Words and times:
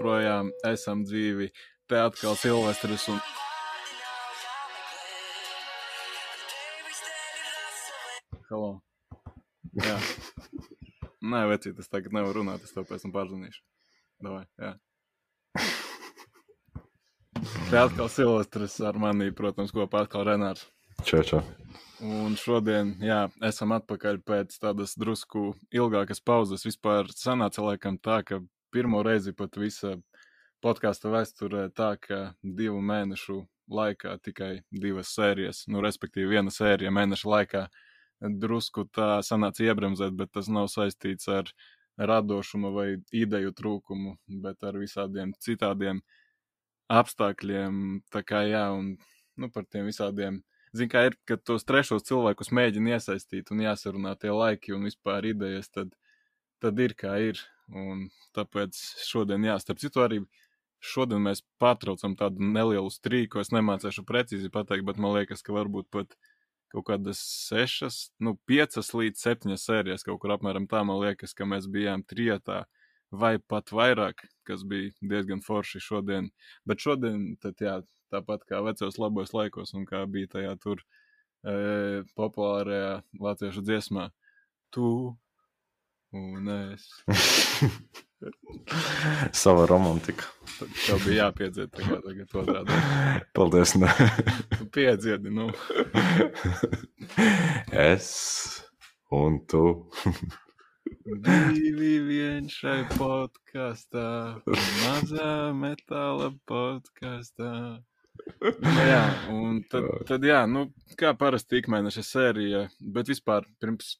Joprojām 0.00 0.48
esam 0.64 1.02
dzīvi. 1.04 1.50
Te 1.84 1.98
atkal 2.00 2.32
Silvestris 2.40 3.02
un 3.12 3.18
Halo. 8.48 8.70
Jā. 9.76 9.98
Nē, 11.20 11.42
vecīt, 11.50 11.76
es 11.76 11.92
tagad 11.92 12.16
nevaru 12.16 12.40
runāt, 12.40 12.64
es 12.64 12.72
tev 12.72 12.86
pēc 12.88 13.04
tam 13.04 13.12
pārzvanīšu. 13.12 13.60
Davai, 14.24 14.46
jā. 14.56 14.70
Te 17.68 17.82
atkal 17.82 18.08
Silvestris 18.08 18.78
ar 18.80 18.96
mani, 18.96 19.28
protams, 19.36 19.74
kopā 19.76 20.06
atkal 20.06 20.24
Renārs. 20.30 20.64
Čau, 21.04 21.20
čau. 21.28 21.42
Un 22.00 22.38
šodien, 22.40 22.94
jā, 23.04 23.26
esam 23.44 23.76
atpakaļ 23.76 24.22
pēc 24.24 24.56
tādas 24.64 24.96
drusku 24.96 25.50
ilgākas 25.76 26.24
pauzes. 26.24 26.64
Vispār 26.64 27.12
sanāca 27.12 27.68
laikam 27.68 28.00
tā, 28.00 28.22
ka 28.24 28.40
pirmo 28.72 29.02
reizi 29.06 29.32
pat 29.36 29.56
visa 29.60 29.96
podkāstu 30.64 31.12
vēsturē 31.14 31.68
tā, 31.76 31.94
ka 32.00 32.20
divu 32.42 32.80
mēnešu 32.84 33.40
laikā 33.70 34.16
tikai 34.24 34.52
divas 34.70 35.12
sērijas, 35.14 35.64
nu, 35.70 35.82
respektīvi 35.84 36.34
viena 36.36 36.52
sērija 36.52 36.90
mēneša 36.94 37.30
laikā 37.34 37.66
drusku 38.20 38.84
tā 38.92 39.20
sanāca 39.24 39.64
iebremzēt, 39.64 40.16
bet 40.16 40.32
tas 40.36 40.50
nav 40.52 40.68
saistīts 40.72 41.28
ar 41.32 41.48
radošumu 42.00 42.72
vai 42.74 42.88
ideju 43.16 43.54
trūkumu, 43.56 44.16
bet 44.42 44.62
ar 44.64 44.76
visādiem 44.80 45.32
citādiem 45.40 46.02
apstākļiem. 46.90 48.02
Tā 48.12 48.22
kā 48.26 48.44
jā, 48.48 48.66
un 48.76 48.94
nu, 49.40 49.50
par 49.52 49.66
tiem 49.70 49.88
visādiem 49.88 50.42
Zini, 50.70 50.86
kā 50.86 51.00
ir, 51.08 51.16
kad 51.26 51.40
tos 51.42 51.64
trešos 51.66 52.04
cilvēkus 52.06 52.52
mēģina 52.54 52.92
iesaistīt 52.94 53.48
un 53.50 53.64
jāsarunā 53.64 54.12
tie 54.22 54.30
laiki 54.30 54.70
un 54.76 54.84
vispār 54.86 55.26
idejas, 55.32 55.66
tad, 55.74 55.96
tad 56.62 56.78
ir 56.78 56.94
kā 56.94 57.16
ir. 57.26 57.40
Un 57.70 58.08
tāpēc 58.36 58.78
šodien, 59.06 59.44
jā, 59.46 59.56
starp 59.62 59.80
citu, 59.82 60.02
arī 60.02 60.20
šodien 60.80 61.22
mēs 61.22 61.44
pārtraucam 61.60 62.16
tādu 62.18 62.42
nelielu 62.42 62.90
strīku. 62.90 63.40
Es 63.42 63.52
nemācīšu 63.54 64.04
precīzi 64.08 64.50
pateikt, 64.52 64.86
bet 64.88 64.98
man 64.98 65.14
liekas, 65.18 65.44
ka 65.46 65.54
varbūt 65.54 65.90
pat 65.92 66.16
kaut 66.70 66.86
kādas 66.86 67.20
sešas, 67.48 68.10
nu, 68.22 68.36
piecas 68.46 68.92
līdz 68.94 69.22
septiņas 69.24 69.64
sērijas 69.66 70.06
kaut 70.06 70.20
kur 70.22 70.34
apmēram 70.36 70.68
tā. 70.70 70.82
Man 70.86 71.00
liekas, 71.02 71.34
ka 71.34 71.48
mēs 71.48 71.66
bijām 71.70 72.04
trijotā 72.06 72.64
vai 73.10 73.36
pat 73.38 73.72
vairāk, 73.74 74.22
kas 74.46 74.62
bija 74.66 74.92
diezgan 75.02 75.42
forši 75.42 75.82
šodien. 75.82 76.30
Bet 76.66 76.82
šodien, 76.82 77.34
tad 77.42 77.58
jā, 77.62 77.80
tāpat 78.14 78.46
kā 78.48 78.62
vecos 78.66 78.98
labos 79.02 79.34
laikos, 79.34 79.74
un 79.74 79.86
kā 79.86 80.04
bija 80.10 80.30
tajā 80.36 80.54
tur 80.62 80.82
e, 80.82 82.02
populārajā 82.18 83.00
latviešu 83.18 83.64
dziesmā. 83.66 84.10
Tu 84.74 84.86
un 86.12 86.48
es. 86.48 86.88
Sava 89.32 89.66
romantika. 89.66 90.26
Tev 90.58 91.00
bija 91.06 91.24
jāpiedzied 91.24 91.70
tagad, 91.72 92.02
tagad 92.04 92.34
otrādi. 92.42 92.80
Paldies. 93.36 93.72
Piedziedi, 94.74 95.32
nu. 95.32 95.48
es 97.90 98.10
un 99.10 99.40
tu. 99.48 99.64
Divi 101.24 101.94
vien 102.04 102.50
šai 102.52 102.82
podkāstā, 102.92 104.08
mazā 104.50 105.32
metāla 105.56 106.30
podkāstā. 106.50 107.52
Nu, 108.40 108.74
jā, 108.84 109.04
un 109.32 109.62
tad, 109.70 109.86
tad 110.08 110.24
jā, 110.28 110.42
nu, 110.50 110.66
kā 111.00 111.14
parasti 111.18 111.62
ikmēneša 111.62 112.04
sērija, 112.04 112.66
bet 112.94 113.08
vispār 113.08 113.46
pirms, 113.62 113.94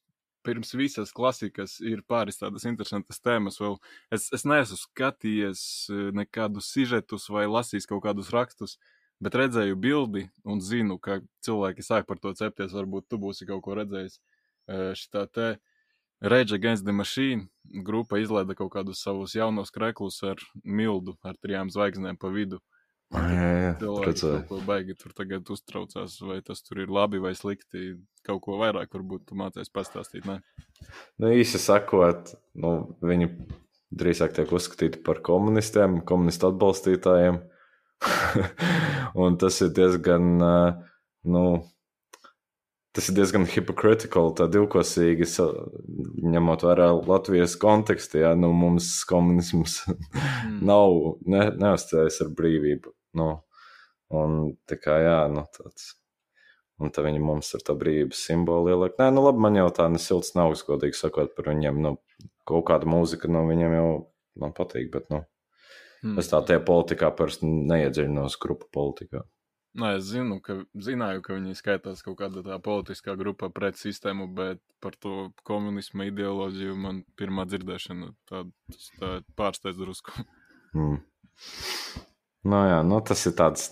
pirms 0.45 0.73
visas 0.77 1.13
klasikas 1.15 1.79
ir 1.83 2.03
pāris 2.07 2.39
tādas 2.39 2.65
interesantas 2.69 3.21
tēmas. 3.23 3.59
Vēl 3.61 3.77
es, 4.13 4.29
es 4.33 4.45
neesmu 4.47 4.79
skatījies 4.79 5.63
nekādus 6.17 6.71
sižetus 6.73 7.29
vai 7.33 7.47
lasījis 7.49 7.89
kaut 7.89 8.03
kādus 8.05 8.31
rakstus, 8.33 8.77
bet 9.21 9.37
redzēju 9.37 9.77
bildi 9.77 10.27
un 10.43 10.61
zinu, 10.61 10.97
ka 10.99 11.19
cilvēki 11.45 11.85
sāk 11.85 12.07
par 12.09 12.21
to 12.21 12.33
cepties. 12.37 12.73
Varbūt 12.75 13.09
tu 13.09 13.21
būsi 13.21 13.49
kaut 13.49 13.63
ko 13.65 13.77
redzējis. 13.77 14.19
Šitā 14.97 15.25
te 15.27 15.51
Rage 16.21 16.53
Against 16.53 16.85
the 16.85 16.93
Machine 16.93 17.47
grupa 17.85 18.19
izlaida 18.21 18.53
kaut 18.57 18.71
kādus 18.75 19.01
savus 19.01 19.33
jaunos 19.33 19.73
kreklus 19.73 20.21
ar 20.23 20.41
mildu, 20.63 21.15
ar 21.25 21.37
trijām 21.41 21.71
zvaigznēm 21.73 22.19
pa 22.21 22.29
vidu. 22.29 22.61
Cilvēki 23.11 24.13
kaut 24.21 24.45
ko 24.49 24.59
baigi 24.67 24.95
tur 24.99 25.13
tagad 25.15 25.49
uztraucās, 25.51 26.15
vai 26.23 26.39
tas 26.45 26.63
tur 26.63 26.83
ir 26.83 26.91
labi 26.93 27.19
vai 27.23 27.33
slikti. 27.35 27.95
Kaut 28.27 28.43
ko 28.45 28.59
vairāk 28.61 28.93
varbūt 28.95 29.27
tu 29.29 29.37
mācies 29.39 29.71
pastāstīt. 29.73 30.27
Ne? 30.29 30.39
Nu, 31.19 31.31
īsi 31.33 31.59
sakot, 31.61 32.35
nu, 32.61 32.75
viņi 33.03 33.31
drīzāk 33.91 34.37
tiek 34.37 34.53
uzskatīti 34.55 35.01
par 35.03 35.19
komunistiem, 35.25 35.99
komunistu 36.07 36.51
atbalstītājiem. 36.51 37.41
Un 39.21 39.35
tas 39.41 39.59
ir 39.61 39.73
diezgan, 39.75 40.29
nu, 41.27 41.43
tas 42.95 43.09
ir 43.11 43.17
diezgan 43.19 43.43
hypocritical, 43.49 44.31
tā 44.37 44.47
divkosīgi, 44.53 45.27
ņemot 46.31 46.63
vērā 46.65 46.87
Latvijas 46.95 47.57
kontekstu. 47.59 48.21
Jā, 48.23 48.31
nu, 48.39 48.53
mums 48.55 48.93
komunisms 49.09 49.81
Mm. 50.41 50.57
nav, 50.65 50.95
ne, 51.29 51.45
neuzstājas 51.59 52.21
ar 52.23 52.31
brīvību. 52.37 52.91
Nu, 53.17 53.31
un 54.13 54.37
tā 54.69 54.77
kā, 54.81 54.99
jā, 55.03 55.17
nu, 55.33 55.45
tāds. 55.57 55.95
Un 56.81 56.89
tad 56.89 57.05
viņi 57.05 57.19
mums 57.21 57.51
ar 57.53 57.61
to 57.61 57.75
brīvības 57.77 58.23
simbolu 58.25 58.71
ieliek. 58.71 58.95
Nē, 58.97 59.11
nu 59.13 59.21
labi, 59.21 59.43
man 59.45 59.59
jau 59.59 59.67
tā 59.75 59.85
nesilts 59.93 60.33
nav, 60.33 60.55
godīgi 60.65 60.97
sakot, 60.97 61.35
par 61.37 61.51
viņiem. 61.51 61.77
Nu, 61.83 61.97
kaut 62.49 62.65
kāda 62.71 62.89
mūzika 62.89 63.29
no 63.29 63.43
viņiem 63.45 63.75
jau 63.77 63.89
man 64.41 64.55
patīk, 64.57 64.89
bet, 64.93 65.11
nu, 65.13 65.21
Mm. 66.01 66.17
es 66.17 66.31
tā 66.31 66.39
tie 66.45 66.57
politikā 66.57 67.11
parasti 67.13 67.45
neiedziļinos 67.45 68.39
grupu 68.41 68.65
politikā. 68.73 69.21
Nē, 69.77 69.93
es 69.99 70.09
zinu, 70.09 70.41
ka 70.43 70.57
zināju, 70.75 71.21
ka 71.23 71.37
viņi 71.37 71.53
skaitās 71.55 72.01
kaut 72.03 72.17
kāda 72.19 72.41
tā 72.43 72.57
politiskā 72.59 73.13
grupa 73.19 73.47
pret 73.53 73.77
sistēmu, 73.79 74.27
bet 74.35 74.59
par 74.83 74.97
to 74.99 75.29
komunismu 75.47 76.09
ideoloģiju 76.09 76.75
man 76.75 77.03
pirmā 77.19 77.45
dzirdēšana 77.47 78.11
tā, 78.27 78.43
tā 78.99 79.13
pārsteidz 79.39 79.79
drusku. 79.79 80.25
Mm. 80.75 80.99
Nu, 82.47 82.61
jā, 82.65 82.79
nu, 82.87 83.01
tas 83.05 83.21
ir 83.29 83.35
tāds. 83.37 83.69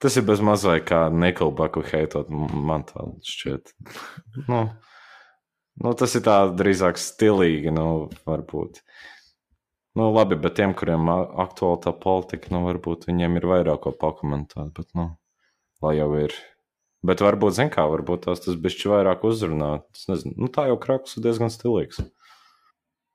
Tas 0.00 0.16
ir 0.16 0.24
bez 0.28 0.42
mazliet 0.44 0.84
kā 0.88 1.06
Nikolbaku 1.12 1.82
heitot, 1.88 2.28
man 2.30 2.84
tā 2.88 3.04
šķiet. 3.24 3.72
Nu, 4.48 4.60
nu, 5.80 5.92
tas 5.96 6.16
ir 6.16 6.24
tā 6.26 6.36
drīzāk 6.56 7.00
stilīgi, 7.00 7.72
nu, 7.72 7.86
varbūt. 8.28 8.82
Nu, 9.98 10.10
labi, 10.14 10.38
bet 10.40 10.56
tiem, 10.60 10.74
kuriem 10.76 11.08
aktuāli 11.10 11.80
tā 11.84 11.94
politika, 11.96 12.52
nu, 12.54 12.62
varbūt 12.68 13.08
viņiem 13.08 13.40
ir 13.40 13.48
vairāk 13.50 13.82
ko 13.86 13.94
pakomentēt, 13.96 14.70
bet, 14.76 14.88
nu, 14.96 15.10
lai 15.84 15.96
jau 15.96 16.12
ir. 16.20 16.36
Bet 17.04 17.24
varbūt, 17.24 17.56
zin 17.56 17.72
kā, 17.72 17.86
varbūt 17.88 18.26
tās 18.28 18.44
tas 18.44 18.58
bišķi 18.60 18.92
vairāk 18.92 19.24
uzrunā. 19.24 19.78
Es 19.96 20.04
nezinu, 20.10 20.36
nu, 20.36 20.50
tā 20.52 20.68
jau 20.68 20.76
kraks 20.80 21.16
ir 21.16 21.24
diezgan 21.24 21.52
stilīgs. 21.52 22.02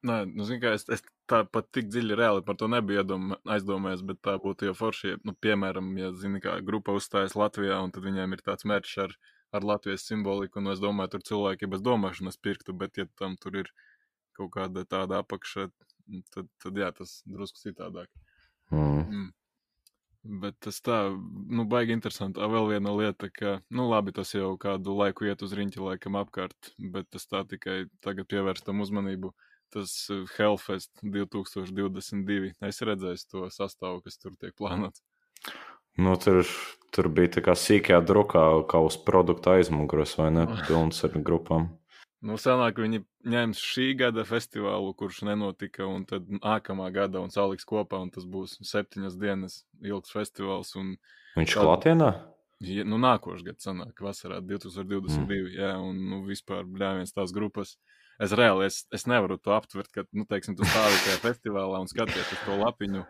Nē, 0.06 0.24
nu, 0.34 0.46
zini, 0.46 0.62
kā 0.64 0.74
es, 0.78 0.88
es 0.90 1.06
tā 1.32 1.42
pat 1.50 1.70
tik 1.76 1.88
dziļi 1.92 2.18
reāli 2.20 2.44
par 2.46 2.58
to 2.60 2.68
nebiju 2.72 3.04
iedom- 3.04 3.38
aizdomājies, 3.56 4.04
bet 4.06 4.22
tā 4.26 4.36
būtu 4.42 4.70
jau 4.70 4.76
forši, 4.82 5.14
ja, 5.14 5.22
nu, 5.24 5.34
piemēram, 5.46 5.92
ja, 6.02 6.12
zini, 6.14 6.42
kā 6.44 6.58
grupa 6.66 6.96
uzstājas 6.98 7.38
Latvijā, 7.40 7.80
un 7.84 7.94
tad 7.96 8.06
viņiem 8.06 8.36
ir 8.38 8.44
tāds 8.46 8.68
mērķis 8.70 8.98
ar, 9.06 9.16
ar 9.56 9.68
Latvijas 9.72 10.06
simboliku, 10.10 10.62
un 10.62 10.74
es 10.74 10.84
domāju, 10.84 11.16
tur 11.16 11.26
cilvēki 11.32 11.72
bez 11.72 11.82
domāšanas 11.86 12.38
pirktu, 12.38 12.76
bet, 12.78 12.98
ja 13.02 13.08
tam 13.20 13.38
tur 13.42 13.62
ir 13.64 13.72
kaut 14.36 14.52
kāda 14.58 14.86
tāda 14.86 15.24
apakša, 15.24 15.70
tad, 16.36 16.52
tad 16.64 16.78
jā, 16.78 16.92
tas 16.92 17.22
drusku 17.26 17.62
citādāk. 17.64 18.12
Mm. 18.74 19.02
Mm. 19.06 19.34
Bet 20.42 20.56
tas 20.66 20.80
tā, 20.82 20.98
nu, 21.54 21.68
baigi 21.70 21.94
interesanti. 21.94 22.42
Ā, 22.42 22.48
Vēl 22.50 22.72
viena 22.72 22.94
lieta, 22.98 23.30
ka, 23.30 23.60
nu, 23.70 23.86
labi, 23.92 24.14
tas 24.16 24.34
jau 24.34 24.56
kādu 24.62 24.96
laiku 24.98 25.28
iet 25.30 25.44
uz 25.46 25.54
riņķi, 25.54 25.84
laikam, 25.86 26.18
apkārt, 26.18 26.72
bet 26.82 27.12
tas 27.14 27.30
tā 27.30 27.44
tikai 27.46 27.84
tagad 28.02 28.26
pievērstam 28.34 28.82
uzmanību. 28.82 29.30
Tas 29.74 29.94
eh, 30.14 30.24
Hellfest 30.38 30.92
2022. 31.04 32.54
Es 32.66 32.82
redzēju 32.86 33.24
to 33.32 33.48
sastāvu, 33.54 34.04
kas 34.06 34.18
tur 34.22 34.36
tiek 34.40 34.54
plānots. 34.58 35.02
Nu, 35.98 36.16
tur, 36.20 36.44
tur 36.92 37.08
bija 37.08 37.38
tā 37.38 37.42
kā 37.46 37.56
sīkajā 37.56 38.02
drukā, 38.04 38.44
kā 38.68 38.82
uz 38.84 38.98
produkta 39.00 39.56
aizmugures, 39.56 40.18
vai 40.20 40.30
ne? 40.36 40.46
Pilns 40.68 41.00
ar 41.08 41.16
grupām. 41.24 41.70
Nu, 42.26 42.40
senāk 42.42 42.80
viņi 42.82 43.04
ņems 43.30 43.60
šī 43.62 43.92
gada 44.00 44.24
festivālu, 44.26 44.96
kurš 44.98 45.22
nenotika, 45.28 45.86
un 45.86 46.08
tad 46.10 46.26
nākamā 46.28 46.88
gada 46.96 47.22
un 47.22 47.30
saliks 47.30 47.68
kopā, 47.70 48.00
un 48.02 48.10
tas 48.12 48.26
būs 48.26 48.58
septiņas 48.66 49.18
dienas 49.22 49.60
ilgs 49.84 50.12
festivāls. 50.16 50.74
Un, 50.80 50.96
Viņš 51.36 51.54
Tāda- 51.54 51.66
klātienā? 51.68 52.10
Ja, 52.64 52.86
nu, 52.88 52.98
nākošais 52.98 53.44
gads 53.46 53.68
sanāk, 53.68 54.00
vasarā 54.02 54.40
2022. 54.42 55.20
Mm. 55.20 55.56
Jā, 55.60 55.72
un 55.84 56.00
nu, 56.10 56.22
vispār 56.26 56.64
bļāviens 56.66 57.14
tās 57.14 57.34
grupas. 57.36 57.76
Es 58.22 58.34
reāli 58.36 58.70
es, 58.70 58.84
es 58.96 59.08
nevaru 59.12 59.38
to 59.42 59.54
aptvert, 59.56 59.90
ka, 59.92 60.06
nu, 60.16 60.24
teiksim, 60.30 60.56
tu 60.56 60.68
stāvi 60.68 61.00
tajā 61.04 61.22
festivālā 61.24 61.82
un 61.84 61.92
skaties 61.92 62.32
uz 62.36 62.44
to 62.46 62.58
lapiņu, 62.62 63.04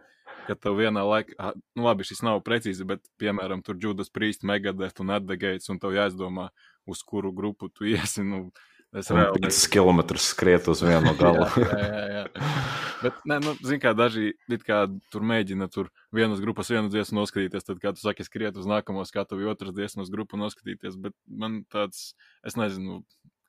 ka 0.47 0.55
tev 0.57 0.79
vienā 0.81 1.03
laikā, 1.05 1.51
nu, 1.77 1.85
labi, 1.85 2.07
šis 2.07 2.23
nav 2.25 2.41
precīzi, 2.45 2.87
bet, 2.89 3.03
piemēram, 3.21 3.61
tur 3.65 3.77
Judas 3.81 4.09
Priest, 4.13 4.45
Megadeth 4.47 5.03
un 5.03 5.13
Addegates, 5.17 5.69
un 5.73 5.81
tev 5.81 5.93
jāizdomā, 5.97 6.49
uz 6.89 7.03
kuru 7.05 7.33
grupu 7.35 7.69
tu 7.69 7.87
iesi. 7.89 8.25
Nu, 8.25 8.47
Es 8.95 9.09
reāli 9.11 9.41
5 9.43 9.65
km 9.73 9.99
skriet 10.23 10.67
uz 10.71 10.79
vienu 10.85 11.11
galu. 11.19 11.43
jā, 11.59 11.79
jā, 11.81 12.03
jā, 12.13 12.21
jā. 12.23 12.51
Bet, 13.01 13.17
nē, 13.27 13.39
nu, 13.43 13.51
zin 13.67 13.81
kā 13.83 13.91
daži 13.97 14.31
kā 14.63 14.85
tur 15.11 15.25
mēģina 15.27 15.67
tur 15.73 15.89
vienas 16.15 16.39
grupas 16.43 16.71
vienu 16.71 16.87
dziesmu 16.93 17.19
noskatīties, 17.19 17.67
tad, 17.67 17.81
kā 17.83 17.91
tu 17.91 17.99
saki, 17.99 18.23
skriet 18.23 18.55
uz 18.55 18.69
nākamo 18.69 19.03
skatuvi, 19.07 19.49
otras 19.51 19.75
dziesmas 19.75 20.11
grupu 20.13 20.39
noskatīties, 20.39 20.95
bet 21.01 21.15
man 21.27 21.63
tāds, 21.73 22.13
es 22.47 22.55
nezinu, 22.55 23.01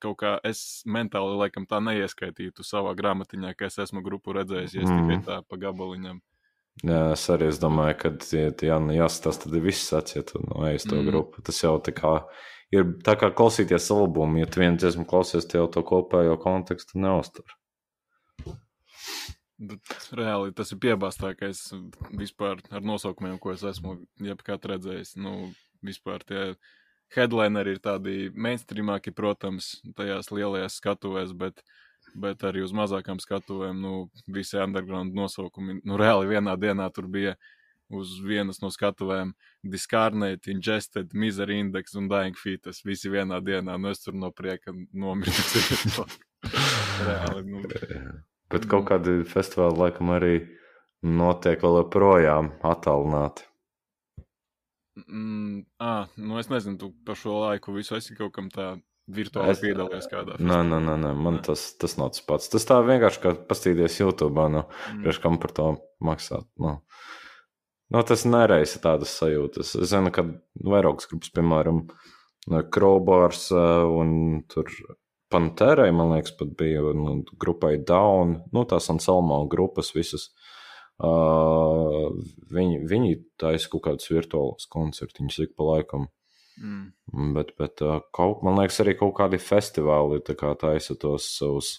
kaut 0.03 0.19
kā 0.21 0.37
es 0.47 0.83
mentāli 0.87 1.37
laikam 1.41 1.67
tā 1.69 1.81
neieskaitītu 1.85 2.65
savā 2.67 2.95
grāmatiņā, 2.99 3.55
ka 3.57 3.71
es 3.71 3.79
esmu 3.87 4.03
grupu 4.05 4.35
redzējis, 4.37 4.75
ja 4.77 4.85
es 4.85 4.91
mm. 4.91 5.05
tikai 5.05 5.19
tā 5.27 5.39
pa 5.49 5.61
gabaliņam. 5.67 6.21
Jā, 6.85 7.01
es 7.15 7.23
arī 7.33 7.49
es 7.49 7.61
domāju, 7.61 7.97
ka, 8.03 8.11
jā, 8.69 8.77
nu, 8.85 8.93
jāstāsta, 8.93 9.47
tad 9.47 9.57
ir 9.57 9.65
viss 9.65 9.95
atsiet 9.97 10.35
no, 10.37 10.61
ej 10.69 10.83
uz 10.83 10.85
to 10.85 10.99
mm. 10.99 11.07
grupu. 11.09 11.45
Tas 11.47 11.63
jau 11.63 11.77
tā 11.81 11.95
kā 11.97 12.19
ir 12.75 12.91
tā 13.07 13.17
kā 13.17 13.31
klausīties 13.33 13.89
albumu, 13.95 14.43
ja 14.43 14.51
tu 14.51 14.61
vienu 14.61 14.77
dziesmu 14.81 15.07
klausies, 15.09 15.49
tev 15.49 15.71
to 15.73 15.85
kopējo 15.87 16.37
kontekstu 16.43 17.01
neuztur. 17.01 17.57
Bet 19.57 20.11
reāli 20.13 20.53
tas 20.53 20.75
ir 20.75 20.83
piebāztākais 20.85 21.63
vispār 22.13 22.61
ar 22.69 22.85
nosaukumiem, 22.85 23.39
ko 23.41 23.55
es 23.55 23.65
esmu 23.65 23.97
jebkad 24.21 24.69
redzējis. 24.69 25.15
Nu, 25.17 25.49
vispār 25.87 26.25
tie 26.29 26.43
headlineri 27.15 27.77
ir 27.77 27.83
tādi 27.85 28.17
mainstreamāki, 28.35 29.15
protams, 29.15 29.77
tajās 29.97 30.33
lielajās 30.35 30.81
skatuvēs, 30.81 31.37
bet 31.37 31.63
bet 32.17 32.45
arī 32.49 32.63
uz 32.65 32.73
mazākām 32.77 33.21
skatuvēm, 33.21 33.77
nu, 33.83 33.93
visi 34.33 34.59
underground 34.61 35.17
nosaukumi. 35.17 35.81
Nu, 35.85 35.99
reāli 36.01 36.31
vienā 36.31 36.57
dienā 36.61 36.89
tur 36.95 37.09
bija 37.13 37.35
uz 37.93 38.17
vienas 38.25 38.61
no 38.63 38.71
skatuvēm 38.73 39.35
Discarnate, 39.67 40.51
Ingested, 40.51 41.13
Misery 41.15 41.61
Index 41.63 41.95
un 41.99 42.09
Dying 42.11 42.39
Fetus. 42.39 42.83
Visi 42.87 43.13
vienā 43.13 43.41
dienā, 43.45 43.77
nu, 43.79 43.93
es 43.93 44.03
tur 44.03 44.17
no 44.19 44.33
prieka 44.35 44.75
nomiru. 44.93 45.35
reāli, 47.07 47.45
nu. 47.51 47.63
Bet 48.53 48.69
kaut 48.71 48.89
kādi 48.91 49.21
festivāli 49.29 49.83
laikam 49.85 50.15
arī 50.17 50.35
notiek 51.07 51.63
vēl 51.63 51.83
joprojām 51.83 52.55
attālināti. 52.67 53.47
Mm, 54.97 55.67
à, 55.79 56.07
nu 56.17 56.39
es 56.39 56.49
nezinu, 56.49 56.79
tu 56.81 56.93
par 57.05 57.19
šo 57.21 57.41
laiku 57.43 57.75
visu 57.77 57.99
esi 57.99 58.17
kaut 58.17 58.33
kam 58.33 58.49
tā 58.53 58.79
virtuāli 59.13 59.53
es, 59.53 59.61
piedalījies 59.61 60.09
kādā. 60.09 60.39
Nē, 60.41 60.63
nē, 60.65 60.81
nē, 60.87 60.95
nē, 61.03 61.11
man 61.21 61.37
tas, 61.45 61.69
tas 61.81 61.99
nav 62.01 62.15
tas 62.15 62.25
pats. 62.25 62.49
Tas 62.53 62.65
tā 62.67 62.81
vienkārši 62.87 63.23
kā 63.23 63.35
pastīties 63.51 64.01
YouTube, 64.01 64.49
nu, 64.55 64.65
mm. 64.97 65.21
kam 65.23 65.37
par 65.43 65.53
to 65.59 65.69
maksāt. 66.05 66.49
Nu. 66.63 66.79
Nu, 67.93 68.03
tas 68.09 68.25
nereisa 68.27 68.81
tādas 68.83 69.13
sajūtas. 69.21 69.77
Es 69.79 69.93
zinu, 69.93 70.11
ka 70.15 70.25
vairākas 70.57 71.11
grupas, 71.13 71.31
piemēram, 71.37 71.85
Crowbars 72.73 73.51
un 73.53 74.11
tur 74.51 74.71
Pantērai, 75.35 75.91
man 75.95 76.13
liekas, 76.15 76.33
pat 76.39 76.53
bija 76.59 76.83
nu, 76.95 77.19
grupai 77.39 77.77
Down, 77.83 78.37
nu, 78.55 78.63
tās 78.71 78.89
Anselmo 78.91 79.43
grupas 79.51 79.93
visas. 79.95 80.31
Uh, 80.31 80.56
viņi, 81.01 82.79
viņi 82.89 83.17
taisa 83.41 83.73
kaut 83.73 83.85
kādus 83.89 84.09
virtuālus 84.13 84.69
koncertiņus 84.73 85.43
ik 85.45 85.57
pa 85.57 85.67
laikam. 85.75 86.07
Mm. 86.57 87.35
Bet, 87.37 87.53
bet 87.61 87.83
kaut, 88.17 88.41
man 88.47 88.57
liekas, 88.57 88.81
arī 88.81 88.97
kaut 88.97 89.13
kādi 89.19 89.41
festivāli 89.43 90.23
kā 90.33 90.55
taisa 90.57 90.97
tos 90.97 91.29
savus 91.37 91.75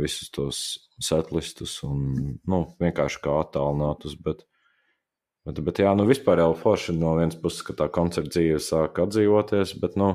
visus 0.00 0.30
tos 0.32 0.58
setlistus 1.02 1.82
un 1.84 2.38
nu, 2.48 2.60
vienkārši 2.80 3.20
kā 3.24 3.34
attālinātus. 3.42 4.16
Bet, 4.22 4.44
bet, 5.44 5.60
bet 5.66 5.82
jā, 5.84 5.92
nu 5.98 6.06
vispār 6.08 6.40
jau 6.40 6.54
forši 6.56 6.96
no 6.96 7.16
vienas 7.18 7.36
puses, 7.40 7.64
ka 7.66 7.76
tā 7.76 7.90
koncerta 7.92 8.32
dzīve 8.32 8.62
sāk 8.62 9.02
atdzīvoties, 9.04 9.76
bet 9.82 9.98
nu, 10.00 10.14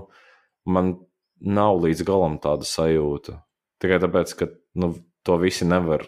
man 0.65 0.95
nav 1.41 1.81
līdz 1.85 2.05
galam 2.07 2.39
tāda 2.41 2.67
sajūta. 2.67 3.39
Tikai 3.81 4.01
tāpēc, 4.01 4.33
ka 4.37 4.49
nu, 4.81 4.93
to 5.25 5.37
visi 5.41 5.67
nevar 5.69 6.07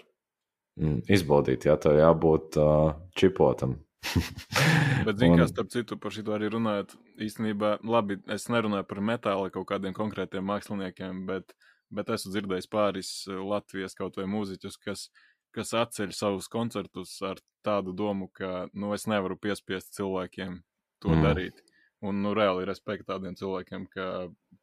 mm, 0.80 1.04
izbaudīt, 1.14 1.68
ja 1.70 1.78
tev 1.81 1.98
jābūt 2.00 2.60
uh, 2.62 2.94
čipotam. 3.18 3.78
Bet, 5.08 5.18
zināmā 5.20 5.38
mērā, 5.38 5.50
starp 5.50 5.70
citu, 5.74 5.98
par 6.00 6.14
šo 6.14 6.24
arī 6.36 6.50
runājot, 6.54 6.96
īstenībā, 7.24 7.78
labi, 7.88 8.20
es 8.34 8.50
nerunāju 8.52 8.88
par 8.90 9.02
metāla 9.06 9.52
kaut 9.54 9.68
kādiem 9.72 9.96
konkrētiem 9.96 10.46
māksliniekiem, 10.48 11.24
bet, 11.30 11.56
bet 11.94 12.12
esmu 12.12 12.34
dzirdējis 12.34 12.70
pāris 12.72 13.12
Latvijas 13.28 13.96
kaut 14.00 14.20
vai 14.20 14.28
mūziķus, 14.31 14.80
kas, 14.84 15.08
kas 15.56 15.74
atceļ 15.80 16.14
savus 16.16 16.50
koncertus 16.52 17.16
ar 17.25 17.40
tādu 17.66 17.96
domu, 17.96 18.30
ka, 18.36 18.68
nu, 18.74 18.92
es 18.96 19.08
nevaru 19.08 19.40
piespiest 19.40 19.94
cilvēkiem 19.98 20.60
to 21.04 21.14
mm. 21.14 21.28
darīt. 21.28 21.64
Un, 22.04 22.20
nu, 22.24 22.34
reāli 22.36 22.68
respekt 22.68 23.08
tādiem 23.08 23.38
cilvēkiem, 23.40 23.88
ka, 23.94 24.08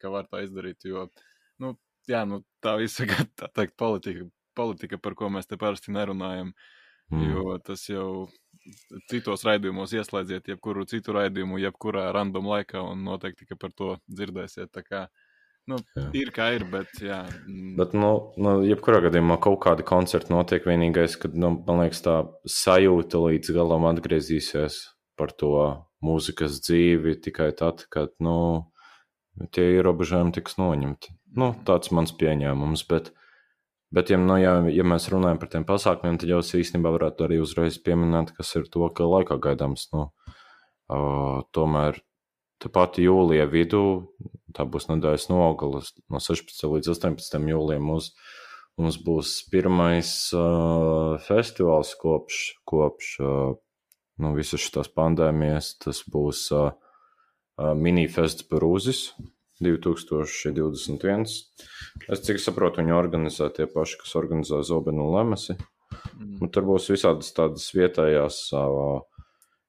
ka 0.00 0.12
var 0.12 0.28
tā 0.28 0.42
izdarīt, 0.44 0.84
jo, 0.84 1.06
nu, 1.62 1.72
jā, 2.08 2.26
nu, 2.28 2.42
tā 2.64 2.76
visa, 2.80 3.08
tā 3.40 3.48
teikt, 3.56 3.78
politika, 3.80 4.28
politika, 4.56 4.98
par 4.98 5.16
ko 5.18 5.30
mēs 5.32 5.48
te 5.50 5.58
parasti 5.60 5.94
nerunājam, 5.94 6.52
mm. 7.12 7.24
jo 7.30 7.56
tas 7.64 7.86
jau 7.88 8.10
citos 9.10 9.44
raidījumos 9.46 9.94
ieslēdziet 9.96 10.52
jebkuru 10.52 10.86
citu 10.90 11.14
raidījumu, 11.16 11.60
jebkurā 11.62 12.10
random 12.14 12.48
laikā, 12.50 12.82
un 12.92 13.04
noteikti 13.06 13.58
par 13.58 13.74
to 13.76 13.96
dzirdēsiet. 14.10 14.70
Tā 14.74 14.84
kā, 14.84 15.02
nu, 15.70 15.80
jā. 15.96 16.06
ir 16.22 16.32
kā 16.36 16.50
ir, 16.56 16.66
bet, 16.70 16.92
jā. 17.02 17.22
Mm. 17.46 17.74
Bet, 17.80 17.94
nu, 17.96 18.12
nu, 18.40 18.56
jebkurā 18.66 19.02
gadījumā 19.06 19.40
kaut 19.42 19.60
kādi 19.64 19.86
koncerti 19.86 20.34
notiek. 20.34 20.66
Vienīgais, 20.68 21.16
kad, 21.20 21.36
nu, 21.36 21.54
man 21.66 21.84
liekas, 21.84 22.02
tā 22.06 22.16
sajūta 22.48 23.22
līdz 23.26 23.54
galam 23.56 23.88
atgriezīsies 23.90 24.82
par 25.20 25.32
to 25.36 25.54
mūzikas 26.04 26.62
dzīvi 26.64 27.18
tikai 27.24 27.50
tad, 27.56 27.84
kad, 27.92 28.12
nu, 28.24 28.70
tie 29.54 29.66
ierobežojumi 29.76 30.34
tiks 30.36 30.58
noņemti. 30.60 31.14
Nu, 31.38 31.52
tāds 31.66 31.92
mans 31.94 32.12
pieņēmums, 32.16 32.84
bet 32.90 33.12
Bet, 33.90 34.10
ja, 34.10 34.18
nu, 34.22 34.36
ja, 34.38 34.52
ja 34.70 34.84
mēs 34.86 35.08
runājam 35.10 35.40
par 35.42 35.50
tiem 35.50 35.64
pasākumiem, 35.66 36.20
tad 36.22 36.30
jau 36.30 36.38
īstenībā 36.38 36.92
varētu 36.94 37.24
arī 37.26 37.40
uzreiz 37.42 37.78
pieminēt, 37.82 38.30
kas 38.36 38.52
ir 38.54 38.68
to, 38.70 38.84
ka 38.94 39.08
laikā 39.08 39.40
gaidāms. 39.42 39.88
Nu, 39.90 40.04
uh, 40.94 41.40
tomēr 41.50 41.98
tepat 42.62 43.00
jūlijā 43.02 43.48
vidū, 43.50 43.82
tā 44.54 44.66
būs 44.68 44.86
nedēļas 44.92 45.26
nogalas, 45.32 45.90
no 46.06 46.20
16 46.22 46.70
līdz 46.76 46.92
18 46.94 47.50
jūlijam, 47.50 47.90
mums, 47.90 48.12
mums 48.78 49.00
būs 49.02 49.34
pirmais 49.50 50.12
uh, 50.38 51.18
festivāls 51.26 51.90
kopš, 51.98 52.38
kopš 52.70 53.10
uh, 53.24 53.58
nu, 54.22 54.32
visas 54.38 54.62
šīs 54.62 54.94
pandēmijas. 54.94 55.74
Tas 55.82 56.04
būs 56.06 56.46
uh, 56.54 56.70
uh, 57.58 57.74
minifests 57.74 58.46
Brūzis 58.46 59.08
2021. 59.60 61.26
Es 62.10 62.24
cik 62.26 62.40
saprotu, 62.40 62.80
viņi 62.80 62.96
organizē 62.96 63.50
tie 63.54 63.68
paši, 63.70 64.00
kas 64.02 64.16
organizē 64.20 64.62
Zobenu 64.66 65.06
un 65.06 65.14
Lemesi. 65.16 65.56
Mm. 66.16 66.36
Un 66.40 66.52
tur 66.54 66.66
būs 66.68 66.90
visādas 66.92 67.32
tādas 67.36 67.68
vietējās 67.76 68.42
uh, 68.56 69.00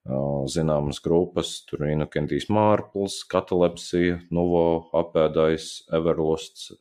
uh, 0.07 0.41
zināmas 0.51 1.01
grupas. 1.03 1.53
Tur 1.67 1.86
ir 1.86 1.95
Inokentijas 1.95 2.50
Mārpls, 2.53 3.21
Katalepsija, 3.31 4.21
Nuvo, 4.33 4.65
Apēdājs, 5.01 5.71
Everlosts, 5.98 6.71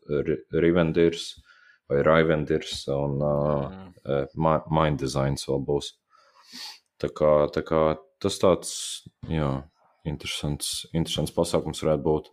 Rivendirs 0.53 1.33
vai 1.91 2.05
Raivendirs 2.07 2.85
un 2.95 3.19
uh, 3.19 3.73
mm. 4.07 4.71
Mind 4.71 5.03
Designs 5.03 5.49
vēl 5.49 5.65
būs. 5.67 5.91
Tā 7.01 7.11
kā, 7.17 7.33
tā 7.51 7.65
kā 7.67 7.81
tas 8.23 8.37
tāds, 8.39 8.73
jā, 9.27 9.51
interesants, 10.07 10.85
interesants 10.93 11.35
pasākums 11.35 11.83
varētu 11.83 12.07
būt. 12.07 12.31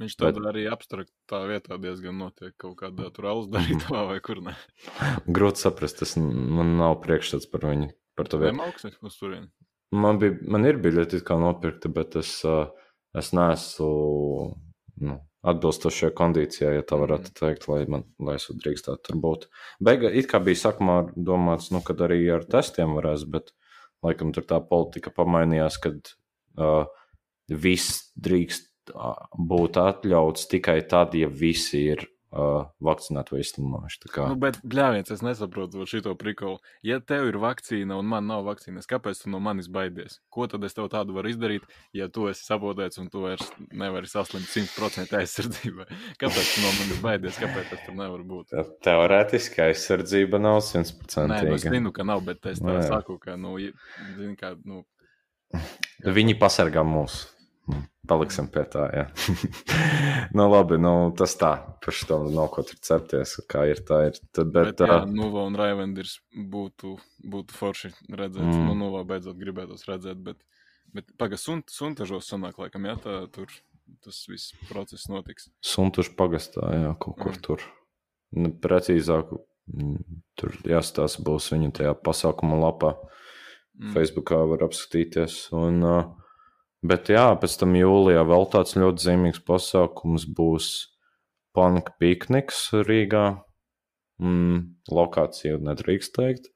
Viņš 0.00 0.14
tādā 0.16 0.40
Bet... 0.40 0.48
arī 0.52 0.62
abstraktā 0.72 1.42
vietā 1.50 1.76
diezgan 1.80 2.16
notiek 2.16 2.54
kaut 2.60 2.78
kādā 2.80 3.10
tur 3.12 3.28
alus 3.28 3.50
darītavā 3.52 4.06
vai 4.08 4.20
kur 4.24 4.40
ne. 4.44 4.54
Grūti 5.36 5.66
saprast, 5.66 6.00
tas 6.00 6.16
man 6.16 6.78
nav 6.78 6.96
priekšstats 7.04 7.50
par 7.52 7.66
viņu. 7.68 7.90
Par 8.16 8.28
to 8.28 8.40
vietu. 8.40 8.60
Augsne 8.64 8.92
uz 9.04 9.18
turieni. 9.20 9.50
Man, 9.92 10.16
bija, 10.20 10.38
man 10.48 10.64
ir 10.68 10.80
biļeti 10.80 11.20
kā 11.24 11.36
nopirkta, 11.40 11.90
bet 11.92 12.16
es, 12.20 12.38
es 13.16 13.30
neesmu 13.36 13.90
nu, 15.04 15.18
atbilstošajā 15.52 16.12
kondīcijā, 16.16 16.72
ja 16.78 16.84
tā 16.86 16.96
varētu 17.00 17.28
mm. 17.28 17.36
teikt, 17.40 17.68
lai, 17.68 17.82
man, 17.90 18.06
lai 18.22 18.38
es 18.38 18.48
drīkstētu 18.48 19.04
tur 19.08 19.20
būt. 19.20 19.46
Beiga, 19.84 20.08
it 20.08 20.30
kā 20.30 20.40
bija 20.44 20.60
sākumā 20.62 20.98
domāts, 21.16 21.68
nu, 21.74 21.82
kad 21.84 22.00
arī 22.04 22.22
ar 22.32 22.46
testiem 22.48 22.96
varēs, 22.96 23.26
bet 23.28 23.52
laikam 24.06 24.32
tur 24.32 24.46
tā 24.48 24.60
politika 24.64 25.12
pamainījās, 25.14 25.80
kad 25.82 26.14
uh, 26.56 26.86
viss 27.52 28.12
drīkst 28.16 28.71
būtu 28.90 29.84
atļauts 29.86 30.48
tikai 30.50 30.80
tad, 30.90 31.14
ja 31.14 31.28
visi 31.28 31.84
ir 31.92 32.06
uh, 32.32 32.64
vakcinēti 32.82 33.34
vai 33.34 33.40
izslimojuši. 33.44 34.00
Kā... 34.12 34.26
Nu, 34.32 34.36
bet, 34.40 34.58
bļāviens, 34.66 35.12
es 35.14 35.22
nesaprotu 35.24 35.84
šo 35.88 36.14
prikolu. 36.18 36.58
Ja 36.86 36.98
tev 37.04 37.28
ir 37.30 37.38
vakcīna 37.42 37.98
un 38.00 38.08
man 38.08 38.26
nav 38.30 38.44
vakcīnas, 38.48 38.88
kāpēc 38.90 39.22
tu 39.22 39.32
no 39.32 39.40
manis 39.44 39.68
baidies? 39.72 40.18
Ko 40.32 40.46
tad 40.50 40.64
es 40.66 40.76
tev 40.76 40.88
tādu 40.92 41.16
varu 41.16 41.32
izdarīt, 41.32 41.66
ja 41.96 42.08
tu 42.12 42.26
esi 42.30 42.46
sabotēts 42.46 43.00
un 43.02 43.10
tu 43.12 43.24
vairs 43.26 43.44
nevari 43.70 44.10
saslimt 44.10 44.48
100% 44.48 45.18
aizsardzībai? 45.20 45.88
Kāpēc 46.22 46.54
tu 46.54 46.64
no 46.64 46.72
manis 46.78 47.02
baidies? 47.04 47.40
Kāpēc 47.42 47.74
tas 47.74 47.84
tur 47.86 47.98
nevar 47.98 48.24
būt? 48.28 48.56
Teorētiski 48.86 49.66
aizsardzība 49.68 50.40
nav 50.42 50.62
100%. 50.64 51.28
Nē, 51.32 51.42
nu, 51.48 51.58
es 51.58 51.68
zinu, 51.68 51.94
ka 51.94 52.06
nav, 52.08 52.24
bet 52.26 52.50
es 52.52 52.64
Nē. 52.64 52.80
saku, 52.88 53.18
ka, 53.22 53.36
nu, 53.40 53.58
zini, 54.16 54.34
kā, 54.40 54.56
nu. 54.64 54.82
Viņi 56.02 56.34
pasargā 56.40 56.80
mūs. 56.86 57.26
Paliksim 58.10 58.48
pie 58.50 58.64
tā, 58.66 58.88
jā. 58.90 59.02
nu, 60.36 60.48
labi, 60.50 60.74
nu, 60.82 61.12
tas 61.18 61.36
tā, 61.38 61.52
par 61.84 61.94
šo 61.94 62.18
nav 62.26 62.48
ko 62.50 62.64
tur 62.66 62.80
cepties, 62.82 63.36
kā 63.50 63.62
ir 63.70 63.82
tā 63.86 64.00
ir. 64.08 64.16
Tad, 64.34 64.50
bet, 64.50 64.72
Bet, 64.72 64.82
jā, 64.82 64.96
uh, 65.04 65.10
Nuva 65.10 65.44
un 65.46 65.54
Raivendirs 65.58 66.16
būtu, 66.34 66.96
būtu 67.22 67.54
forši 67.54 67.92
redzēt. 68.10 68.42
Mm. 68.42 68.64
Nu, 68.66 68.74
Nuva 68.80 69.04
beidzot 69.06 69.38
gribētos 69.38 69.86
redzēt, 69.86 70.18
bet, 70.26 70.40
bet 70.90 71.14
pagaidi, 71.14 71.44
sun, 71.44 71.62
suntažos 71.70 72.26
sanāk, 72.32 72.58
laikam, 72.58 72.88
jā, 72.90 72.96
tā 73.04 73.20
tur 73.34 73.54
tas 74.02 74.18
viss 74.30 74.56
process 74.66 75.06
notiks. 75.12 75.46
Suntušu 75.62 76.16
pagastā, 76.18 76.66
jā, 76.74 76.96
kaut 76.98 77.20
kur 77.20 77.36
Mm. 77.36 77.42
tur. 77.46 77.62
Nu, 78.32 78.50
precīzāk, 78.50 79.30
mm, 79.70 80.02
tur 80.40 80.58
jāstāsta 80.66 81.22
būs 81.22 81.52
viņa 81.54 81.70
tajā 81.78 81.94
pasākuma 82.02 82.58
lapā. 82.58 82.96
Mm. 83.78 83.94
Facebookā 83.94 84.42
var 84.48 84.66
apskatīties. 84.66 85.52
Un, 85.52 85.82
uh, 85.84 86.21
bet 86.86 87.12
jā, 87.12 87.26
pēc 87.38 87.58
tam 87.60 87.76
jūlijā 87.78 88.24
vēl 88.28 88.48
tāds 88.52 88.76
ļoti 88.78 89.06
zīmīgs 89.06 89.42
pasākums 89.46 90.26
būs 90.26 90.72
Punk 91.52 91.92
pikniks 92.00 92.70
Rīgā. 92.88 93.42
Mm, 94.22 94.78
lokāciju 94.92 95.58
nedrīkst 95.66 96.14
teikt. 96.16 96.48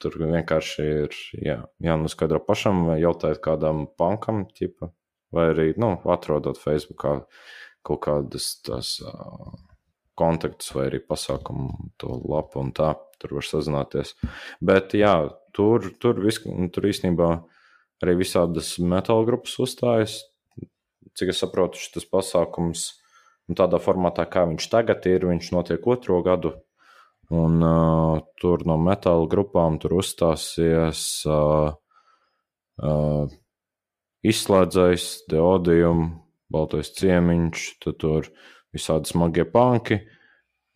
Tur 0.00 0.14
vienkārši 0.16 0.84
ir 1.04 1.16
jā, 1.36 1.58
jānoskaidro 1.84 2.40
pašam, 2.40 2.86
vai 2.88 2.96
jautājot 3.02 3.42
kādam 3.44 3.84
punkam, 4.00 4.46
ķipa, 4.56 4.88
vai 5.36 5.50
arī 5.52 5.66
nu, 5.76 5.92
atrodot 6.08 6.56
Facebookā 6.56 7.18
kaut 7.86 8.00
kādas 8.06 8.54
tās 8.64 8.96
uh, 9.04 9.52
kontaktus 10.16 10.72
vai 10.74 10.88
arī 10.88 11.02
pasākumu 11.04 11.92
to 12.00 12.16
lapu 12.24 12.62
un 12.64 12.72
tā. 12.76 12.94
Tur 13.20 13.38
var 13.38 13.46
sazināties. 13.48 14.12
Bet 14.64 14.92
jā, 14.96 15.14
tur, 15.56 15.86
tur, 16.00 16.18
vis, 16.24 16.40
tur 16.72 16.88
īstenībā 16.88 17.30
arī 18.04 18.18
visādas 18.20 18.76
metāla 18.82 19.26
grupas 19.28 19.56
uzstājas. 19.62 20.20
Cik 21.16 21.32
es 21.32 21.40
saprotu, 21.40 21.80
šis 21.80 22.04
pasākums 22.12 22.90
un 23.48 23.56
tādā 23.56 23.80
formātā, 23.80 24.26
kā 24.28 24.44
viņš 24.50 24.68
tagad 24.72 25.06
ir, 25.08 25.24
viņš 25.30 25.52
notiek 25.54 25.86
otro 25.88 26.20
gadu. 26.26 26.52
Un 27.32 27.58
uh, 27.64 28.20
tur 28.38 28.62
no 28.68 28.76
metāla 28.78 29.26
grupām 29.30 29.80
tur 29.82 29.96
uzstāsies 29.98 31.00
uh, 31.26 31.72
uh, 32.78 33.32
izslēdzējs, 34.26 35.06
deodijum, 35.30 36.04
baltais 36.52 36.92
ciemiņš, 36.94 37.64
tad 37.82 37.98
tur 38.02 38.28
visādi 38.74 39.10
smagie 39.10 39.46
panki. 39.50 40.02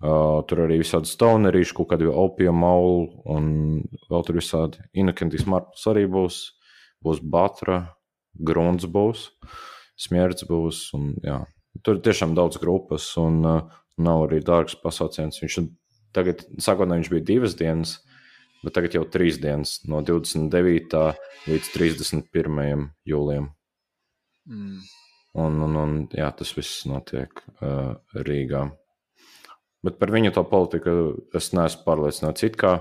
Uh, 0.00 0.40
tur 0.48 0.64
arī 0.64 0.78
visādi 0.80 1.10
stonerīši, 1.10 1.74
kaut 1.76 1.90
kādi 1.92 2.08
opija 2.08 2.54
mauli, 2.56 3.10
un 3.28 3.50
vēl 4.08 4.24
tur 4.24 4.38
visādi 4.40 4.80
inakentīs 4.96 5.44
marpus 5.46 5.84
arī 5.92 6.06
būs. 6.08 6.40
Būs 7.04 7.22
batra, 7.24 7.82
grunts 8.36 8.84
būs, 8.84 9.30
smierds 10.00 10.46
būs, 10.48 10.90
un 10.96 11.14
jā. 11.24 11.42
Tur 11.86 11.98
ir 11.98 12.04
tiešām 12.04 12.34
daudz 12.36 12.58
grupas, 12.60 13.06
un 13.20 13.40
uh, 13.46 13.60
nav 14.00 14.26
arī 14.26 14.40
dārgs 14.44 14.76
pasauciens. 14.82 15.38
Viņš 15.40 15.58
tagad, 16.16 16.44
sākotnēji 16.60 17.04
viņš 17.04 17.12
bija 17.12 17.26
divas 17.28 17.56
dienas, 17.58 17.96
bet 18.64 18.74
tagad 18.76 18.96
jau 18.98 19.04
trīs 19.08 19.38
dienas, 19.40 19.78
no 19.88 20.02
29. 20.04 21.04
līdz 21.48 21.70
31. 21.76 22.88
jūlijam. 23.08 23.52
Mm. 24.50 24.80
Un, 25.40 25.60
un, 25.62 25.76
un 25.78 25.98
jā, 26.10 26.26
tas 26.34 26.50
viss 26.56 26.84
notiek 26.90 27.42
uh, 27.60 27.94
Rīgā. 28.26 28.64
Bet 29.86 30.00
par 30.00 30.10
viņu 30.12 30.32
to 30.36 30.42
politiku 30.48 30.94
es 31.36 31.52
neesmu 31.56 31.84
pārliecināts. 31.86 32.44
It 32.44 32.58
kā, 32.60 32.74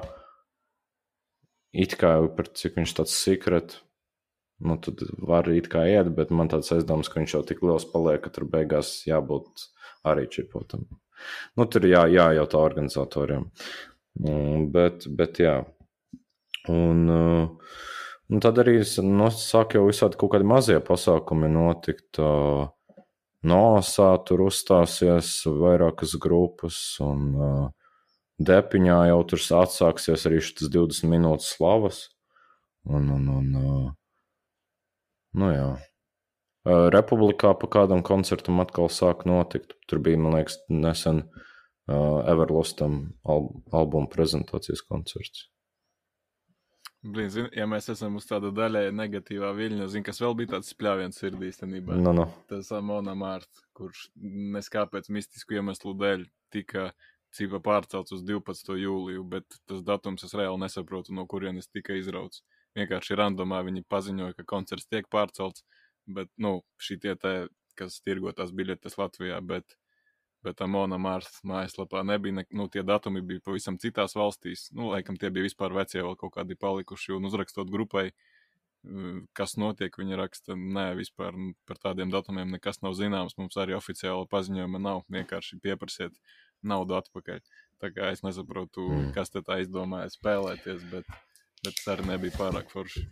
it 1.71 1.93
kā 1.99 2.15
par 2.35 2.49
cik 2.57 2.79
viņš 2.79 2.95
tāds 2.97 3.13
secret, 3.15 3.77
nu 4.59 4.77
tad 4.83 5.03
var 5.17 5.49
it 5.53 5.69
kā 5.71 5.85
iet, 5.89 6.11
bet 6.15 6.31
man 6.35 6.51
tāds 6.51 6.71
aizdoms, 6.75 7.09
ka 7.09 7.21
viņš 7.21 7.35
jau 7.35 7.43
tik 7.47 7.61
liels 7.63 7.87
paliek, 7.89 8.21
ka 8.23 8.31
tur 8.35 8.47
beigās 8.51 8.91
jābūt 9.07 9.69
arī 10.07 10.27
čipotam. 10.31 10.87
Nu, 11.59 11.67
tur 11.67 11.87
jā, 11.87 12.05
jājautā 12.11 12.59
organizatoriem. 12.63 13.49
Mm, 14.19 14.67
bet, 14.73 15.07
bet 15.19 15.39
jā. 15.43 15.55
Un, 16.71 17.05
uh, 17.11 17.77
un 18.29 18.43
tad 18.43 18.59
arī 18.63 18.79
nu, 19.03 19.29
sāk 19.35 19.75
jau 19.77 19.85
visādi 19.87 20.19
kaut 20.19 20.35
kādi 20.35 20.47
mazie 20.47 20.79
pasākumi 20.83 21.51
notikt. 21.51 22.19
Uh, 22.19 22.67
Nosā 23.39 24.09
tur 24.27 24.41
uzstāsies 24.49 25.29
vairākas 25.47 26.17
grupas, 26.19 26.75
un 26.99 27.21
uh, 27.39 27.69
Depiņā 28.39 28.97
jau 29.09 29.19
tur 29.31 29.41
atsāksies 29.61 30.25
arī 30.27 30.41
šis 30.43 30.67
20 30.71 31.07
minūtes 31.11 31.53
slavas. 31.55 32.01
Un, 32.87 33.07
un, 33.15 33.25
un, 33.37 33.47
uh, 33.55 33.87
nu 35.37 35.51
jā. 35.53 35.69
Uh, 36.67 36.87
Republikā 36.93 37.53
pa 37.57 37.69
kādam 37.71 38.03
koncertam 38.05 38.59
atkal 38.63 38.89
sāk 38.93 39.25
notikt. 39.29 39.77
Tur 39.87 40.01
bija, 40.03 40.19
man 40.19 40.35
liekas, 40.37 40.59
nesen 40.69 41.23
uh, 41.25 42.19
Everlostam 42.29 42.99
al 43.23 43.47
albuma 43.71 44.11
prezentācijas 44.11 44.83
koncerts. 44.85 45.47
Zin, 46.99 47.45
ja 47.55 47.63
mēs 47.63 47.85
esam 47.93 48.17
uz 48.19 48.25
tāda 48.27 48.49
daļai 48.51 48.89
negatīvā 48.91 49.53
viļņa, 49.55 49.85
zinu, 49.87 50.03
kas 50.03 50.17
vēl 50.19 50.33
bija 50.35 50.57
tāds 50.57 50.73
spļāviens 50.73 51.21
sirdī 51.21 51.47
īstenībā. 51.47 51.95
Nu, 51.95 52.11
nu. 52.17 52.25
Tas 52.51 52.73
Amona 52.75 53.13
Mārts, 53.15 53.61
kurš 53.77 54.09
neskāpēc 54.57 55.07
mistisku 55.15 55.55
iemeslu 55.55 55.93
dēļ 55.95 56.25
tika 56.51 56.89
cīpa 57.35 57.61
pārcelts 57.63 58.11
uz 58.17 58.25
12. 58.27 58.75
jūliju, 58.81 59.23
bet 59.31 59.47
tas 59.69 59.85
datums 59.87 60.27
es 60.27 60.35
reāli 60.35 60.59
nesaprotu, 60.65 61.15
no 61.15 61.23
kurienes 61.29 61.71
tika 61.71 61.95
izrauts. 61.95 62.43
Vienkārši 62.77 63.17
randomā 63.17 63.61
viņi 63.65 63.85
paziņoja, 63.89 64.35
ka 64.37 64.45
koncerts 64.47 64.87
tiek 64.89 65.07
pārcelts, 65.11 65.65
bet, 66.09 66.29
nu, 66.37 66.59
šī 66.81 66.99
tie 67.03 67.15
te, 67.19 67.33
kas 67.79 68.01
tirgo 68.05 68.31
tās 68.35 68.51
biļetes 68.55 68.97
Latvijā, 68.99 69.39
bet, 69.45 69.77
bet 70.45 70.61
Amona 70.65 70.99
Mārts 71.01 71.41
mājaslapā 71.47 72.03
nebija, 72.07 72.39
ne, 72.39 72.45
nu, 72.55 72.67
tie 72.71 72.83
datumi 72.85 73.23
bija 73.25 73.43
pavisam 73.45 73.79
citās 73.81 74.15
valstīs. 74.19 74.67
Nu, 74.75 74.91
laikam 74.93 75.17
tie 75.19 75.31
bija 75.33 75.47
vispār 75.47 75.75
vecie 75.75 76.03
vēl 76.03 76.17
kaut 76.19 76.35
kādi 76.37 76.57
palikuši, 76.59 77.15
un 77.17 77.29
uzrakstot 77.29 77.71
grupai, 77.73 78.09
mm, 78.85 79.23
kas 79.37 79.57
notiek, 79.61 79.95
viņi 80.01 80.19
raksta, 80.19 80.57
nē, 80.59 80.91
vispār 80.99 81.37
nu, 81.37 81.53
par 81.69 81.81
tādiem 81.81 82.13
datumiem 82.13 82.53
nekas 82.57 82.83
nav 82.85 82.97
zināms, 82.99 83.37
mums 83.39 83.57
arī 83.57 83.77
oficiāla 83.79 84.29
paziņojuma 84.29 84.83
nav, 84.83 85.03
vienkārši 85.09 85.61
pieprasiet 85.63 86.21
naudu 86.61 86.99
atpakaļ. 86.99 87.41
Tā 87.79 87.93
kā 87.95 88.11
es 88.13 88.21
nesaprotu, 88.25 88.83
mm. 88.91 89.11
kas 89.15 89.31
te 89.31 89.41
tā 89.45 89.61
izdomāja 89.63 90.11
spēlēties, 90.11 90.83
bet, 90.91 91.07
bet 91.65 91.81
arī 91.93 92.11
nebija 92.13 92.37
pārāk 92.39 92.69
forši. 92.73 93.07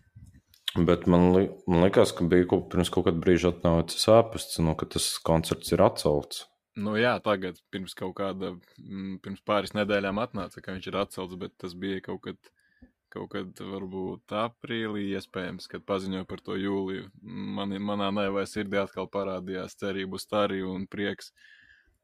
Bet 0.77 1.07
man, 1.09 1.31
li 1.33 1.47
man 1.65 1.81
liekas, 1.85 2.11
ka 2.13 2.27
bija 2.29 2.45
kaut, 2.51 2.67
pirms 2.73 2.91
kaut 2.93 3.07
kāda 3.07 3.21
brīža 3.23 3.53
atnācis 3.53 4.05
āpasts, 4.13 4.59
nu, 4.61 4.75
ka 4.77 4.85
tas 4.93 5.09
koncerts 5.25 5.73
ir 5.73 5.81
atcelts. 5.81 6.43
Nu 6.77 6.93
jā, 6.99 7.15
tagad 7.25 7.57
pirms 7.73 7.95
kaut 7.97 8.13
kāda, 8.19 8.51
mm, 8.77 9.17
pirms 9.25 9.41
pāris 9.47 9.73
nedēļām 9.73 10.19
atnāca, 10.21 10.61
ka 10.61 10.75
viņš 10.75 10.89
ir 10.91 10.99
atcelts, 11.01 11.37
bet 11.41 11.55
tas 11.57 11.73
bija 11.73 12.03
kaut 12.05 12.21
kad, 12.27 12.51
kaut 13.13 13.31
kad 13.31 13.61
varbūt 13.71 14.35
aprīlī, 14.43 15.07
iespējams, 15.17 15.65
kad 15.71 15.87
paziņoja 15.89 16.27
par 16.29 16.43
to 16.45 16.59
jūliju. 16.59 17.07
Man, 17.57 17.73
manā 17.81 18.11
nevai 18.13 18.45
sirdī 18.45 18.77
atkal 18.83 19.09
parādījās 19.09 19.79
cerību 19.81 20.21
stari 20.21 20.61
un 20.67 20.85
prieks, 20.85 21.31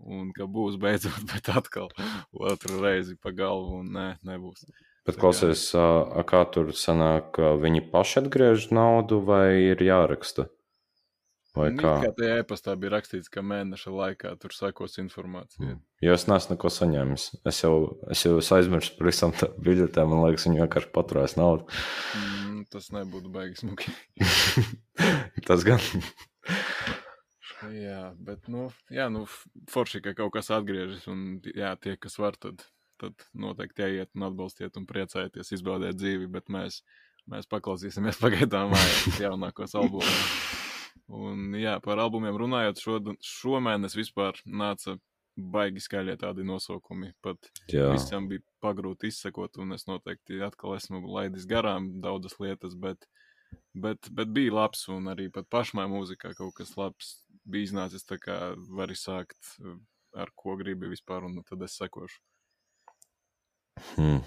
un 0.02 0.34
ka 0.34 0.50
būs 0.50 0.80
beidzot, 0.82 1.22
bet 1.36 1.54
atkal 1.54 1.94
otru 2.34 2.82
reizi 2.82 3.20
pa 3.22 3.36
galvu, 3.36 3.84
un 3.84 3.94
nē, 3.94 4.08
nebūs. 4.26 4.66
Bet 5.04 5.20
klausies, 5.20 5.66
a 5.76 6.24
kā 6.28 6.46
tur 6.48 6.72
sanāk, 6.80 7.36
viņi 7.60 7.84
paši 7.92 8.22
atgriež 8.22 8.70
naudu 8.72 9.20
vai 9.28 9.74
ir 9.74 9.84
jāraksta? 9.84 10.48
Vai 11.54 11.68
Nu, 11.70 11.78
kā? 11.84 11.92
Kā 12.02 12.10
tajā 12.18 12.38
e-pastā 12.42 12.74
bija 12.80 12.96
rakstīts, 12.96 13.30
ka 13.30 13.44
mēneša 13.46 13.92
laikā 13.94 14.32
tur 14.42 14.56
sekos 14.56 14.98
informācija. 15.04 15.76
Jo 16.02 16.16
es 16.16 16.26
neesmu 16.26 16.56
neko 16.56 16.72
saņēmis. 16.74 17.26
Es 17.52 17.62
jau, 17.62 17.76
es 18.10 18.24
jau 18.26 18.40
esmu 18.40 18.58
aizmirsis 18.58 18.96
par 18.98 19.10
visām 19.12 19.36
tām 19.38 19.54
biļetēm. 19.68 20.10
Man 20.10 20.24
liekas, 20.26 20.48
viņi 20.48 20.64
vienkārši 20.64 20.90
paturēs 20.96 21.38
naudu. 21.38 21.68
Mm, 22.18 22.64
tas 22.74 22.90
nebūtu 22.96 23.30
beigas 23.36 23.62
smuki. 23.62 23.94
Tas 25.48 25.66
gan. 25.68 25.84
Jā, 27.72 28.02
bet, 28.20 28.50
nu, 28.52 28.66
jā, 28.92 29.06
nu, 29.14 29.28
forši, 29.72 30.02
ka 30.04 30.16
kaut 30.18 30.34
kas 30.36 30.50
atgriežas, 30.52 31.06
un, 31.12 31.38
jā, 31.54 31.76
tie, 31.80 31.94
kas 32.02 32.18
var, 32.20 32.36
tad, 32.36 32.66
tad 33.04 33.28
noteikti 33.38 33.86
jāiet 33.86 34.12
un 34.16 34.28
atbalstiet 34.30 34.80
un 34.80 34.88
priecājieties, 34.90 35.54
izbaudiet 35.58 36.00
dzīvi, 36.00 36.30
bet 36.32 36.52
mēs, 36.54 36.82
mēs 37.30 37.50
paklausīsimies 37.52 38.22
pagaidām 38.24 38.74
mājās 38.74 39.22
jaunākos 39.24 39.78
albumus. 39.80 40.28
Un, 41.14 41.52
jā, 41.60 41.78
par 41.84 42.00
albumiem 42.00 42.38
runājot, 42.40 42.80
šo, 42.80 43.00
šomēnes 43.28 43.98
vispār 43.98 44.40
nāca 44.48 44.96
baigi 45.36 45.82
skaļie 45.82 46.16
tādi 46.22 46.46
nosaukumi, 46.46 47.12
pat 47.26 47.50
Jā, 47.72 47.90
visam 47.94 48.28
bija 48.30 48.44
pagrūti 48.64 49.10
izsekot, 49.10 49.58
un 49.62 49.74
es 49.76 49.88
noteikti 49.90 50.40
atkal 50.46 50.78
esmu 50.78 51.02
laidis 51.10 51.48
garām 51.50 51.90
daudzas 52.04 52.38
lietas, 52.42 52.76
bet, 52.80 53.08
bet, 53.74 54.10
bet 54.14 54.34
bija 54.34 54.54
labs, 54.60 54.86
un 54.94 55.10
arī 55.12 55.30
pat 55.34 55.50
pašmai 55.54 55.88
mūzikā 55.92 56.36
kaut 56.38 56.54
kas 56.60 56.76
labs 56.78 57.16
bija 57.44 57.70
iznācis, 57.70 58.06
tā 58.08 58.20
kā 58.22 58.38
vari 58.78 58.96
sākt 58.98 59.56
eh, 59.60 59.80
ar 60.14 60.32
ko 60.38 60.56
gribi 60.60 60.92
vispār, 60.92 61.26
un 61.26 61.42
tad 61.48 61.66
es 61.66 61.80
sekošu. 61.82 62.22
Hmm. 63.96 64.20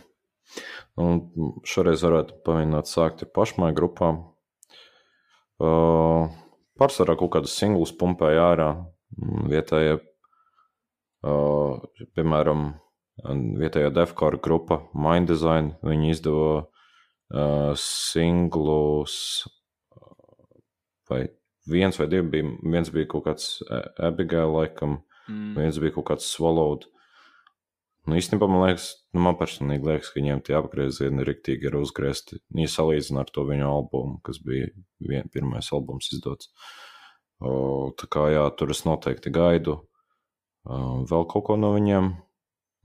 un 1.03 1.21
šoreiz 1.69 2.05
varētu 2.07 2.41
pamēģināt 2.47 2.91
sākt 2.91 3.25
ar 3.27 3.33
pašmai 3.37 3.73
grupām. 3.77 4.25
Uh, 5.57 6.29
pārsvarā 6.77 7.17
kaut 7.17 7.33
kādus 7.37 7.57
singlus 7.57 7.95
pumpēja 7.97 8.51
ārā. 8.53 8.71
Vietējie, 9.49 10.01
uh, 11.25 12.05
piemēram, 12.19 12.67
vietējā 13.63 13.93
defkora 13.97 14.41
grupa 14.43 14.83
Mind 14.93 15.31
Design, 15.31 15.73
viņi 15.87 16.11
izdeva 16.13 16.51
uh, 16.67 17.73
singlus, 17.81 19.47
vai 21.09 21.25
viens 21.71 21.97
vai 21.99 22.09
divi 22.11 22.29
bija, 22.35 22.51
viens 22.63 22.93
bija 22.93 23.09
kaut 23.11 23.27
kāds 23.27 23.49
Abigail 24.03 24.53
laikam, 24.55 25.01
mm. 25.29 25.57
viens 25.57 25.81
bija 25.83 25.97
kaut 25.97 26.11
kāds 26.13 26.29
Swallowed. 26.29 26.87
Nu, 28.07 28.15
īstenībā 28.15 28.47
man 28.47 28.63
liekas, 28.63 28.91
nu, 29.17 29.23
man 29.25 29.35
personīgi 29.39 29.89
liekas, 29.89 30.13
ka 30.13 30.21
viņiem 30.21 30.43
tie 30.47 30.55
apgriezieni 30.55 31.25
riktīgi 31.27 31.67
ir 31.67 31.79
uzgriezti. 31.81 32.39
Ja 32.55 32.69
salīdzina 32.71 33.25
ar 33.25 33.33
to 33.35 33.43
viņu 33.49 33.67
albumu, 33.67 34.21
kas 34.27 34.39
bija 34.43 34.69
vien, 35.03 35.27
pirmais 35.35 35.73
albums 35.75 36.13
izdots. 36.15 36.53
O, 37.43 37.91
tā 37.99 38.07
kā 38.11 38.29
jā, 38.31 38.45
tur 38.57 38.71
es 38.73 38.85
noteikti 38.87 39.33
gaidu 39.35 39.81
uh, 39.81 41.03
vēl 41.11 41.27
kaut 41.33 41.49
ko 41.51 41.59
no 41.59 41.75
viņiem. 41.75 42.13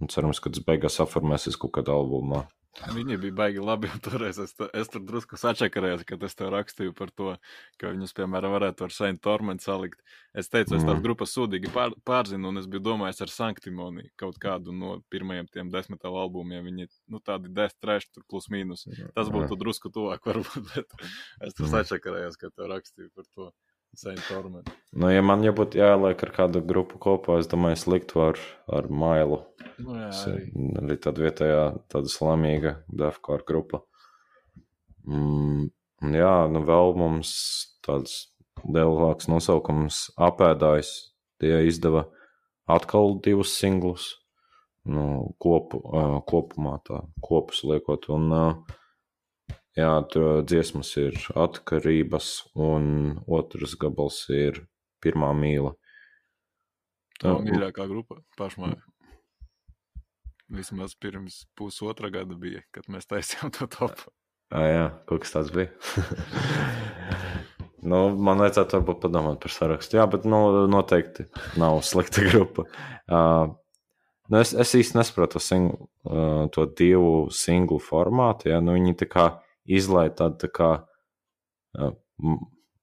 Un 0.01 0.09
cerams, 0.09 0.41
ka 0.41 0.49
tas 0.49 0.65
beigās 0.65 0.97
apformēsies 1.03 1.59
kaut 1.61 1.75
kādā 1.77 1.93
albumā. 1.93 2.47
Viņi 2.71 3.17
bija 3.19 3.35
baigi 3.35 3.59
labi, 3.59 3.89
un 3.91 3.99
toreiz 4.03 4.37
es, 4.39 4.53
es 4.55 4.89
tur 4.91 5.01
drusku 5.03 5.35
sačakarējos, 5.37 6.05
kad 6.07 6.21
es 6.23 6.37
tev 6.39 6.53
rakstīju 6.53 6.93
par 6.95 7.09
to, 7.11 7.33
ka 7.81 7.91
viņus, 7.91 8.13
piemēram, 8.15 8.53
varētu 8.55 8.85
ar 8.85 8.93
Saint 8.95 9.19
Torment 9.21 9.63
salikt. 9.63 9.99
Es 10.31 10.47
teicu, 10.47 10.77
es 10.77 10.85
tās 10.85 10.95
mm. 10.95 11.03
grupas 11.03 11.35
sūdīgi 11.35 11.71
pār, 11.75 11.91
pārzinu, 12.07 12.47
un 12.47 12.61
es 12.61 12.69
biju 12.71 12.85
domājis 12.85 13.19
ar 13.25 13.33
Sanktimoni 13.33 14.07
kaut 14.19 14.39
kādu 14.41 14.71
no 14.75 14.95
pirmajiem 15.11 15.51
tiem 15.51 15.73
desmitālu 15.73 16.21
albumiem. 16.23 16.63
Viņi, 16.69 16.87
nu, 17.11 17.19
tādi 17.19 17.51
death 17.51 17.75
trash, 17.83 18.07
tur 18.15 18.23
plus 18.31 18.47
mīnus. 18.53 18.87
Tas 19.17 19.33
būtu 19.35 19.59
drusku 19.59 19.91
tuvāk, 19.91 20.23
varbūt, 20.31 20.71
bet 20.71 20.95
es 21.43 21.59
tur 21.59 21.67
sačakarējos, 21.75 22.39
kad 22.39 22.55
tev 22.55 22.71
rakstīju 22.71 23.11
par 23.11 23.27
to. 23.35 23.51
Nu, 24.95 25.09
ja 25.11 25.21
man 25.25 25.43
jau 25.43 25.51
būtu 25.55 25.79
jāieliek 25.81 26.21
ar 26.23 26.31
kādu 26.35 26.61
grupu 26.63 26.99
kopā, 27.01 27.39
es 27.41 27.49
domāju, 27.51 27.77
es 27.79 27.85
liktu 27.91 28.21
ar, 28.23 28.39
ar 28.71 28.87
mailu. 28.87 29.41
Nu, 29.81 29.97
jā, 29.99 30.09
arī. 30.31 30.45
arī 30.79 30.97
tāda 31.03 31.25
vietējā, 31.25 31.61
tāda 31.91 32.11
slamīga 32.11 32.75
defkāra 32.87 33.45
grupa. 33.47 33.81
Mm, 35.07 35.69
jā, 36.15 36.33
nu 36.53 36.63
vēl 36.67 36.95
mums 37.01 37.33
tāds 37.85 38.15
lielāks 38.63 39.27
nosaukums 39.31 40.07
apēdājs. 40.19 40.93
Tie 41.41 41.55
izdeva 41.65 42.05
atkal 42.69 43.17
divus 43.25 43.55
singlus, 43.57 44.11
nu, 44.85 45.33
kopu, 45.41 45.81
kopumā 46.29 46.77
tā, 46.85 47.01
kopus 47.25 47.63
liekot. 47.67 48.07
Un, 48.13 48.29
uh, 48.31 48.77
Jā, 49.79 49.91
tur 50.11 50.41
dziesmas 50.43 50.89
ir 50.99 51.15
atkarības, 51.39 52.31
un 52.59 53.13
otrs 53.31 53.77
gabals 53.79 54.25
ir 54.35 54.65
pirmā 55.03 55.29
mīla. 55.37 55.71
Tā 57.21 57.37
ir 57.37 57.45
mīļākā 57.45 57.85
grupa 57.87 58.17
pašmā. 58.39 58.73
Vismaz 60.51 60.97
pirms 60.99 61.45
pusotra 61.55 62.09
gada 62.11 62.35
bija, 62.35 62.65
kad 62.75 62.89
mēs 62.91 63.07
taisījām 63.07 63.53
to 63.55 63.69
topu. 63.71 64.11
Ah, 64.51 64.65
jā, 64.67 64.87
kaut 65.07 65.23
kas 65.23 65.31
tāds 65.31 65.53
bija. 65.55 65.71
nu, 67.93 68.01
man 68.19 68.43
vajadzētu 68.43 68.81
varbūt 68.81 68.99
padomāt 69.05 69.39
par 69.45 69.53
sarakstu. 69.55 69.95
Jā, 70.01 70.07
bet 70.11 70.27
nu, 70.27 70.41
noteikti 70.67 71.29
nav 71.61 71.79
slikta 71.87 72.25
grupa. 72.27 72.65
Uh, 73.07 73.53
nu, 74.27 74.41
es, 74.41 74.51
es 74.51 74.75
īsti 74.81 74.99
nesaprotu 74.99 75.39
sing, 75.39 75.71
uh, 76.09 76.49
to 76.51 76.67
divu 76.75 77.29
singlu 77.31 77.79
formātu. 77.79 78.51
Ja? 78.51 78.59
Nu, 78.59 78.75
viņi 78.75 78.97
tā 79.05 79.07
kā 79.07 79.29
izlaiž 79.65 80.15
tādu 80.19 80.39
tā 80.41 80.49
kā 80.55 80.71
uh, 81.77 81.93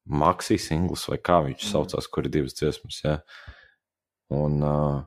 maksīs 0.09 0.69
singls, 0.71 1.07
vai 1.11 1.19
kā 1.21 1.41
viņš 1.47 1.63
mm. 1.63 1.71
saucās, 1.73 2.09
kur 2.11 2.27
ir 2.27 2.35
divas 2.35 2.57
dziesmas. 2.59 3.01
Ja? 3.05 3.19
Un 4.35 4.63
uh, 4.65 5.03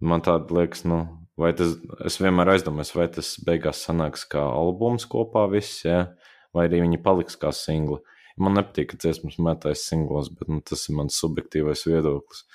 man 0.00 0.24
tāda 0.24 0.56
liekas, 0.56 0.84
nu, 0.88 1.02
vai 1.40 1.52
tas, 1.56 1.76
es 2.06 2.18
vienmēr 2.22 2.54
aizdomājos, 2.54 2.94
vai 2.96 3.08
tas 3.12 3.34
beigās 3.44 3.84
sanāks 3.86 4.24
kā 4.28 4.42
albums 4.42 5.06
kopā 5.10 5.46
viss, 5.52 5.84
ja? 5.86 6.06
vai 6.56 6.66
arī 6.68 6.82
viņi 6.84 7.02
paliks 7.04 7.38
kā 7.40 7.52
singli. 7.56 8.00
Man 8.40 8.56
nepatīk, 8.56 8.92
ka 8.92 9.00
dziesmas 9.00 9.36
metājas 9.44 9.84
singlos, 9.88 10.30
bet 10.32 10.48
nu, 10.48 10.62
tas 10.64 10.86
ir 10.88 10.96
mans 10.96 11.18
subjektīvais 11.20 11.84
viedoklis. 11.88 12.46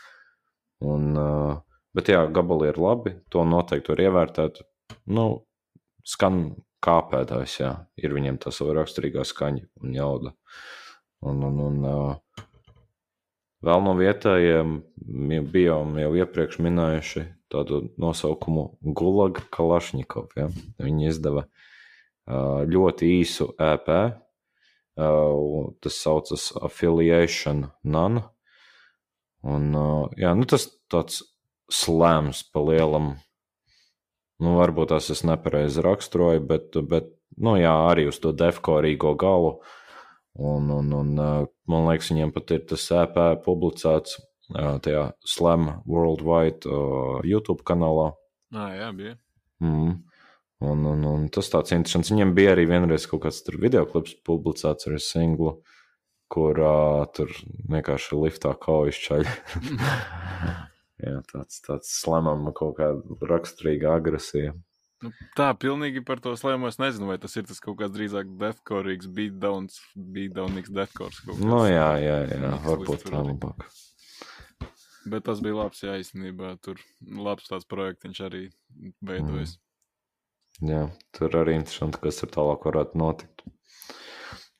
Un, 0.86 1.12
uh, 1.18 1.84
bet 1.98 2.10
jā, 2.14 2.24
gabali 2.34 2.72
ir 2.72 2.80
labi, 2.82 3.14
to 3.34 3.46
noteikti 3.46 3.94
var 3.94 4.02
ievērtēt. 4.08 4.64
Nu, 5.14 5.28
skan 6.08 6.48
kāpētājs, 6.84 7.60
jā, 7.62 7.72
ir 8.00 8.14
viņiem 8.16 8.38
tā 8.42 8.54
sava 8.54 8.76
raksturīgā 8.78 9.26
skaņa 9.28 9.66
un 9.84 9.96
jauda. 9.96 10.34
Un, 11.26 11.42
un, 11.48 11.58
un 11.66 11.88
uh, 11.90 12.44
vēl 13.66 13.84
no 13.86 13.96
vietējiem 13.98 14.78
bijām 15.54 15.98
jau 15.98 16.12
iepriekš 16.22 16.60
minējuši 16.62 17.26
tādu 17.52 17.88
nosaukumu 17.98 18.68
Gulaga 18.82 19.42
Kalašņikov. 19.54 20.30
Ja? 20.38 20.50
Viņi 20.84 21.10
izdeva 21.10 21.48
uh, 21.48 22.64
ļoti 22.70 23.10
īsu 23.18 23.50
EP, 23.58 23.92
uh, 23.98 25.70
tas 25.82 26.02
saucas 26.04 26.52
Affiliation 26.62 27.66
None. 27.84 28.26
Un, 29.48 29.70
jā, 30.18 30.32
nu 30.36 30.44
tas 30.50 30.66
tāds 30.92 31.22
slēms 31.72 32.42
pa 32.52 32.64
lielam 32.66 33.14
Nu, 34.44 34.54
varbūt 34.60 34.92
tas 34.94 35.10
es 35.14 35.24
nepareizi 35.26 35.82
raksturoju, 35.82 36.44
bet, 36.46 36.78
bet 36.90 37.10
nu, 37.42 37.56
jā, 37.58 37.74
arī 37.90 38.08
uz 38.12 38.20
to 38.22 38.34
defkorīgo 38.38 39.16
galu. 39.18 39.58
Un, 40.38 40.70
un, 40.70 40.92
un 40.94 41.14
man 41.18 41.88
liekas, 41.90 42.12
viņiem 42.14 42.34
pat 42.36 42.54
ir 42.54 42.66
tas 42.70 42.84
EP 42.94 43.18
publicēts 43.46 44.20
tajā 44.86 45.08
Slam 45.26 45.72
Worldwide 45.90 46.70
YouTube 47.26 47.66
kanālā. 47.66 48.12
Ah, 48.54 48.70
jā, 48.78 48.92
bija. 48.96 49.18
Mm. 49.66 49.98
Un, 50.68 50.86
un, 50.90 51.04
un 51.06 51.26
tas 51.34 51.50
tāds 51.54 51.74
interesants. 51.74 52.14
Viņiem 52.14 52.38
bija 52.38 52.54
arī 52.54 52.68
vienreiz 52.70 53.10
kaut 53.10 53.26
kāds 53.26 53.42
video 53.58 53.86
klips 53.90 54.16
publicēts 54.26 54.90
ar 54.90 55.02
singlu, 55.02 55.58
kur 56.30 56.62
uh, 56.62 57.04
tur 57.14 57.34
vienkārši 57.74 58.22
liftā 58.22 58.54
kaujas 58.62 59.02
čaļi. 59.02 59.38
Jā, 60.98 61.20
tāds, 61.30 61.60
tāds 61.62 61.92
slamam 61.94 62.48
kaut 62.58 62.80
kāda 62.80 63.18
raksturīga 63.30 63.92
agresija. 64.00 64.56
Nu, 65.06 65.12
tā, 65.38 65.52
pilnīgi 65.62 66.02
par 66.06 66.18
to 66.24 66.32
slēmu 66.40 66.72
es 66.72 66.80
nezinu, 66.82 67.12
vai 67.12 67.20
tas 67.22 67.36
ir 67.38 67.46
tas 67.46 67.62
kaut 67.62 67.78
kāds 67.78 67.94
drīzāk 67.94 68.32
deathcore, 68.42 68.96
beatdowns, 69.14 69.78
beatdownīgs 69.94 70.74
deathcore. 70.74 71.38
Nu, 71.38 71.60
jā, 71.70 71.92
jā, 72.02 72.16
jā, 72.32 72.54
varbūt 72.66 73.06
tā 73.06 73.22
labāk. 73.22 73.68
Bet 75.08 75.28
tas 75.30 75.40
bija 75.46 75.60
labs, 75.60 75.84
jā, 75.86 76.00
īstenībā 76.02 76.56
tur 76.66 76.82
labs 77.06 77.46
tāds 77.48 77.70
projektiņš 77.70 78.24
arī 78.26 78.44
veidojas. 79.06 79.54
Mm. 80.58 80.74
Jā, 80.74 80.82
tur 81.14 81.38
arī 81.44 81.60
interesanti, 81.60 82.02
kas 82.02 82.24
tur 82.24 82.34
tālāk 82.34 82.66
varētu 82.66 82.98
notikt. 82.98 83.46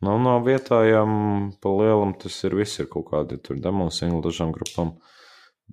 Nu, 0.06 0.14
no 0.22 0.38
vietājām 0.46 1.12
pa 1.58 1.74
lielam 1.74 2.14
tas 2.22 2.38
ir 2.46 2.54
viss, 2.62 2.78
ir 2.78 2.86
kaut 2.94 3.10
kādi 3.10 3.42
tur 3.42 3.58
demo 3.58 3.90
singli 3.90 4.22
dažām 4.22 4.54
grupām. 4.54 4.94
Uh, 4.94 5.14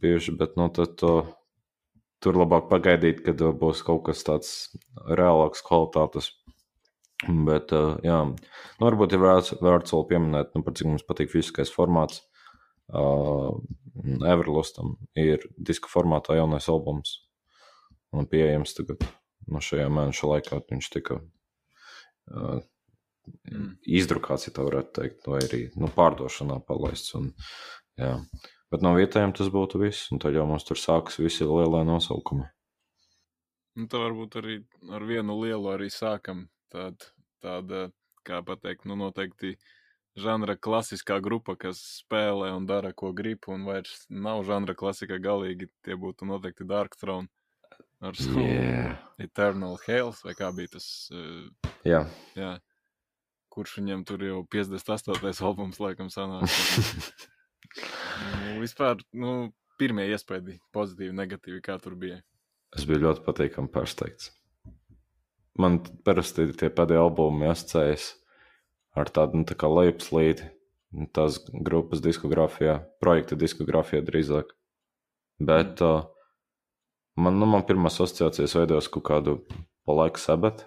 bijuši, 0.01 0.37
bet 0.39 0.57
nu, 0.61 0.69
tad, 0.75 0.97
to, 1.01 1.15
tur 2.25 2.39
labāk 2.41 2.69
pagaidīt, 2.71 3.23
kad 3.27 3.43
būs 3.61 3.85
kaut 3.87 4.07
kas 4.09 4.25
tāds 4.27 4.51
reālāks 5.09 5.65
kvalitātes. 5.67 6.33
Bet, 7.25 7.73
jā, 8.05 8.19
nu, 8.29 8.83
varbūt 8.83 9.15
ir 9.17 9.23
vērts, 9.23 9.55
vērts 9.65 9.95
vēl 9.95 10.07
pieminēt, 10.11 10.53
nu, 10.57 10.65
par 10.67 10.75
cik 10.77 10.91
mums 10.91 11.07
patīk 11.07 11.33
fiziskais 11.33 11.73
formāts. 11.73 12.25
Uh, 12.93 13.55
Everlustam 14.29 14.99
ir 15.17 15.47
diska 15.57 15.89
formātā 15.89 16.37
jaunais 16.37 16.67
albums. 16.69 17.15
Un 18.15 18.29
pieejams 18.31 18.75
tagad, 18.77 19.07
no 19.49 19.59
nu, 19.59 19.65
šajā 19.65 19.87
mēneša 19.91 20.31
laikā 20.31 20.59
viņš 20.69 20.91
tika 20.93 21.17
uh, 21.23 22.61
izdrukāts, 23.87 24.49
ja 24.49 24.55
tā 24.55 24.67
varētu 24.67 24.95
teikt, 25.01 25.31
vai 25.31 25.41
arī 25.47 25.63
nu, 25.81 25.89
pārdošanā 25.95 26.61
palaists. 26.69 27.15
Un, 27.19 27.31
jā. 28.01 28.19
Bet 28.75 28.83
no 28.83 28.91
vietējiem 28.97 29.31
tas 29.39 29.47
būtu 29.55 29.79
viss, 29.79 30.09
un 30.11 30.19
tad 30.19 30.35
jau 30.35 30.43
mums 30.51 30.65
tur 30.67 30.79
sākas 30.81 31.21
visi 31.21 31.47
lielie 31.47 31.85
nosaukumi. 31.87 32.49
Nu, 33.79 33.85
tā 33.87 34.01
varbūt 34.03 34.35
arī 34.41 34.57
ar 34.91 35.05
vienu 35.07 35.37
lielu 35.45 35.69
arī 35.71 35.87
sākam. 35.95 36.49
Tāda, 36.75 37.13
tāda 37.39 37.83
kā 38.27 38.41
pateikt, 38.43 38.83
nu 38.91 38.97
noteikti 38.99 39.53
žanra 40.19 40.57
klasiskā 40.59 41.21
grupa, 41.23 41.55
kas 41.55 41.79
spēlē 42.01 42.49
un 42.57 42.67
dara, 42.67 42.91
ko 42.91 43.13
grib, 43.15 43.47
un 43.47 43.63
vairs 43.69 44.09
nav 44.11 44.43
žanra 44.49 44.75
klasika 44.79 45.21
galīgi. 45.23 45.69
Tie 45.87 45.95
būtu 45.95 46.27
noteikti 46.27 46.67
Dark 46.67 46.99
Throne 46.99 47.31
ar 48.03 48.19
savu 48.19 48.43
yeah. 48.43 48.97
Eternal 49.23 49.79
Hales, 49.87 50.25
vai 50.27 50.35
kā 50.35 50.51
bija 50.57 50.73
tas. 50.75 50.89
Uh, 51.15 51.47
jā. 51.87 52.03
jā. 52.35 52.57
Kurš 53.55 53.79
viņam 53.79 54.03
tur 54.11 54.27
jau 54.27 54.43
58. 54.51 55.31
albums, 55.47 55.79
laikam, 55.79 56.11
sanāk. 56.11 56.51
Nu, 57.79 58.61
vispār, 58.63 59.03
nu, 59.17 59.53
pirmie 59.81 60.07
iespēja 60.13 60.59
pozitīvi, 60.75 61.15
negatīvi, 61.17 61.61
kā 61.65 61.79
tur 61.83 61.97
bija. 61.99 62.21
Es 62.75 62.87
biju 62.89 63.05
ļoti 63.07 63.23
patīkami 63.27 63.71
pārsteigts. 63.75 64.33
Man 65.59 65.79
parasti 66.07 66.49
tie 66.59 66.71
pēdējie 66.75 67.03
albumi 67.03 67.47
asociējas 67.47 68.09
ar 68.99 69.11
tādu 69.15 69.43
nu, 69.43 69.47
tā 69.47 69.71
lejupslīdi. 69.71 70.51
tās 71.15 71.41
grupas 71.51 71.99
diskogrāfijā, 72.03 72.79
projekta 73.03 73.35
diskogrāfijā 73.35 74.03
drīzāk. 74.07 74.53
Bet 75.43 75.83
uh, 75.83 76.07
man, 77.19 77.39
nu, 77.41 77.49
man 77.51 77.65
pirmā 77.67 77.91
asociācijas 77.91 78.55
veidojas 78.55 78.89
kaut 78.89 79.07
kādu 79.09 79.41
Black 79.87 80.19
Sabbath. 80.23 80.67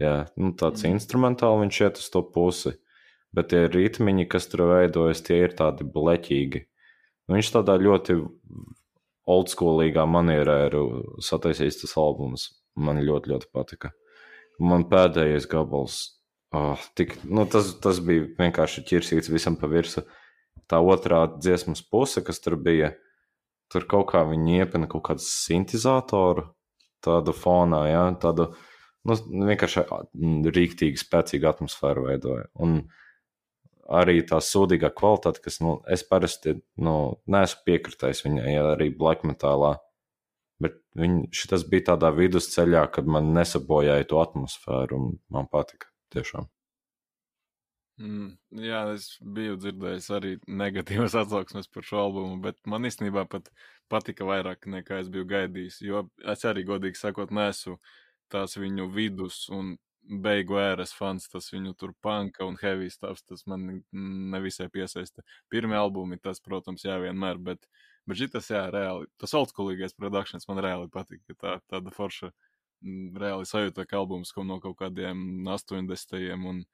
Jā, 0.00 0.26
nu, 0.40 0.54
tāds 0.56 0.82
mm. 0.82 0.96
instrumentāli 0.96 1.66
viņš 1.66 1.80
iet 1.84 2.00
uz 2.00 2.08
to 2.12 2.24
pusi. 2.24 2.72
Bet 3.32 3.48
tie 3.52 3.64
ritmiņi, 3.72 4.26
kas 4.28 4.48
tur 4.52 4.66
veidojas, 4.68 5.22
tie 5.24 5.38
ir 5.46 5.54
tādi 5.56 5.86
bleķīgi. 5.88 6.66
Nu, 7.28 7.38
viņš 7.38 7.52
tādā 7.54 7.78
ļoti 7.80 8.18
oldschoolīgā 9.32 10.04
manierē 10.08 10.56
ir 10.68 10.76
sataisījis 11.24 11.82
tas 11.84 11.94
albums. 12.00 12.50
Man 12.76 13.00
ļoti, 13.04 13.32
ļoti 13.32 13.48
patika. 13.52 13.92
Man 14.62 14.84
pēdējais 14.88 15.46
gabals, 15.50 15.98
oh, 16.56 16.80
tik, 16.96 17.18
nu, 17.24 17.44
tas, 17.50 17.72
tas 17.82 18.00
bija 18.04 18.28
vienkārši 18.38 18.84
ķirsīts 18.88 19.32
visam 19.32 19.56
pa 19.60 19.68
virsmu. 19.70 20.04
Tā 20.70 20.80
otrā 20.84 21.24
dziesmas 21.34 21.82
puse, 21.84 22.22
kas 22.24 22.40
tur 22.40 22.56
bija, 22.60 22.92
tur 23.72 23.84
kaut 23.88 24.10
kā 24.12 24.22
viņi 24.28 24.62
iepina 24.62 24.88
kaut 24.88 25.04
kādu 25.08 25.24
sintēzatoru, 25.24 26.46
tādu 27.04 27.34
fonā, 27.36 27.82
ja, 27.90 28.02
tādu 28.20 28.52
nu, 29.08 29.16
vienkārši 29.50 29.84
rīktīgi 30.54 31.00
spēcīgu 31.00 31.48
atmosfēru 31.50 32.06
veidoja. 32.08 32.48
Un 32.62 32.82
arī 33.90 34.20
tā 34.26 34.38
sūdīgā 34.42 34.92
kvalitāte, 34.94 35.42
kas 35.44 35.60
nu, 35.64 35.78
es 35.90 36.04
parasti 36.06 36.56
nu, 36.80 36.96
neesmu 37.30 37.64
piekritējis 37.66 38.24
viņai, 38.26 38.56
arī 38.74 38.90
black 38.94 39.26
metālā. 39.28 39.76
Bet 40.62 40.78
šis 41.34 41.66
bija 41.70 41.92
tādā 41.92 42.12
vidusceļā, 42.14 42.86
kad 42.94 43.08
man 43.10 43.32
nesabojāja 43.34 44.06
to 44.10 44.20
atmosfēru, 44.22 44.98
un 44.98 45.16
man 45.34 45.48
patika 45.50 45.90
tiešām. 46.14 46.46
Mm, 48.02 48.30
jā, 48.64 48.78
es 48.94 49.18
biju 49.20 49.58
dzirdējis 49.60 50.06
arī 50.16 50.32
negatīvas 50.48 51.14
atsauksmes 51.20 51.68
par 51.70 51.84
šo 51.86 52.00
albumu, 52.06 52.38
bet 52.42 52.56
man 52.66 52.88
īstenībā 52.88 53.26
pat 53.30 53.50
patika 53.92 54.26
vairāk 54.26 54.66
nekā 54.70 55.02
es 55.02 55.10
biju 55.12 55.28
gaidījis. 55.28 55.82
Jo 55.84 56.06
es 56.32 56.46
arī, 56.48 56.64
godīgi 56.68 56.98
sakot, 56.98 57.34
nesu 57.34 57.76
tās 58.32 58.56
viņu 58.56 58.88
vidus 58.94 59.44
un 59.52 59.76
beigu 60.02 60.58
ēras 60.60 60.92
fans, 60.96 61.28
tas 61.30 61.48
viņu 61.52 61.74
tur 61.78 61.92
panka 62.02 62.46
un 62.46 62.56
heavy 62.60 62.90
stāvs, 62.90 63.22
tas 63.26 63.44
man 63.50 63.82
nevisai 63.92 64.68
piesaista. 64.72 65.22
Pirmie 65.52 65.78
albumi, 65.78 66.18
tas, 66.22 66.40
protams, 66.42 66.84
jā, 66.86 66.98
vienmēr, 67.02 67.40
bet, 67.42 67.68
bet 68.08 68.20
šitas, 68.20 68.50
jā, 68.50 68.64
reāli, 68.74 69.08
tas 69.20 69.34
oldschoolīgais 69.38 69.96
produkcijas 69.98 70.48
man 70.50 70.62
reāli 70.64 70.90
patika, 70.92 71.36
tā, 71.38 71.56
tāda 71.70 71.94
forša, 71.94 72.32
reāli 73.22 73.46
sajūta, 73.46 73.86
ka 73.86 74.00
albums 74.02 74.34
no 74.42 74.58
kaut 74.62 74.78
kādiem 74.80 75.46
80. 75.46 76.32
un 76.50 76.64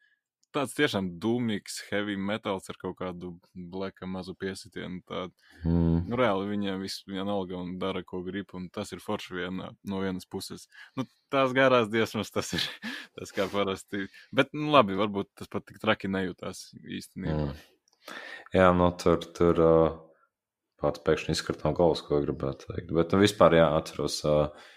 tāds 0.55 0.75
tiešām 0.77 1.11
dūmīgs, 1.23 1.79
heavy 1.91 2.17
metals 2.21 2.69
ar 2.73 2.79
kaut 2.81 2.97
kādu 3.01 3.35
bleka 3.53 4.09
mazu 4.09 4.35
piesitienu. 4.39 5.01
Tā, 5.09 5.27
mm. 5.63 6.09
nu, 6.09 6.19
reāli 6.19 6.49
viņiem 6.53 6.85
viss 6.85 7.05
vienalga 7.09 7.59
un 7.59 7.77
dara, 7.83 8.03
ko 8.07 8.23
grib, 8.27 8.55
un 8.59 8.69
tas 8.75 8.93
ir 8.95 9.03
forši 9.05 9.37
vienā, 9.41 9.71
no 9.89 10.03
vienas 10.03 10.29
puses. 10.31 10.67
Nu, 10.99 11.07
tās 11.33 11.55
garās 11.57 11.91
dziesmas, 11.93 12.33
tas 12.35 12.55
ir 12.57 12.65
tas 13.19 13.35
kā 13.37 13.49
parasti. 13.53 14.07
Bet, 14.35 14.55
nu, 14.57 14.71
labi, 14.75 14.99
varbūt 14.99 15.33
tas 15.39 15.53
pat 15.53 15.69
tik 15.69 15.83
traki 15.83 16.11
nejūtās 16.13 16.69
īstenībā. 17.01 17.51
Mm. 17.51 18.17
Jā, 18.57 18.73
nu, 18.77 18.89
tur, 18.97 19.21
tur 19.37 19.63
uh, 19.65 19.87
pats 20.81 21.05
pēkšņi 21.05 21.37
izkrīt 21.37 21.65
no 21.67 21.75
galvas, 21.77 22.03
ko 22.07 22.23
gribētu 22.25 22.73
teikt. 22.73 22.93
Bet, 22.97 23.13
nu, 23.13 23.23
vispār, 23.25 23.61
jā, 23.61 23.71
atceros. 23.77 24.23
Uh, 24.25 24.75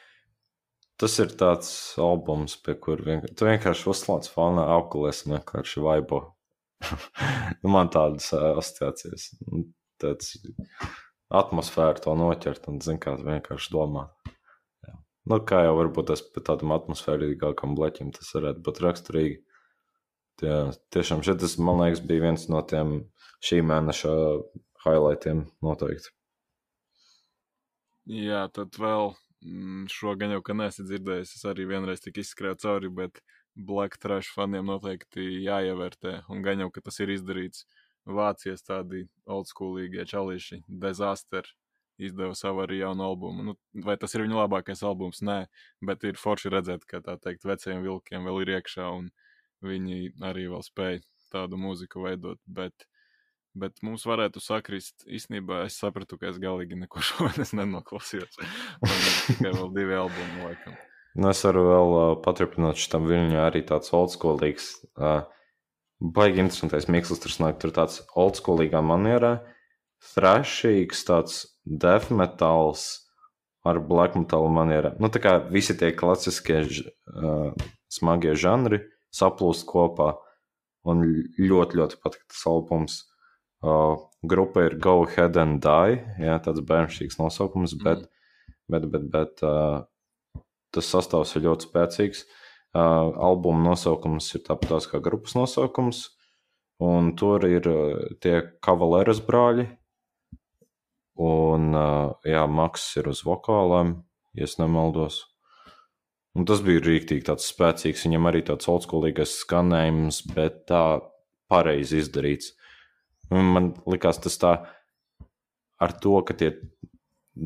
Tas 1.01 1.15
ir 1.17 1.31
tāds 1.33 1.69
albums, 1.97 2.53
pie 2.61 2.75
kura 2.77 3.01
vienkārši, 3.07 3.35
tu 3.37 3.47
vienkārši 3.47 3.87
uzslēdz 3.89 4.27
fonā 4.29 4.67
apgulēs 4.75 5.23
un 5.25 5.39
vienkārši 5.39 5.81
vaibo. 5.81 6.19
nu, 7.61 7.71
man 7.73 7.89
tādas 7.93 8.27
asociācijas. 8.37 9.31
Nu, 9.47 9.63
tāds 10.01 10.35
atmosfēra 11.41 12.03
to 12.03 12.13
noķert 12.19 12.67
un, 12.69 12.77
zin 12.85 12.99
kā, 13.01 13.15
vienkārši 13.17 13.73
domāt. 13.73 14.13
Jā. 14.85 14.93
Nu, 15.31 15.39
kā 15.47 15.63
jau 15.65 15.73
varbūt 15.79 16.11
tas 16.11 16.21
pēc 16.21 16.45
tādam 16.51 16.75
atmosfērīgākam 16.77 17.73
bleķim 17.79 18.13
tas 18.17 18.29
varētu 18.37 18.65
būt 18.67 18.83
raksturīgi. 18.85 19.39
Jā, 20.41 20.61
tiešām 20.93 21.25
šeit 21.25 21.41
tas, 21.41 21.57
man 21.61 21.81
liekas, 21.81 22.01
bija 22.05 22.27
viens 22.27 22.47
no 22.49 22.61
tiem 22.65 22.93
šī 23.45 23.61
mēneša 23.73 24.13
highlightiem 24.85 25.47
noteikti. 25.65 26.13
Jā, 28.09 28.47
tad 28.53 28.77
vēl 28.81 29.13
šo 29.89 30.15
gan 30.19 30.35
jau, 30.35 30.41
ka 30.45 30.55
neesat 30.57 30.87
dzirdējis, 30.89 31.35
es 31.37 31.45
arī 31.49 31.65
vienreiz 31.69 32.03
tik 32.03 32.19
izskrēju 32.21 32.59
cauri, 32.61 32.91
bet 33.01 33.21
Black 33.55 33.97
Trash 34.01 34.33
faniem 34.35 34.67
noteikti 34.69 35.43
jāievērtē, 35.45 36.21
un 36.31 36.43
gan 36.45 36.61
jau, 36.61 36.69
ka 36.73 36.83
tas 36.85 36.99
ir 37.01 37.13
izdarīts. 37.17 37.65
Vācijas 38.01 38.63
tādi 38.65 39.03
oldschoolīgie 39.29 40.07
čalīši, 40.09 40.63
Disaster, 40.81 41.45
izdeva 42.01 42.33
savu 42.37 42.63
arī 42.63 42.79
jaunu 42.79 43.05
albumu. 43.05 43.43
Nu, 43.45 43.55
vai 43.85 43.97
tas 44.01 44.15
ir 44.15 44.23
viņu 44.25 44.39
labākais 44.39 44.81
albums? 44.87 45.21
Nē, 45.25 45.43
bet 45.85 46.05
ir 46.09 46.17
forši 46.17 46.49
redzēt, 46.53 46.87
ka 46.89 47.01
tā 47.05 47.17
teikt, 47.21 47.45
vecajiem 47.45 47.83
vilkiem 47.85 48.25
vēl 48.25 48.41
ir 48.41 48.53
iekšā, 48.57 48.87
un 48.97 49.11
viņi 49.65 50.15
arī 50.25 50.47
vēl 50.49 50.65
spēj 50.65 51.01
tādu 51.33 51.61
mūziku 51.61 52.01
veidot. 52.07 52.41
Bet 52.49 52.87
Bet 53.51 53.81
mums 53.83 54.05
varētu 54.07 54.39
sakrist, 54.39 55.03
īstenībā 55.11 55.65
es 55.65 55.75
sapratu, 55.81 56.15
ka 56.19 56.29
es 56.29 56.39
galīgi 56.39 56.77
neko 56.79 57.03
šodien 57.09 57.49
nenoklausījos. 57.59 58.39
Man 58.83 58.95
ir 58.95 59.19
tikai 59.27 59.51
vēl 59.57 59.73
divi 59.75 59.99
albumi, 59.99 60.45
laikam. 60.45 60.79
Nu, 61.19 61.27
es 61.33 61.43
varu 61.43 61.65
vēl 61.67 61.93
uh, 61.97 62.09
paturpināt 62.23 62.79
šitam 62.79 63.09
viļņu 63.09 63.41
arī 63.43 63.65
tāds 63.67 63.91
oldschoolīgs. 63.95 64.69
Uh, 64.95 65.25
baigi 65.99 66.39
interesantais 66.45 66.87
mikslis 66.87 67.19
tur 67.19 67.33
sanāk, 67.33 67.59
tur 67.59 67.75
tāds 67.75 67.99
oldschoolīgā 68.15 68.79
manierā, 68.85 69.33
thrashīgs, 70.13 71.03
tāds 71.09 71.43
death 71.65 72.09
metals 72.15 72.87
ar 73.67 73.81
black 73.83 74.15
metal 74.15 74.47
manierā. 74.49 74.95
Nu, 75.03 75.11
tā 75.11 75.19
kā 75.21 75.35
visi 75.51 75.75
tie 75.77 75.91
klasiskie 75.91 76.63
uh, 76.63 77.51
smagie 77.91 78.33
žanri 78.39 78.81
saplūst 79.11 79.67
kopā 79.67 80.15
un 80.87 81.03
ļoti, 81.35 81.77
ļoti 81.77 81.99
patīk 82.01 82.23
tas 82.31 82.45
albums. 82.49 83.01
Uh, 83.61 83.99
grupa 84.25 84.63
ir 84.65 84.77
Go 84.81 85.03
Ahead 85.05 85.37
and 85.37 85.61
Die. 85.61 85.97
Jā, 86.21 86.39
tāds 86.41 86.63
bērnišķīgs 86.65 87.19
nosaukums, 87.21 87.75
mm. 87.77 87.83
bet, 87.85 88.07
bet, 88.71 88.87
bet, 88.89 89.09
bet 89.13 89.43
uh, 89.45 89.83
tas 90.73 90.89
sastāvs 90.89 91.35
ir 91.37 91.45
ļoti 91.45 91.69
spēcīgs. 91.69 92.23
Uh, 92.71 93.11
albuma 93.19 93.71
nosaukums 93.71 94.29
ir 94.37 94.45
tāpat 94.47 94.87
kā 94.89 95.01
grupas 95.03 95.35
nosaukums, 95.35 96.05
un 96.81 97.11
tur 97.19 97.43
ir 97.45 97.67
uh, 97.69 98.15
tie 98.23 98.39
kavaleras 98.63 99.21
brāļi. 99.25 99.67
Un, 101.21 101.73
uh, 101.75 102.15
jā, 102.25 102.45
Maks 102.49 102.87
ir 102.97 103.11
uz 103.11 103.21
vokālām, 103.27 103.99
ja 104.33 104.47
nemaldos. 104.57 105.25
Un 106.33 106.47
tas 106.47 106.63
bija 106.63 106.79
rīktīgi 106.79 107.27
tāds 107.27 107.49
spēcīgs, 107.51 108.07
viņam 108.07 108.29
arī 108.29 108.41
tāds 108.47 108.69
oldschoolīgais 108.71 109.35
skanējums, 109.43 110.21
bet 110.31 110.63
tā 110.71 111.01
pareizi 111.51 111.99
izdarīts. 111.99 112.53
Man 113.31 113.71
likās 113.87 114.19
tas 114.19 114.35
tā, 114.41 114.53
ar 115.79 115.93
to, 116.03 116.17
ka 116.27 116.35
tie 116.37 116.51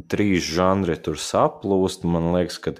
trīs 0.10 0.46
žanri 0.50 0.98
tur 0.98 1.20
saplūst, 1.22 2.08
man 2.10 2.32
liekas, 2.34 2.58
ka 2.64 2.74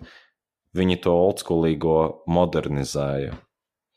viņi 0.76 0.98
to 1.06 1.14
oldschoolīgo 1.14 1.98
modernizēja. 2.28 3.36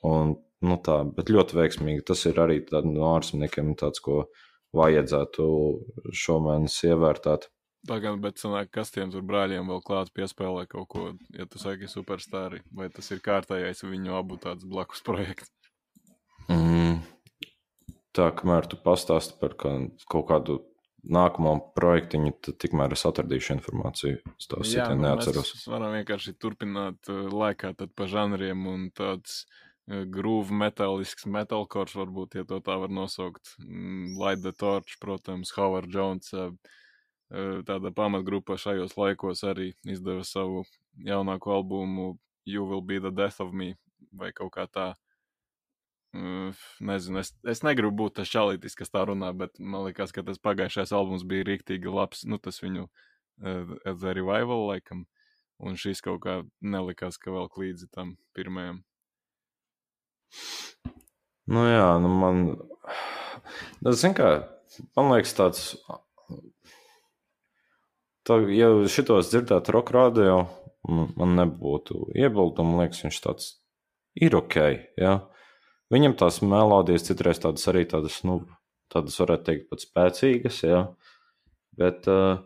Un, 0.09 0.37
nu 0.63 0.77
tā, 0.85 1.01
bet 1.17 1.33
ļoti 1.33 1.59
veiksmīgi. 1.59 2.05
Tas 2.07 2.25
ir 2.29 2.39
arī 2.43 2.61
no 2.85 3.15
ārzemniekiem 3.15 3.75
tāds, 3.81 4.03
ko 4.05 4.27
vajadzētu 4.77 5.47
šomēnes 6.13 6.77
ievērtēt. 6.91 7.49
Tagad, 7.89 8.19
bet 8.21 8.41
sanāk, 8.43 8.73
kas 8.75 8.91
tiem 8.93 9.13
tur 9.13 9.23
brāļiem 9.25 9.71
vēl 9.71 9.81
klāt 9.87 10.11
piespēlē 10.13 10.67
kaut 10.69 10.89
ko, 10.93 11.05
ja 11.33 11.47
tu 11.49 11.61
saki 11.63 11.89
superstāri, 11.89 12.61
vai 12.75 12.91
tas 12.93 13.07
ir 13.15 13.23
kārtējais 13.25 13.85
viņu 13.87 14.17
abu 14.19 14.37
tāds 14.43 14.67
blakus 14.69 15.01
projekts? 15.07 15.49
Mm, 16.51 16.99
tā, 18.19 18.29
kamēr 18.35 18.67
tu 18.71 18.79
pastāsti 18.83 19.39
par 19.41 19.55
kaut 19.59 20.27
kādu 20.29 20.59
nākamo 21.09 21.55
projektiņu, 21.79 22.35
tad 22.45 22.59
tikmēr 22.63 22.95
es 22.97 23.07
atradīšu 23.09 23.55
informāciju. 23.57 24.19
Es 24.35 24.51
to 24.51 24.61
citu 24.67 24.91
nu, 24.97 25.07
neatceros. 25.07 25.55
Mēs 25.55 25.71
varam 25.71 25.95
vienkārši 25.95 26.35
turpināt 26.43 27.11
uh, 27.13 27.29
laikā 27.33 27.73
pa 27.79 28.09
žanriem 28.11 28.67
un 28.69 28.89
tāds 28.97 29.45
uh, 29.45 30.03
grūvi 30.19 30.59
metālisks 30.65 31.29
metalkors, 31.31 31.95
varbūt, 31.99 32.41
ja 32.41 32.49
to 32.49 32.61
tā 32.65 32.77
var 32.83 32.93
nosaukt. 32.93 33.55
Mm, 33.63 34.19
Light 34.19 34.43
the 34.45 34.53
Torch, 34.53 34.99
protams, 35.01 35.55
Howard 35.57 35.91
Jones. 35.95 36.35
Uh, 36.35 36.53
tāda 37.69 37.93
pamatgrupa 37.93 38.57
šajos 38.57 38.95
laikos 38.97 39.43
arī 39.45 39.75
izdeva 39.85 40.23
savu 40.25 40.63
jaunāko 41.05 41.53
albumu 41.59 42.15
You 42.49 42.65
Will 42.65 42.81
Be 42.81 42.97
the 42.99 43.13
Death 43.13 43.43
of 43.45 43.53
Me 43.53 43.75
vai 44.17 44.33
kaut 44.33 44.55
kā 44.55 44.65
tā. 44.65 44.95
Nezinu, 46.15 47.21
es, 47.21 47.35
es 47.45 47.61
negribu 47.67 47.93
būt 48.05 48.17
tas 48.19 48.31
čalītis, 48.33 48.77
kas 48.79 48.91
tā 48.91 49.05
runā, 49.09 49.29
bet 49.37 49.59
man 49.61 49.85
liekas, 49.85 50.15
ka 50.15 50.25
tas 50.25 50.41
pagājušais 50.41 50.95
albums 50.97 51.27
bija 51.29 51.45
rīktīgi 51.51 51.93
labs. 51.93 52.25
Nu, 52.25 52.41
tas 52.41 52.63
viņu 52.65 52.87
uh, 52.89 53.75
The 53.85 54.15
Revival 54.17 54.67
laikam, 54.71 55.05
un 55.61 55.77
šīs 55.77 56.01
kaut 56.05 56.23
kā 56.25 56.41
nelikās, 56.65 57.21
ka 57.21 57.35
vēl 57.35 57.51
līdzi 57.61 57.91
tam 57.93 58.17
pirmajam. 58.37 58.83
Nu 61.49 61.65
jā, 61.69 61.89
nu 62.01 62.13
man. 62.13 62.43
Nu, 63.81 63.93
Zini, 63.93 64.17
kā 64.17 64.33
man 64.97 65.13
liekas, 65.13 65.37
tāds. 65.37 65.65
Tā, 68.29 68.37
ja 68.53 68.69
šitos 68.93 69.31
dzirdētu 69.33 69.73
roka 69.73 69.95
radio, 69.97 70.43
man, 70.89 71.37
nebūtu 71.37 72.11
iebildumu. 72.17 72.75
Man 72.77 72.85
liekas, 72.85 73.05
viņš 73.07 73.21
tāds 73.25 73.53
ir 74.21 74.37
ok. 74.37 74.59
Ja? 75.01 75.15
Viņam 75.93 76.15
tās 76.21 76.43
melodijas 76.45 77.07
citreiz 77.09 77.41
tādas 77.41 77.65
arī 77.71 77.87
tādas, 77.89 78.21
nu, 78.29 78.43
tādas 78.93 79.17
varētu 79.23 79.47
teikt, 79.47 79.69
pat 79.71 79.85
spēcīgas. 79.85 80.61
Ja? 80.67 80.83
Bet 81.79 82.09
uh, 82.13 82.43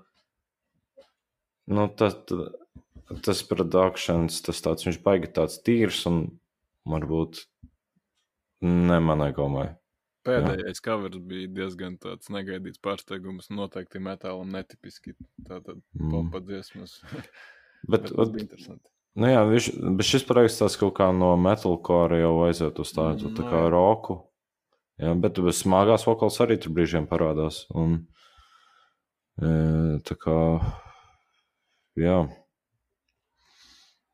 nu, 1.66 1.88
tas, 1.98 2.18
tas 3.26 3.42
produkcijas, 3.50 4.42
tas 4.46 4.62
tāds, 4.62 4.86
viņš 4.86 5.00
baigi 5.02 5.32
tāds 5.34 5.58
tīrs 5.66 6.04
un 6.10 6.24
varbūt 6.88 7.42
ne 8.62 8.98
manai 9.02 9.32
gomai. 9.34 9.72
Pēdējais 10.22 10.78
covers 10.84 11.18
bija 11.26 11.48
diezgan 11.50 11.96
tāds 11.98 12.30
negaidīts 12.30 12.78
pārsteigums. 12.78 13.48
Noteikti 13.50 13.98
metālam 13.98 14.52
netipiski. 14.54 15.16
Tātad 15.48 15.80
Mm. 15.98 16.12
popa 16.30 16.38
dziesmas. 16.46 17.00
Bet, 17.90 18.04
Bet 18.06 18.12
ot, 18.14 18.30
bija 18.30 18.46
interesanti. 18.46 18.86
Nu 19.16 19.28
jā, 19.28 19.42
viņš, 19.48 19.66
bet 19.98 20.06
šis 20.08 20.24
projekts 20.28 20.60
tāds 20.62 20.76
kaut 20.80 20.94
kā 20.98 21.10
no 21.16 21.34
metalcore 21.36 22.20
jau 22.22 22.34
aiziet 22.46 22.78
uz 22.82 22.92
tādu 22.96 23.32
tā 23.36 23.42
Nu 23.44 23.50
kā 23.50 23.64
jā. 23.66 23.70
roku. 23.74 24.18
Jā, 25.02 25.14
bet 25.18 25.40
bez 25.42 25.62
smagās 25.64 26.04
vokāls 26.06 26.36
arī 26.44 26.58
tur 26.60 26.72
brīžiem 26.76 27.08
parādās. 27.10 27.64
Un, 27.74 28.06
e, 29.40 29.98
tā 30.06 30.14
kā, 30.20 30.36
jā. 31.98 32.20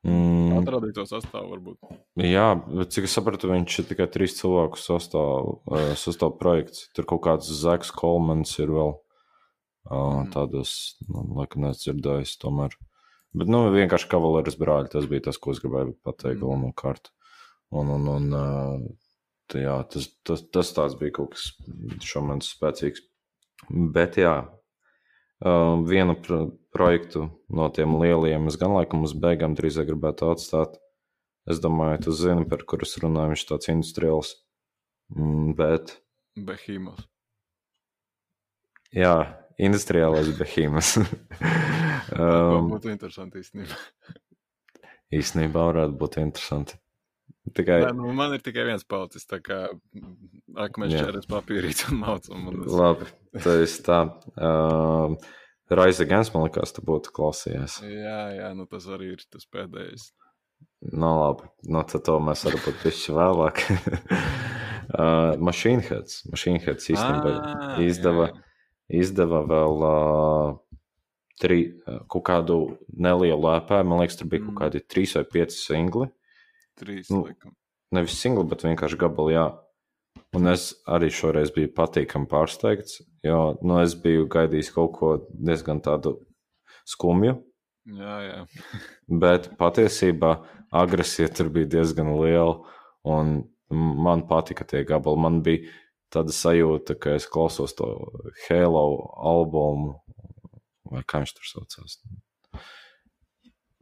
Mm, 0.07 0.55
Atradīto 0.61 1.03
sastāvu 1.03 1.51
varbūt. 1.57 1.89
jā, 2.23 2.45
bet 2.71 2.93
cik 2.95 3.03
es 3.09 3.15
sapratu, 3.17 3.49
viņš 3.51 3.79
ir 3.81 3.87
tikai 3.89 4.07
trīs 4.07 4.37
cilvēku 4.39 4.79
sastāv, 4.79 5.49
eh, 5.75 5.91
sastāv 5.99 6.37
projekts. 6.39 6.87
Tur 6.95 7.03
kaut 7.03 7.21
kāds 7.27 7.51
Zaks 7.51 7.91
Kolmans 7.91 8.57
ir 8.59 8.67
vēl 8.71 8.95
Mhm. 9.89 10.31
tādas, 10.31 10.95
nu, 11.07 11.23
laikam, 11.35 11.63
nedzirdējis 11.67 12.37
tomēr. 12.39 12.71
Bet, 13.37 13.47
nu, 13.51 13.67
vienkārši 13.73 14.07
kavalēris 14.09 14.57
brāļi, 14.57 14.89
tas 14.95 15.05
bija 15.05 15.27
tas, 15.29 15.37
ko 15.37 15.51
es 15.53 15.59
gribēju 15.61 15.95
pateikt 16.03 16.39
Mhm. 16.39 16.45
galvenokārt. 16.45 17.11
Un, 17.71 17.89
un, 17.93 18.07
un 18.09 18.29
tā, 19.49 19.59
jā, 19.61 19.75
tas, 19.91 20.07
tas, 20.25 20.41
tas 20.49 20.71
tāds 20.73 20.95
bija 20.97 21.11
kaut 21.19 21.35
kas 21.35 21.51
šomans 22.01 22.49
spēcīgs. 22.55 23.03
Bet, 23.69 24.17
jā, 24.17 24.47
vienu 25.85 26.15
pro 26.21 26.39
projektu 26.73 27.27
no 27.49 27.69
tiem 27.69 27.93
lielajiem 28.01 28.47
es 28.49 28.57
gan 28.57 28.73
laikam 28.73 29.03
uz 29.05 29.13
beigām 29.13 29.55
drīzāk 29.57 29.87
gribētu 29.91 30.31
atstāt. 30.33 30.77
Es 31.49 31.59
domāju, 31.61 32.03
tu 32.05 32.11
zini, 32.13 32.45
par 32.49 32.61
kuru 32.65 32.85
es 32.85 32.97
runāju, 33.01 33.33
viņš 33.33 33.45
tāds 33.49 33.69
industriāls. 33.71 34.33
Mm, 35.15 35.55
Bet, 35.57 35.95
Behīmos. 36.37 37.05
jā, 38.93 39.15
industriālais 39.59 40.31
behīmas. 40.39 40.97
Um, 42.09 42.71
būtu 42.71 42.89
interesanti 42.89 43.41
īstenībā. 43.43 43.75
īstenībā 45.13 45.65
varētu 45.67 45.97
būt 45.99 46.15
interesanti. 46.23 46.79
Tikai, 47.55 47.79
Nē, 47.83 47.91
nu, 47.97 48.11
man 48.17 48.33
ir 48.35 48.43
tikai 48.45 48.65
viens 48.67 48.85
palicis. 48.85 49.25
Tā 49.29 49.39
kā 49.41 49.59
akmens 50.59 50.93
Jā. 50.93 51.05
čēres 51.05 51.29
papīrīts 51.29 51.87
un 51.89 52.01
man 52.01 52.19
tas... 52.21 52.73
labi, 52.73 53.09
tas 53.37 53.77
ir 53.77 53.85
tā. 53.85 53.99
Um, 54.35 55.17
Raisa 55.69 56.05
Gens, 56.09 56.31
man 56.33 56.47
liekas, 56.47 56.73
tu 56.73 56.83
būtu 56.85 57.13
klausījies. 57.13 57.79
Jā, 57.85 58.19
jā, 58.37 58.49
nu 58.57 58.65
tas 58.69 58.89
arī 58.89 59.13
ir 59.13 59.23
tas 59.29 59.45
pēdējais. 59.53 60.09
Nu, 60.89 61.11
labi, 61.21 61.49
nu, 61.69 61.81
tad 61.89 62.05
to 62.07 62.17
mēs 62.25 62.45
varbūt 62.47 62.81
pišķi 62.83 63.15
vēlāk. 63.17 63.63
uh, 64.97 65.37
Machine 65.41 65.85
Heads. 65.85 66.23
Machine 66.29 66.61
Heads 66.63 66.89
īstenībā 66.89 67.33
Ā, 67.37 67.73
izdeva, 67.85 68.31
jā, 68.31 68.48
izdeva 68.89 69.43
vēl 69.47 69.83
uh, 69.85 70.57
tri, 71.39 71.59
kaut 72.11 72.23
kādu 72.27 72.59
nelielu 72.91 73.51
ēpā. 73.55 73.81
Man 73.87 74.01
liekas, 74.01 74.17
tur 74.19 74.27
bija 74.31 74.43
kaut 74.43 74.53
Mm. 74.55 74.59
kādi 74.63 74.81
trīs 74.87 75.15
vai 75.15 75.23
pieci 75.23 75.57
singli. 75.57 76.09
Trīs, 76.79 77.09
Nu, 77.11 77.23
laikam. 77.27 77.53
Nevis 77.91 78.19
singli, 78.21 78.43
bet 78.49 78.61
vienkārši 78.63 78.97
gabali, 78.99 79.33
jā. 79.33 79.47
Un 80.35 80.47
es 80.47 80.75
arī 80.87 81.09
šoreiz 81.09 81.49
biju 81.55 81.71
patīkami 81.73 82.27
pārsteigts, 82.29 82.99
jo 83.25 83.57
nu, 83.63 83.79
es 83.81 83.95
biju 83.95 84.27
gaidījis 84.29 84.71
kaut 84.75 84.91
ko 84.99 85.13
diezgan 85.33 85.81
tādu 85.81 86.19
skumju. 86.85 87.39
Jā, 87.89 88.17
jā. 88.27 88.45
Bet 89.23 89.49
patiesībā 89.57 90.35
agresija 90.71 91.31
tur 91.33 91.49
bija 91.49 91.65
diezgan 91.65 92.11
liela. 92.21 92.59
Un 93.03 93.47
man 93.71 94.27
patika 94.27 94.63
tie 94.67 94.83
gabali. 94.85 95.17
Man 95.17 95.41
bija 95.41 95.65
tāda 96.13 96.33
sajūta, 96.35 96.95
ka 96.99 97.15
es 97.19 97.27
klausos 97.29 97.75
to 97.77 97.87
Halo 98.47 98.83
albumu, 99.31 99.95
vai 100.89 101.03
kā 101.07 101.21
viņš 101.23 101.33
tur 101.37 101.49
saucās. 101.49 101.99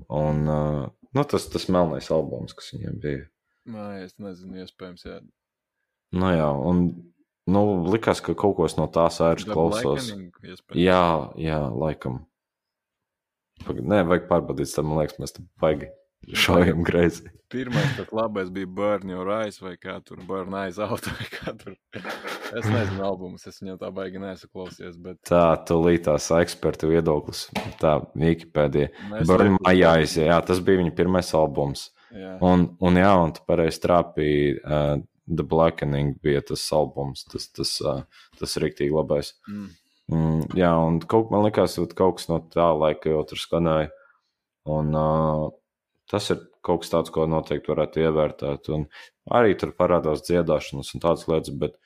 Un 0.08 0.44
nu, 0.46 1.24
tas, 1.28 1.48
tas 1.52 1.68
melnais 1.74 2.10
albums, 2.14 2.56
kas 2.58 2.72
viņiem 2.76 2.98
bija. 3.04 3.26
Nē, 3.68 3.88
es 4.06 4.16
nezinu, 4.22 4.62
iespējams, 4.64 5.04
jā. 5.08 5.18
Nu, 6.16 6.30
jā, 6.32 6.48
un 6.70 6.84
nu, 7.52 7.64
likās, 7.92 8.22
ka 8.24 8.36
kaut 8.40 8.56
ko 8.60 8.68
no 8.80 8.86
tās 8.92 9.20
ēras 9.24 9.44
iespējams. 10.48 10.80
Jā, 10.80 11.02
jā, 11.44 11.60
laikam. 11.76 12.22
Pag- 13.66 13.82
Nē, 13.84 14.04
vajag 14.08 14.28
pārbaudīt, 14.30 14.72
tad 14.72 14.86
man 14.88 15.02
liekas, 15.02 15.18
mēs 15.20 15.36
tam 15.36 15.50
baigi 15.60 15.90
šaujam 16.34 16.84
greizi. 16.84 17.30
Pirmais, 17.48 17.94
tas 17.96 18.10
labais 18.12 18.50
bija 18.52 18.68
Burn 18.68 19.10
Your 19.10 19.30
Eyes 19.32 19.62
vai 19.64 19.78
kā 19.80 19.94
tur 20.04 20.20
Burn 20.28 20.52
Eyes 20.66 20.80
Out 20.84 21.06
vai 21.08 21.28
kā 21.32 21.54
tur. 21.58 21.76
Es 21.96 22.66
nezinu 22.68 23.06
albumus, 23.08 23.46
es 23.48 23.62
viņam 23.64 23.78
tā 23.80 23.92
baigi 23.96 24.20
nesaklausies, 24.20 24.98
bet 25.00 25.22
Tā, 25.30 25.44
tūlītās 25.68 26.28
ekspertu 26.42 26.90
viedoklis, 26.92 27.46
tā 27.80 27.94
Wikipēdija. 28.20 28.90
mēs 29.14 29.28
Burn 29.30 29.56
laikam- 29.56 29.64
My 29.68 29.76
Eyes, 29.94 30.18
jā, 30.20 30.42
tas 30.46 30.60
bija 30.60 30.82
viņa 30.84 30.96
pirmais 30.96 31.32
albums. 31.34 31.90
Jā, 32.12 32.38
Un, 32.42 32.78
un 32.82 32.96
jā, 32.96 33.12
un 33.24 33.32
tu 33.36 33.42
pareizi 33.48 33.80
trāpīji, 33.84 34.60
uh, 34.64 35.02
The 35.28 35.44
Blackening 35.44 36.20
bija 36.24 36.42
tas 36.42 36.62
albums, 36.72 37.24
tas, 37.28 37.48
tas, 37.52 37.72
uh, 37.84 38.04
tas 38.40 38.56
rīktīgi 38.58 38.92
labais. 38.96 39.34
mm. 39.48 39.70
Mm, 40.10 40.44
jā, 40.56 40.70
un 40.88 41.02
kaut, 41.04 41.32
man 41.32 41.44
liekas, 41.44 41.74
ka 41.76 41.96
kaut 42.00 42.16
kas 42.18 42.30
no 42.30 42.40
tā 42.40 42.68
laika 42.80 43.10
jau 43.12 43.26
tur 43.28 43.38
skanēja. 43.42 43.90
Un, 44.66 44.94
uh, 44.96 45.50
tas 46.12 46.30
ir 46.34 46.44
kaut 46.66 46.84
kas 46.84 46.94
tāds, 46.94 47.14
ko 47.14 47.26
noteikti 47.30 47.72
varētu 47.72 48.04
ievērtēt. 48.04 48.70
Un 48.76 48.88
arī 49.40 49.58
tur 49.60 49.74
parādās 49.78 50.24
dziedāšanas 50.28 50.94
un 50.96 51.04
tādas 51.04 51.28
lietas, 51.30 51.54
bet 51.64 51.78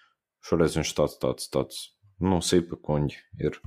šoreiz 0.45 0.77
viņš 0.79 0.93
tāds, 0.97 1.17
tāds, 1.21 1.49
tāds 1.53 1.81
nu, 2.21 2.41
sīpakuņi 2.45 3.17
ir, 3.41 3.57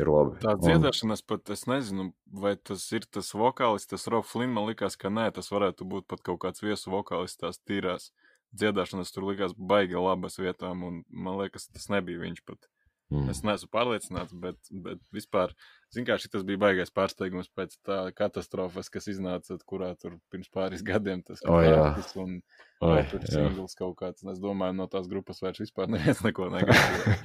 ir 0.00 0.12
labi. 0.12 0.40
Tā 0.44 0.56
Un- 0.56 0.64
dziedāšanas 0.64 1.24
pat 1.26 1.52
es 1.52 1.66
nezinu, 1.70 2.10
vai 2.26 2.56
tas 2.56 2.86
ir 2.96 3.06
tas 3.10 3.32
vokālists, 3.36 3.92
tas 3.92 4.08
Rob 4.12 4.26
Flynn. 4.28 4.56
Man 4.56 4.68
liekas, 4.70 4.96
ka 5.00 5.12
nē, 5.12 5.30
tas 5.36 5.52
varētu 5.52 5.88
būt 5.88 6.08
pat 6.08 6.24
kaut 6.26 6.40
kāds 6.46 6.64
viesu 6.64 6.92
vokālists, 6.92 7.40
tās 7.40 7.60
tīrās 7.60 8.10
dziedāšanas 8.56 9.12
tur 9.14 9.28
likās 9.28 9.54
baigi 9.54 9.98
labas 9.98 10.38
vietām, 10.40 10.82
un 10.86 11.02
man 11.08 11.38
liekas, 11.38 11.68
tas 11.70 11.88
nebija 11.92 12.22
viņš 12.24 12.42
pat. 12.48 12.70
Mm. 13.10 13.30
Es 13.32 13.42
neesmu 13.46 13.70
pārliecināts, 13.74 14.34
bet, 14.38 14.58
bet 14.70 15.02
vispār, 15.14 15.54
zinu, 15.94 16.06
kā 16.08 16.16
šis 16.20 16.44
bija 16.46 16.60
baigais 16.60 16.92
pārsteigums 16.94 17.50
pēc 17.56 17.76
tā 17.86 17.98
katastrofas, 18.16 18.90
kas 18.92 19.08
iznāca, 19.12 19.58
kurā 19.68 19.92
tur 20.00 20.18
pirms 20.32 20.50
pāris 20.52 20.84
gadiem 20.90 21.24
tas 21.26 21.42
O, 21.46 21.58
jā. 21.64 21.74
Francis 21.74 22.16
un 22.20 22.38
Oi, 22.80 23.02
tur 23.10 23.26
jā. 23.26 23.34
singls 23.34 23.76
kaut 23.76 23.98
kāds. 23.98 24.24
Es 24.24 24.40
domāju, 24.40 24.78
no 24.78 24.86
tās 24.90 25.10
grupas 25.10 25.42
vairs 25.44 25.60
vispār 25.60 25.90
neviens 25.92 26.22
neko 26.26 26.48
negaidīja. 26.54 27.18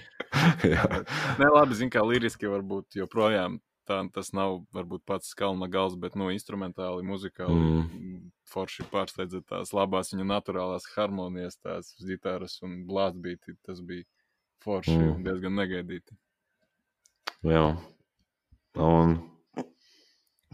Nē, 1.39 1.47
labi, 1.47 1.77
zinu, 1.79 1.93
kā 1.93 2.03
liriski 2.05 2.49
varbūt 2.51 2.99
joprojām 2.99 3.61
tā, 3.87 4.01
tas 4.13 4.31
nav 4.35 4.63
varbūt 4.75 5.05
pats 5.07 5.33
kalna 5.37 5.69
gals, 5.71 5.95
bet, 5.99 6.17
nu, 6.19 6.29
instrumentāli, 6.33 7.05
muzikāli 7.05 7.55
mm. 7.55 8.19
forši 8.51 8.85
pārsteidza 8.91 9.41
tās 9.47 9.73
labās 9.75 10.13
viņa 10.13 10.27
naturālās 10.33 10.87
harmonijas, 10.95 11.59
tās 11.61 11.93
ģitāras 12.01 12.59
un 12.65 12.81
blāzbīti. 12.89 13.57
Tas 13.65 13.81
bija 13.85 14.05
forši 14.65 14.97
Mm. 14.97 15.11
un 15.13 15.25
diezgan 15.27 15.59
negaidīti. 15.59 16.17
Jā. 17.45 17.65
Un 18.75 19.17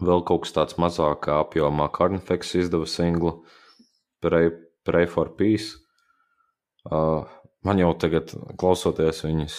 vēl 0.02 0.22
kaut 0.26 0.44
kas 0.44 0.54
tāds 0.56 0.78
mazākā 0.80 1.40
apjomā. 1.42 1.88
Carnifex 1.94 2.54
izdeva 2.58 2.88
singlu 2.90 3.40
Pray, 4.22 4.50
Pray 4.86 5.08
for 5.10 5.32
Peace. 5.38 5.78
Uh, 6.86 7.26
man 7.66 7.78
jau 7.78 7.92
tagad, 7.98 8.32
klausoties 8.58 9.22
viņas, 9.26 9.58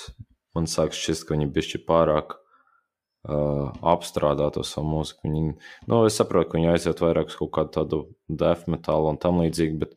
man 0.55 0.67
sāk 0.71 0.95
šķist, 0.95 1.27
ka 1.27 1.35
viņi 1.35 1.49
bišķi 1.55 1.83
pārāk 1.87 2.35
uh, 2.35 3.71
apstrādā 3.93 4.49
to 4.55 4.63
savu 4.67 4.89
mūziku. 4.91 5.27
Viņi, 5.27 5.53
nu, 5.87 6.01
es 6.07 6.19
saprotu, 6.19 6.51
ka 6.51 6.59
viņi 6.59 6.71
aiziet 6.73 7.03
vairāk 7.03 7.31
uz 7.31 7.37
kaut 7.39 7.53
kādu 7.55 7.75
tādu 7.77 8.01
death 8.27 8.67
metalu 8.71 9.13
un 9.13 9.19
tam 9.23 9.39
līdzīgi, 9.43 9.79
bet 9.85 9.95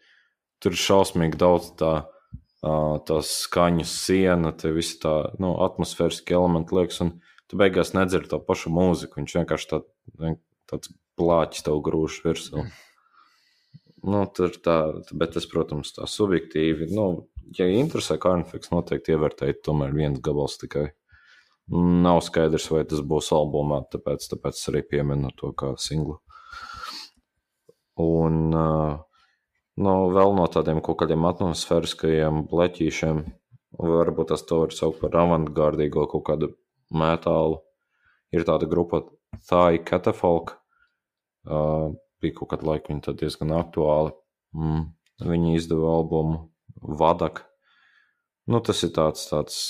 tur 0.62 0.74
ir 0.74 0.82
šausmīgi 0.82 1.38
daudz 1.42 1.72
tā, 1.80 1.92
uh, 2.06 2.96
tās 3.06 3.32
skaņu 3.46 3.86
siena, 3.90 4.54
te 4.54 4.70
visi 4.74 5.00
tā, 5.02 5.16
nu, 5.42 5.56
atmosfēriski 5.66 6.38
elementi 6.38 6.78
liekas, 6.78 7.02
un 7.06 7.16
tu 7.50 7.60
beigās 7.60 7.94
nedzirdi 7.96 8.32
to 8.32 8.40
pašu 8.42 8.72
mūziku. 8.74 9.20
Viņš 9.20 9.36
vienkārši 9.40 9.70
tā, 9.70 9.80
tāds 10.70 10.92
plāķis 11.18 11.66
tev 11.66 11.80
grūž 11.86 12.20
virsū. 12.26 12.66
nu, 14.12 14.24
tur 14.36 14.54
tā, 14.62 14.76
bet 15.12 15.34
tas, 15.36 15.48
protams, 15.50 15.94
tā 15.96 16.08
subjektīvi. 16.10 16.90
Nu, 16.94 17.26
ja 17.58 17.68
interesē 17.70 18.18
Carnifex, 18.22 18.70
noteikti 18.74 19.14
ievērtēt 19.14 19.64
tomēr 19.66 19.94
viens 19.96 20.22
gabals 20.22 20.58
tikai. 20.62 20.90
Nav 21.72 22.20
skaidrs, 22.22 22.68
vai 22.70 22.84
tas 22.86 23.00
būs 23.02 23.32
albumā, 23.34 23.80
tāpēc, 23.90 24.28
tāpēc 24.30 24.60
arī 24.70 24.84
pieminu 24.86 25.32
to 25.34 25.50
kā 25.58 25.72
singlu. 25.82 26.20
Un 27.98 28.52
uh, 28.54 29.00
nu, 29.82 29.94
vēl 30.14 30.36
no 30.36 30.44
tādiem 30.52 30.78
kaut 30.84 31.00
kādiem 31.00 31.26
atmosfēriskajiem 31.26 32.44
bleķīšiem, 32.52 33.24
varbūt 33.80 34.30
tas 34.30 34.46
to 34.46 34.60
var 34.62 34.76
saukt 34.76 35.02
par 35.02 35.16
avantgardīgo 35.24 36.06
kaut 36.12 36.24
kādu 36.28 36.52
metālu. 36.90 37.60
Ir 38.34 38.44
tāda 38.46 38.68
grupa 38.68 39.02
Thai 39.48 39.78
Catafalk. 39.86 40.56
Uh, 41.46 41.94
bija 42.22 42.34
kaut 42.38 42.50
kāda 42.52 42.66
laika, 42.66 42.90
viņa 42.90 43.04
tad 43.06 43.20
diezgan 43.20 43.54
aktuāli. 43.54 44.14
Mm. 44.56 44.86
Viņi 45.26 45.54
izdeva 45.56 45.94
albumu 45.98 46.46
Vadak. 47.00 47.44
Nu, 48.46 48.60
tas 48.62 48.82
ir 48.86 48.92
tāds, 48.94 49.26
tāds 49.30 49.60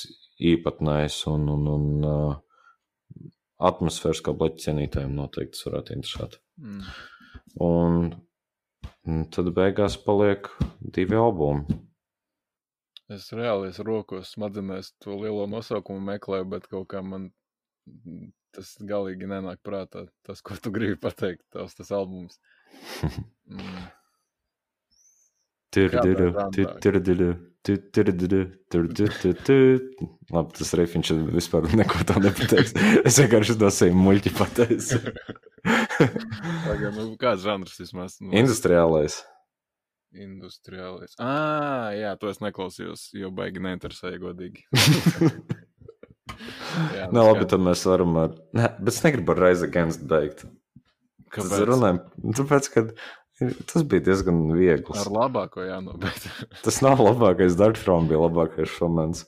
īpatnējs 0.43 1.23
un, 1.31 1.47
un, 1.53 1.69
un 1.73 2.07
uh, 2.07 3.27
atmosfēras 3.57 4.21
kā 4.25 4.35
bleķa 4.37 4.67
cienītājiem 4.67 5.15
noteikti 5.17 5.63
varētu 5.69 5.97
interesēt. 5.97 6.39
Mm. 6.61 6.83
Un, 7.67 8.11
un 9.07 9.25
tad 9.33 9.53
beigās 9.57 9.97
paliek 10.05 10.51
divi 10.81 11.17
albumi. 11.17 11.79
Es 13.13 13.29
reāli 13.31 13.71
es 13.71 13.79
rokos 13.87 14.33
smadzenēs 14.35 14.91
to 15.03 15.15
lielo 15.21 15.45
nosaukumu 15.51 16.03
meklēju, 16.09 16.49
bet 16.57 16.67
kaut 16.71 16.89
kā 16.91 17.03
man 17.07 17.29
tas 18.57 18.73
galīgi 18.83 19.29
nenāk 19.31 19.61
prātā. 19.67 20.07
Tas, 20.27 20.43
ko 20.43 20.57
tu 20.59 20.73
gribi 20.75 20.99
pateikt, 20.99 21.45
tavs 21.55 21.79
tas 21.79 21.93
albums. 21.95 22.41
Mm. 23.47 23.87
Labi, 30.33 30.57
tas 30.57 30.73
refiņš 30.81 31.13
vispār 31.35 31.69
neko 31.77 32.03
tā 32.09 32.17
nepateiks. 32.23 32.75
Es 33.07 33.19
vienkārši 33.21 33.59
to 33.61 33.71
sevi 33.75 33.95
muļķi 33.99 34.33
pateicu. 34.39 35.01
nu, 36.97 37.09
kāds 37.21 37.45
žanrs 37.45 37.77
vismaz? 37.83 38.17
Nu, 38.23 38.33
Industriālais. 38.39 39.21
Industriālais. 40.25 41.17
Ah, 41.23 41.93
jā, 41.97 42.15
to 42.21 42.33
es 42.33 42.41
neklausījos, 42.45 43.11
jo 43.17 43.33
baigi 43.37 43.63
neinteresēja 43.65 44.23
godīgi. 44.23 44.65
jā, 46.97 47.11
Nē, 47.13 47.21
labi, 47.21 47.45
tad 47.51 47.61
mēs 47.65 47.85
varam 47.89 48.17
ar... 48.25 48.41
Ne, 48.57 48.73
bet 48.81 48.95
es 48.95 49.05
negribu 49.05 49.37
ar 49.37 49.45
Rise 49.49 49.69
Against 49.69 50.09
beigt. 50.09 50.47
Kāpēc? 51.35 51.53
Tas 51.53 51.69
runājam, 51.69 52.01
tāpēc, 52.39 52.73
ka 52.73 52.89
Tas 53.39 53.85
bija 53.85 54.01
diezgan 54.01 54.39
viegli. 54.57 54.97
Ar 54.97 55.11
labāko 55.13 55.65
jānobeidz. 55.67 56.29
tas 56.65 56.79
nav 56.85 57.03
labākais. 57.05 57.57
Dark 57.61 57.77
Throne 57.77 58.09
bija 58.09 58.23
labākais 58.23 58.71
šomens. 58.79 59.27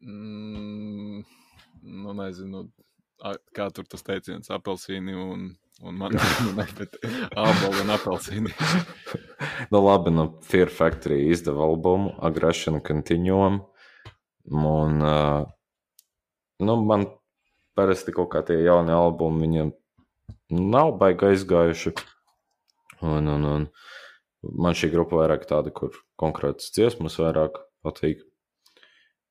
Mm, 0.00 1.26
nu, 1.82 2.14
nezinu, 2.16 2.64
kā 3.56 3.68
tur 3.76 3.84
tas 3.90 4.06
teiciens- 4.06 4.48
apelsīni 4.56 5.12
un, 5.12 5.50
un 5.82 5.98
man 5.98 6.14
ir 6.18 6.22
apelsīni 7.36 7.82
un 7.82 7.92
apelsīni. 7.96 8.54
nu, 9.70 9.82
labi, 9.84 10.12
nu, 10.14 10.28
Fear 10.48 10.72
Factory 10.72 11.28
izdeva 11.32 11.66
albumu 11.68 12.14
Aggression 12.30 12.80
Continuum. 12.84 13.62
Un, 14.48 15.02
uh, 15.04 15.44
nu, 16.64 16.76
man 16.88 17.06
parasti 17.78 18.14
kaut 18.16 18.32
kā 18.32 18.42
tie 18.46 18.58
jaunie 18.64 18.94
albumi 18.96 19.44
viņiem 19.46 19.74
nav 20.72 20.94
baigi 21.00 21.32
aizgājuši. 21.32 21.94
Un, 23.06 23.28
un, 23.30 23.44
un 23.46 23.66
man 24.58 24.74
šī 24.78 24.90
grupa 24.90 25.20
vairāk 25.20 25.44
tāda, 25.46 25.70
kur 25.74 25.94
konkrētas 26.18 26.72
dziesmas 26.74 27.18
vairāk 27.20 27.60
patīk. 27.86 28.24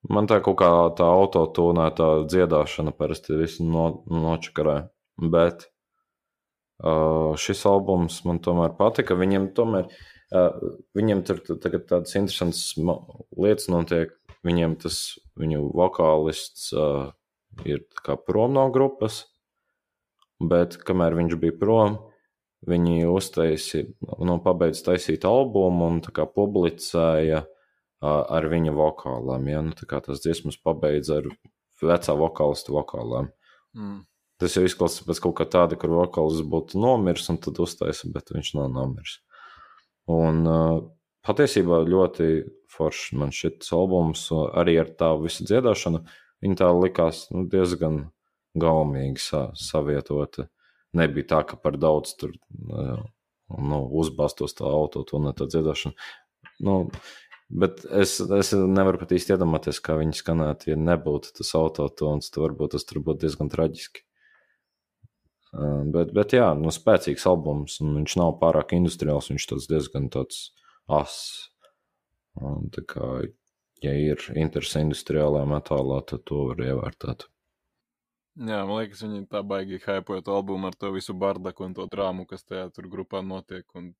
Man 0.07 0.29
tā 0.29 0.37
kaut 0.45 0.59
kā 0.61 0.69
tā 0.95 1.07
autotūnētā 1.09 2.11
dziedāšana 2.31 2.93
parasti 2.95 3.35
visu 3.35 3.65
no, 3.67 3.89
nočakarē. 4.07 4.85
Bet 5.33 5.65
uh, 6.83 7.33
šis 7.39 7.63
albums 7.69 8.19
man 8.27 8.41
tomēr 8.43 8.75
patika. 8.77 9.17
Viņiem 9.17 9.51
tomēr, 9.57 9.89
uh, 10.31 10.67
viņiem 10.97 11.23
tur 11.27 11.41
tagad 11.47 11.87
tādas 11.89 12.17
interesantas 12.19 12.73
lietas 13.37 13.69
notiek. 13.73 14.13
Viņiem 14.47 14.77
tas, 14.79 15.17
viņu 15.39 15.71
vokālists 15.75 16.69
uh, 16.77 17.09
ir 17.65 17.83
kā 18.05 18.15
prom 18.21 18.53
no 18.55 18.67
grupas, 18.71 19.25
bet 20.39 20.77
kamēr 20.85 21.17
viņš 21.17 21.39
bija 21.41 21.57
prom, 21.57 21.97
Viņi 22.65 23.05
uztaisīja, 23.05 23.85
nu, 24.25 24.39
pabeidz 24.41 24.81
taisīt 24.81 25.27
albumu 25.29 25.91
un 25.91 25.99
publicēja 26.01 27.43
ar 28.01 28.47
viņa 28.49 28.73
vokālām. 28.73 29.45
Ja? 29.47 29.61
Nu, 29.61 29.75
tās 29.77 30.23
dziesmas 30.23 30.57
pabeidz 30.57 31.11
ar 31.13 31.29
vecā 31.81 32.15
vokālista 32.17 32.73
vokālām. 32.73 33.29
Mm. 33.77 34.01
Tas 34.41 34.53
jau 34.53 34.65
izklausās 34.67 35.05
pēc 35.07 35.21
kaut 35.23 35.37
kā 35.39 35.47
tāda, 35.49 35.77
kur 35.79 35.95
vokāls 35.95 36.43
būtu 36.45 36.77
nomiris 36.81 37.31
un 37.33 37.39
tad 37.41 37.57
uztaisa, 37.63 38.09
bet 38.13 38.29
viņš 38.35 38.53
nav 38.59 38.69
nomiris. 38.75 39.17
Un 40.13 40.43
uh, 40.45 40.81
patiesībā 41.25 41.81
ļoti 41.89 42.27
forši 42.71 43.17
man 43.17 43.33
šis 43.33 43.71
albums, 43.75 44.27
arī 44.31 44.77
ar 44.83 44.93
tā 44.99 45.09
visu 45.19 45.47
dziedāšanu, 45.47 46.03
viņa 46.45 46.59
tā 46.61 46.69
likās 46.77 47.25
nu, 47.33 47.47
diezgan 47.49 48.05
gaumīgi 48.57 49.21
sa 49.21 49.47
savietota 49.57 50.47
nebija 50.97 51.31
tā, 51.33 51.43
ka 51.47 51.59
par 51.61 51.77
daudz 51.79 52.15
tur 52.19 52.33
nu, 52.57 53.79
uzbāztos 54.01 54.55
tā 54.57 54.67
auto 54.67 55.03
to 55.07 55.21
ne 55.23 55.33
tā 55.37 55.47
dziedāšana. 55.49 55.95
Nu, 56.63 56.77
bet 57.49 57.83
es, 57.85 58.17
es 58.21 58.53
nevaru 58.57 59.01
pat 59.01 59.13
īsti 59.17 59.35
iedomāties, 59.35 59.81
kā 59.83 59.97
viņi 59.99 60.17
skanētu, 60.21 60.71
ja 60.71 60.79
nebūtu 60.79 61.35
tas 61.37 61.53
autotons, 61.59 62.31
tad 62.31 62.43
varbūt 62.47 62.75
tas 62.75 62.87
tur 62.87 63.03
būtu 63.05 63.25
diezgan 63.25 63.51
traģiski. 63.53 64.06
Bet, 65.53 66.11
bet 66.15 66.35
jā, 66.35 66.49
nu, 66.59 66.73
spēcīgs 66.73 67.25
albums, 67.29 67.79
un 67.83 67.95
viņš 68.01 68.17
nav 68.19 68.35
pārāk 68.41 68.75
industriāls, 68.77 69.29
viņš 69.31 69.47
tāds 69.53 69.69
diezgan 69.71 70.09
tāds 70.13 70.41
ass. 70.91 71.47
Un, 72.37 72.67
tā 72.73 72.83
kā, 72.85 73.07
ja 73.81 73.93
ir 73.97 74.21
interese 74.35 74.83
industriālajā 74.83 75.47
metālā, 75.49 76.01
tad 76.09 76.25
to 76.27 76.49
var 76.51 76.61
ievērtēt. 76.67 77.25
Jā, 78.37 78.59
man 78.69 78.83
liekas, 78.83 78.99
viņi 79.01 79.23
tā 79.31 79.41
baigi 79.41 79.79
hypoja 79.81 80.21
to 80.25 80.35
albumu 80.35 80.69
ar 80.69 80.75
to 80.77 80.91
visu 80.93 81.15
bardaku 81.17 81.65
un 81.65 81.71
to 81.77 81.87
drāmu, 81.89 82.27
kas 82.29 82.45
tajā 82.45 82.67
tur 82.75 82.85
grupā 82.91 83.23
notiek. 83.25 83.65
Un 83.73 83.95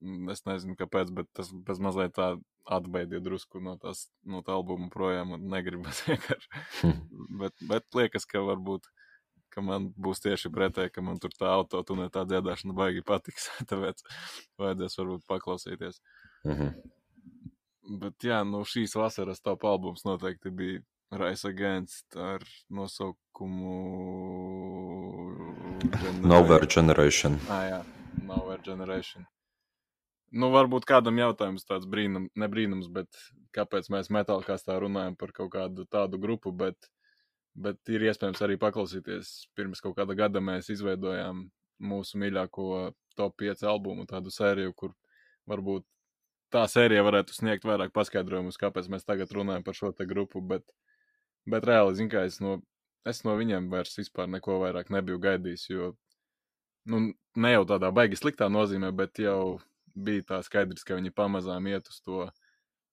mm, 0.00 0.30
es 0.32 0.40
nezinu, 0.48 0.76
kāpēc, 0.78 1.12
bet 1.12 1.28
tas 1.36 1.50
bez 1.52 1.82
mazliet 1.84 2.14
tā 2.16 2.30
atbeidīja 2.78 3.20
drusku 3.24 3.60
no, 3.64 3.74
tās, 3.82 4.06
no 4.24 4.40
tā 4.46 4.56
albuma 4.56 4.88
projām 4.92 5.34
un 5.36 5.44
negribas 5.52 6.00
vienkārši. 6.08 6.94
bet, 7.42 7.60
bet 7.68 8.00
liekas, 8.00 8.24
ka 8.30 8.40
varbūt, 8.46 8.88
ka 9.54 9.64
man 9.64 9.88
būs 9.96 10.22
tieši 10.24 10.50
pretēji, 10.54 10.92
ka 10.94 11.04
man 11.04 11.18
tur 11.22 11.34
tā 11.36 11.50
auto 11.54 11.82
un 11.94 12.04
tā 12.12 12.24
dziedāšana 12.28 12.76
baigi 12.76 13.04
patiks, 13.06 13.48
tāpēc 13.70 14.04
vajadzēs 14.60 14.98
varbūt 15.00 15.26
paklausīties. 15.28 16.00
Mm 16.44 16.54
-hmm. 16.54 16.72
Bet 18.00 18.24
jā, 18.24 18.44
nu 18.44 18.64
šīs 18.68 18.96
vasaras 18.96 19.40
top 19.40 19.64
albums 19.64 20.04
noteikti 20.04 20.50
bija 20.50 20.80
Rise 21.10 21.48
Against 21.48 22.16
ar 22.16 22.42
nosaukumu 22.68 23.78
Nowhere 26.22 26.66
Generation. 26.66 27.38
Ah, 27.48 27.64
jā, 27.64 27.84
Nowhere 28.26 28.62
Generation. 28.62 29.24
Nu, 30.28 30.50
varbūt 30.52 30.84
kādam 30.84 31.16
jautājums 31.16 31.64
tāds 31.64 31.88
brīnums, 31.88 32.88
bet 32.92 33.08
kāpēc 33.56 33.88
mēs 33.94 34.10
metālkāstā 34.12 34.76
runājam 34.82 35.16
par 35.16 35.32
kaut 35.32 35.52
kādu 35.54 35.86
tādu 35.88 36.20
grupu, 36.20 36.52
bet, 36.52 36.90
bet 37.66 37.92
ir 37.92 38.06
iespējams 38.08 38.42
arī 38.46 38.56
paklausīties. 38.60 39.34
Pirms 39.58 39.82
kaut 39.84 39.96
kāda 39.98 40.16
gada 40.18 40.42
mēs 40.44 40.70
izveidojām 40.74 41.46
mūsu 41.78 42.18
mīļāko 42.22 42.90
top 43.18 43.38
5 43.42 43.64
albumu, 43.70 44.06
tādu 44.10 44.32
sēriju, 44.34 44.74
kur 44.78 44.94
varbūt 45.50 45.86
tā 46.54 46.64
sērija 46.70 47.04
varētu 47.04 47.34
sniegt 47.36 47.66
vairāk 47.68 47.92
paskaidrojumus, 47.94 48.58
kāpēc 48.60 48.88
mēs 48.92 49.06
tagad 49.06 49.32
runājam 49.34 49.66
par 49.66 49.76
šo 49.76 49.92
grupu, 50.08 50.40
bet 50.40 50.64
Bet 51.48 51.64
reāli, 51.68 51.94
zinu, 51.96 52.10
kā 52.12 52.24
es 52.28 52.38
no, 52.44 52.58
es 53.08 53.22
no 53.24 53.34
viņiem 53.38 53.70
vairs 53.72 53.96
vispār 53.96 54.28
neko 54.28 54.58
vairāk 54.64 54.90
nebiju 54.92 55.20
gaidījis, 55.22 55.64
jo, 55.70 55.92
nu, 56.92 57.00
ne 57.44 57.52
jau 57.54 57.64
tādā 57.70 57.90
baigi 57.94 58.18
sliktā 58.20 58.50
nozīmē, 58.52 58.90
bet 58.96 59.20
jau 59.22 59.58
bija 60.08 60.26
tā 60.32 60.42
skaidrs, 60.44 60.84
ka 60.84 60.98
viņi 60.98 61.14
pamazām 61.16 61.70
iet 61.70 61.88
uz 61.88 62.02
to 62.04 62.26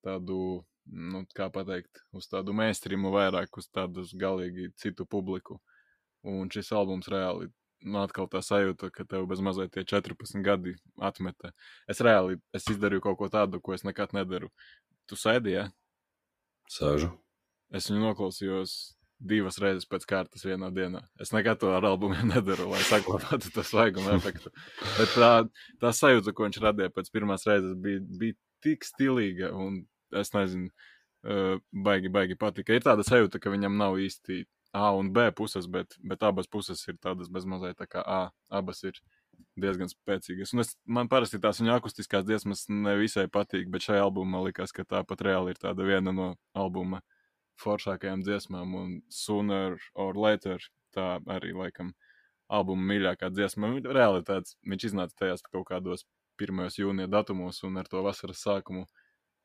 tādu, 0.05 0.39
nu, 0.85 1.23
kā 1.35 1.49
pateikt, 1.53 2.03
uz 2.15 2.27
tādu 2.31 2.55
mēstrimu 2.57 3.11
vairāk, 3.13 3.57
uz 3.57 3.69
tādu 3.73 4.05
galīgi 4.19 4.71
citu 4.81 5.05
publiku. 5.09 5.59
Un 6.25 6.49
šis 6.53 6.71
albums 6.73 7.09
reāli, 7.11 7.49
nu, 7.85 7.99
atkal 8.01 8.29
tā 8.31 8.41
sajūta, 8.45 8.89
ka 8.93 9.05
tev 9.09 9.27
bez 9.29 9.41
mazliet 9.45 9.73
tie 9.75 9.85
14 9.85 10.41
gadi 10.45 10.75
atmeta. 11.01 11.53
Es 11.91 12.01
reāli, 12.05 12.39
es 12.55 12.67
izdarīju 12.71 13.05
kaut 13.05 13.19
ko 13.21 13.29
tādu, 13.33 13.61
ko 13.61 13.75
es 13.77 13.85
nekad 13.85 14.15
nedaru. 14.17 14.49
Tu 15.09 15.17
sēdi, 15.19 15.57
ja? 15.59 15.69
Sēžu. 16.71 17.11
Es 17.75 17.89
viņu 17.91 18.01
noklausījos 18.07 18.95
divas 19.25 19.57
reizes 19.61 19.87
pēc 19.89 20.05
kārtas 20.09 20.45
vienā 20.45 20.69
dienā. 20.75 21.01
Es 21.21 21.31
nekad 21.33 21.59
to 21.61 21.71
ar 21.75 21.85
albumiem 21.87 22.29
nedaru, 22.35 22.69
lai 22.73 22.81
saglabātu 22.85 23.51
to 23.53 23.63
svaiguma 23.65 24.17
efektu. 24.17 24.51
Bet 24.97 25.13
tā, 25.15 25.31
tā 25.81 25.93
sajūta, 25.95 26.33
ko 26.35 26.47
viņš 26.47 26.61
radīja 26.63 26.93
pēc 26.93 27.11
pirmās 27.13 27.45
reizes, 27.49 27.75
bija, 27.81 28.01
bija 28.21 28.37
tik 28.65 28.85
stilīga 28.87 29.51
un 29.53 29.83
es 30.21 30.33
nezinu, 30.35 30.71
uh, 31.27 31.55
baigi, 31.87 32.11
baigi 32.13 32.37
patika. 32.39 32.75
Ir 32.75 32.85
tāda 32.85 33.05
sajūta, 33.07 33.41
ka 33.41 33.53
viņam 33.53 33.79
nav 33.81 33.99
īsti 34.01 34.45
A 34.75 34.89
un 34.91 35.13
B 35.15 35.29
puses, 35.31 35.69
bet, 35.71 35.95
bet 36.03 36.23
abas 36.27 36.49
puses 36.51 36.81
ir 36.89 36.97
tādas 36.99 37.29
bezmazliet 37.31 37.77
tā 37.79 37.87
kā 37.87 38.01
A. 38.03 38.21
Abas 38.51 38.83
ir 38.83 38.97
diezgan 39.59 39.87
spēcīgas. 39.87 40.51
Un 40.53 40.63
es, 40.63 40.73
man 40.83 41.07
parasti 41.11 41.39
tās 41.39 41.61
viņa 41.61 41.77
akustiskās 41.79 42.25
dziesmas 42.27 42.65
nevisai 42.71 43.27
patīk, 43.31 43.69
bet 43.71 43.85
šajā 43.87 44.03
albumā 44.03 44.43
likās, 44.43 44.73
ka 44.75 44.83
tā 44.83 45.03
pat 45.07 45.23
reāli 45.23 45.53
ir 45.53 45.61
tāda 45.61 45.87
viena 45.87 46.11
no 46.15 46.33
albuma 46.55 47.01
foršākajām 47.63 48.25
dziesmām, 48.25 48.75
un 48.75 48.91
Sooner 49.07 49.79
or 49.95 50.19
Later 50.19 50.59
tā 50.95 51.07
arī 51.31 51.53
laikam 51.55 51.93
albuma 52.51 52.91
mīļākā 52.91 53.31
dziesma. 53.31 53.71
Reāli 53.85 54.25
tāds, 54.27 54.57
viņš 54.67 54.89
iznāca 54.91 55.23
tajās 55.23 55.45
kaut 55.47 55.69
kādos 55.71 56.05
1. 56.41 56.67
jūnija 56.81 57.07
datumos, 57.11 57.63
un 57.63 57.79
ar 57.79 57.87
to 57.87 58.03
vasaras 58.03 58.43
sākumu 58.43 58.85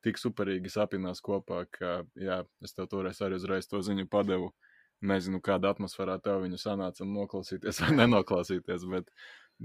tik 0.05 0.21
superīgi 0.21 0.73
sapinās 0.73 1.23
kopā, 1.25 1.65
ka, 1.73 2.01
jā, 2.19 2.43
es 2.65 2.77
tev 2.77 2.89
toreiz 2.93 3.21
arī 3.25 3.39
uzreiz 3.41 3.69
to 3.71 3.83
ziņu 3.85 4.09
padevu. 4.11 4.53
Nezinu, 5.01 5.39
kāda 5.41 5.71
atmosfērā 5.73 6.19
tev 6.21 6.43
viņu 6.43 6.59
sanāca 6.61 7.07
noklausīties 7.09 7.79
vai 7.81 7.95
nenoklausīties, 8.03 8.85
bet, 8.93 9.09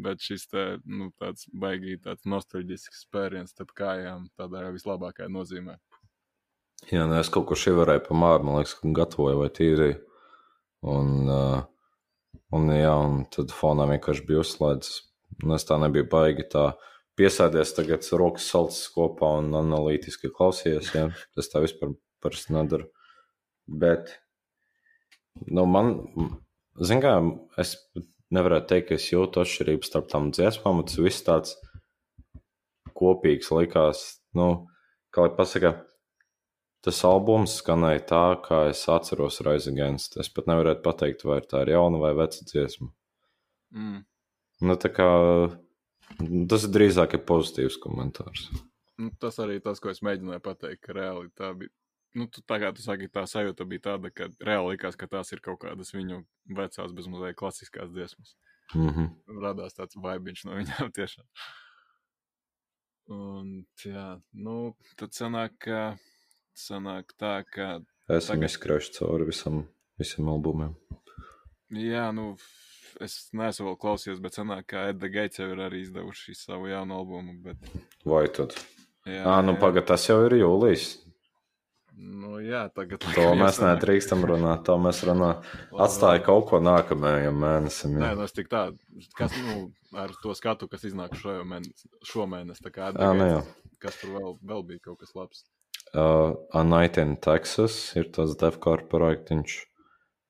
bet 0.05 0.23
šis 0.23 0.47
te, 0.47 0.63
nu, 0.87 1.09
tāds 1.19 1.49
baigīgi 1.51 2.05
tāds 2.05 2.23
nostalģisks 2.31 3.03
spēriens 3.03 3.51
starp 3.51 3.73
kājām 3.75 4.29
tādā 4.39 4.69
vislabākajā 4.75 5.27
nozīmē. 5.31 5.75
Jā, 6.91 7.05
nu 7.09 7.17
es 7.17 7.31
kaut 7.33 7.47
ko 7.49 7.57
šīvarēju 7.59 8.05
pa 8.07 8.15
māru, 8.19 8.47
man 8.47 8.59
liekas, 8.59 8.75
ka 8.79 8.91
gatavoju 8.95 9.41
vai 9.41 9.51
tīrīju. 9.59 9.99
Un, 10.85 11.11
uh, 11.31 11.61
un, 12.53 12.71
jā, 12.75 12.93
un 12.93 13.23
tad 13.33 13.53
fonā 13.55 13.87
vienkārši 13.89 14.25
bija 14.27 14.43
uzslēdzis. 14.43 14.99
Un 15.43 15.55
es 15.55 15.65
tā 15.67 15.79
nebiju 15.81 16.07
baigi 16.11 16.45
tā 16.51 16.67
piesēdies 17.19 17.73
tagad 17.77 18.07
rokas 18.19 18.49
salcis 18.51 18.89
kopā 18.93 19.37
un 19.39 19.53
analītiski 19.57 20.31
klausījies. 20.33 20.91
Jā. 20.95 21.07
Es 21.39 21.51
tā 21.51 21.61
vispār 21.63 21.95
parasti 22.23 22.55
nedaru. 22.55 22.89
Bet, 23.65 24.11
nu, 25.47 25.65
man, 25.69 25.95
zin 26.77 27.01
kā, 27.03 27.15
es 27.61 27.75
nevarētu 28.35 28.71
teikt, 28.71 28.89
ka 28.89 28.99
es 28.99 29.09
jūtu 29.11 29.41
atšķirības 29.41 29.91
starp 29.91 30.11
tām 30.11 30.29
dziesmām, 30.35 30.83
tas 30.85 31.01
viss 31.01 31.25
tāds 31.25 31.55
kopīgs 32.95 33.51
likās, 33.53 34.05
nu, 34.37 34.67
kā 35.13 35.25
lai 35.25 35.33
pasaka, 35.35 35.73
tas 36.85 37.01
albums 37.07 37.57
skanēja 37.61 38.03
tā, 38.11 38.25
kā 38.45 38.61
es 38.71 38.83
atceros 38.91 39.41
Rise 39.45 39.71
Against. 39.73 40.19
Es 40.21 40.29
pat 40.31 40.49
nevarētu 40.51 40.83
pateikt, 40.85 41.25
vai 41.27 41.39
tā 41.41 41.65
ir 41.65 41.73
jauna 41.73 42.01
vai 42.01 42.13
veca 42.17 42.45
dziesma. 42.45 42.91
Mm. 43.75 44.03
Nu, 44.65 44.77
tā 44.79 44.91
kā 44.93 45.09
tas 46.51 46.67
ir 46.67 46.73
drīzāk 46.75 47.17
ir 47.17 47.25
pozitīvs 47.27 47.79
komentārs. 47.83 48.49
Nu, 49.01 49.09
tas 49.19 49.39
arī 49.43 49.59
tas, 49.63 49.81
ko 49.83 49.91
es 49.91 50.03
mēģināju 50.05 50.43
pateikt, 50.43 50.83
ka 50.85 50.95
reāli 50.95 51.31
tā 51.35 51.51
bija. 51.57 51.73
Nu, 52.15 52.29
tu, 52.31 52.39
tā 52.47 52.61
kā 52.61 52.69
tu 52.71 52.79
saki, 52.79 53.09
tā 53.11 53.25
sajūta 53.27 53.65
bija 53.67 53.89
tāda, 53.89 54.07
ka 54.15 54.29
reāli 54.47 54.77
likās, 54.77 54.95
ka 54.95 55.09
tās 55.11 55.33
ir 55.35 55.41
kaut 55.43 55.59
kādas 55.65 55.91
viņu 55.91 56.21
vecās, 56.55 56.93
bezmazliet 56.95 57.35
klasiskās 57.35 57.91
dziesmas. 57.91 58.37
Mm 58.73 58.89
-hmm. 58.89 59.41
Radās 59.43 59.75
tāds 59.75 59.99
vaibiņš 59.99 60.45
no 60.45 60.55
viņām 60.55 60.91
tiešām. 60.97 61.25
Un, 63.11 63.65
jā, 63.83 64.21
nu, 64.33 64.75
tad 64.97 65.13
sanāk, 65.13 65.57
ka 65.59 65.97
sanāk 66.57 67.11
tā, 67.19 67.43
ka. 67.43 67.81
Esam 68.09 68.39
tagad... 68.39 68.49
izskrējuši 68.49 68.95
cauri 68.95 69.25
visam, 69.25 69.67
visam 69.99 70.29
albumiem. 70.29 70.73
Jā, 71.69 72.11
nu, 72.15 72.37
es 73.03 73.17
neesmu 73.35 73.71
vēl 73.71 73.79
klausījies, 73.81 74.21
bet 74.23 74.37
sanāk, 74.37 74.67
ka 74.71 74.87
Edda 74.91 75.09
Geits 75.11 75.41
jau 75.41 75.49
ir 75.51 75.63
arī 75.67 75.83
izdevuši 75.85 76.35
savu 76.37 76.69
jaunu 76.71 76.99
albumu. 76.99 77.35
Bet... 77.45 77.73
Vai 78.07 78.25
tad? 78.31 78.55
Jā, 79.05 79.23
à, 79.29 79.41
nu 79.45 79.53
pagaid, 79.61 79.85
tas 79.89 80.07
jau 80.07 80.21
ir 80.25 80.37
jūlijas. 80.39 80.95
Nu, 81.95 82.41
jā, 82.43 82.65
tagad 82.75 83.05
to 83.15 83.25
mēs 83.39 83.61
nedrīkstam 83.63 84.25
runāt. 84.27 84.65
To 84.67 84.75
mēs 84.81 84.99
runājam. 85.07 85.45
Atstāja 85.85 86.23
kaut 86.25 86.49
ko 86.49 86.59
nākamajam 86.59 87.37
mēnesim. 87.39 87.93
Jā. 87.95 88.01
Nē, 88.01 88.09
nu, 88.19 88.25
es 88.27 88.35
tik 88.35 88.49
tā, 88.51 88.65
kas, 89.15 89.35
nu, 89.45 89.69
ar 89.95 90.11
to 90.23 90.35
skatu, 90.35 90.67
kas 90.71 90.83
iznāk 90.89 91.15
šo 91.19 91.37
mēnesi, 91.47 91.87
šo 92.03 92.27
mēnesi, 92.31 92.65
tā 92.65 92.73
kā 92.75 92.89
nu, 92.97 93.29
kas 93.79 94.01
tur 94.01 94.17
vēl, 94.17 94.35
vēl 94.43 94.65
bija 94.73 94.83
kaut 94.89 94.99
kas 95.05 95.15
labs. 95.15 95.45
Uh, 95.95 96.35
A 96.51 96.65
Night 96.67 96.99
in 96.99 97.15
Texas 97.23 97.77
ir 97.95 98.09
tas 98.11 98.35
Defkar 98.41 98.83
projektiņš. 98.91 99.55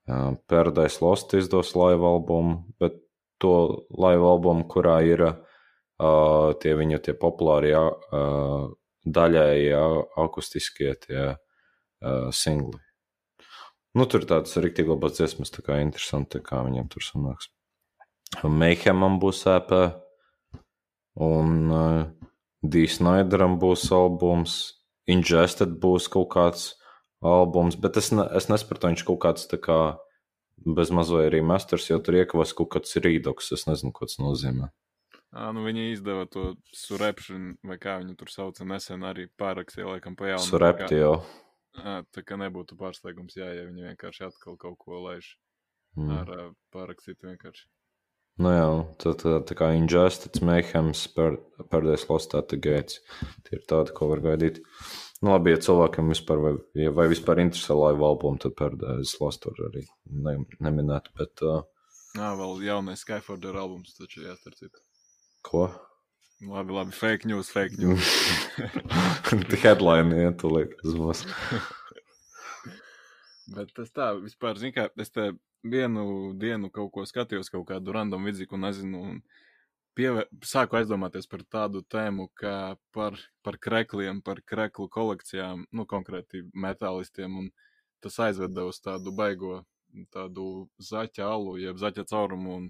Uh, 0.06 0.36
Paradise 0.48 1.02
Lost 1.02 1.34
izdos 1.34 1.74
live 1.76 2.06
albumu, 2.06 2.60
bet 2.80 3.00
to 3.42 3.86
live 3.90 4.22
albumu, 4.22 4.68
kurā 4.70 5.00
ir 5.02 5.24
uh, 5.26 6.54
tie 6.62 6.76
viņa 6.78 7.02
tie 7.08 7.16
populārie 7.18 7.74
uh, 7.78 8.68
daļēji 9.06 9.72
akustiskie 10.22 10.94
tie 11.08 11.24
uh, 11.34 12.30
singli. 12.30 12.78
Nu, 13.96 14.06
tur 14.12 14.28
tādas 14.28 14.58
rīktīgi 14.60 14.92
labas 14.92 15.18
dziesmas, 15.18 15.54
tā 15.56 15.64
kā 15.66 15.80
interesanti, 15.82 16.42
kā 16.44 16.62
viņiem 16.68 16.90
tur 16.92 17.06
sanāks. 17.06 17.50
Meihemam 18.44 19.18
būs 19.22 19.46
EP, 19.48 19.72
un 21.24 21.52
uh, 21.72 22.02
D. 22.62 22.86
Snyderam 22.92 23.58
būs 23.62 23.88
albums, 23.96 24.76
Ingested 25.06 25.78
būs 25.82 26.08
kaut 26.10 26.32
kāds 26.34 26.64
albums, 27.26 27.78
bet 27.82 28.00
es, 28.02 28.12
ne, 28.16 28.26
es 28.38 28.50
nesapratu, 28.52 28.92
viņš 28.92 29.06
kaut 29.08 29.22
kāds 29.26 29.48
tā 29.52 29.60
kā 29.62 29.80
bez 30.66 30.92
mazliet 30.96 31.30
arī 31.30 31.42
masters, 31.46 31.90
jo 31.90 32.00
tur 32.04 32.20
iekavas 32.22 32.54
kaut 32.58 32.72
kāds 32.78 32.98
rīdoks, 33.02 33.52
es 33.58 33.66
nezinu, 33.70 33.94
ko 33.96 34.08
tas 34.10 34.20
nozīmē. 34.22 34.72
À, 35.36 35.50
nu 35.52 35.66
viņi 35.66 35.90
izdeva 35.92 36.28
to 36.32 36.54
surepšanu, 36.72 37.58
vai 37.68 37.76
kā 37.82 37.98
viņu 38.00 38.16
tur 38.20 38.32
sauca, 38.32 38.68
nesen 38.68 39.04
arī 39.04 39.28
pārakstīja, 39.40 39.90
laikam, 39.98 40.16
pa 40.16 40.32
jaunu. 40.32 40.48
Surepti 40.48 41.02
jau. 41.02 41.18
À, 41.76 41.98
tā 42.16 42.24
kā 42.24 42.38
nebūtu 42.40 42.78
pārsteigums, 42.80 43.36
jā, 43.36 43.50
ja 43.52 43.66
viņi 43.68 43.90
vienkārši 43.90 44.30
atkal 44.30 44.56
kaut 44.62 44.80
ko 44.80 45.02
laiž 45.10 45.34
Mm. 45.96 46.12
ar 46.12 46.32
uh, 46.34 46.48
pārakstītu 46.76 47.30
vienkārši. 47.30 47.68
Nu 48.44 48.52
jā, 48.52 48.68
tad 49.00 49.22
tā, 49.22 49.38
tā 49.48 49.56
kā 49.56 49.70
Injustice, 49.78 50.44
Mayhems, 50.44 51.06
Paradise 51.16 52.10
Lost, 52.10 52.36
at 52.36 52.50
the 52.52 52.60
Gates. 52.60 53.00
Tie 53.48 53.56
ir 53.56 53.64
tādi, 53.70 53.94
ko 53.96 54.10
var 54.12 54.20
gaidīt. 54.26 54.60
Nu, 55.26 55.32
labi, 55.32 55.56
ja 55.56 55.58
cilvēkam 55.58 56.12
vispār, 56.14 56.38
vai, 56.38 56.52
ja, 56.78 56.92
vai 56.94 57.08
vispār 57.10 57.40
interesē 57.42 57.74
live 57.74 58.04
albumu, 58.06 58.38
tad 58.44 58.54
Paradise 58.60 59.18
Lost 59.18 59.48
var 59.48 59.58
arī 59.72 59.82
ne, 60.06 60.36
neminēt, 60.62 61.08
bet... 61.18 61.42
Uh, 61.42 61.64
Jā, 62.14 62.28
vēl 62.38 62.62
jaunais 62.68 63.02
Skyforder 63.02 63.58
albums, 63.58 63.96
taču 63.98 64.22
jāstarp 64.22 64.54
citu. 64.60 64.84
ko? 65.44 65.64
Labi, 66.46 66.76
labi, 66.78 66.94
fake 66.94 67.26
news, 67.26 67.50
fake 67.50 67.82
news. 67.82 68.12
Tā 69.50 69.60
headline 69.64 70.14
iet, 70.14 70.38
tūlīt 70.44 70.78
uz 70.86 70.94
mūs. 71.00 71.26
Bet 73.56 73.74
tas 73.74 73.90
tā, 73.98 74.12
vispār, 74.22 74.62
zin 74.62 74.78
kā, 74.78 74.92
es 75.02 75.10
te 75.16 75.32
vienu 75.66 76.36
dienu 76.38 76.70
kaut 76.70 76.94
ko 76.94 77.08
skatījos, 77.10 77.50
kaut 77.50 77.66
kādu 77.74 77.98
random 77.98 78.30
vidziku, 78.30 78.62
nezinu, 78.62 79.02
un 79.10 79.18
pieve... 79.96 80.26
sāku 80.46 80.80
aizdomāties 80.80 81.28
par 81.32 81.44
tādu 81.52 81.82
tēmu, 81.92 82.28
kā 82.38 82.76
par, 82.96 83.18
par 83.46 83.58
krekliem, 83.62 84.22
par 84.26 84.42
kreklu 84.46 84.90
kolekcijām, 84.92 85.66
nu, 85.72 85.86
konkrēti 85.90 86.44
metālistiem, 86.54 87.38
un 87.42 87.50
tas 88.04 88.20
aizveda 88.28 88.68
uz 88.70 88.82
tādu 88.84 89.16
baigo, 89.16 89.64
tādu 90.14 90.68
zaķa 90.84 91.30
alu, 91.32 91.56
jeb 91.62 91.80
zaķa 91.82 92.06
caurumu, 92.12 92.60
un 92.60 92.70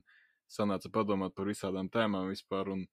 sanāca 0.52 0.92
padomāt 0.94 1.36
par 1.36 1.50
visādām 1.50 1.90
tēmām 1.92 2.30
vispār, 2.30 2.70
un 2.76 2.86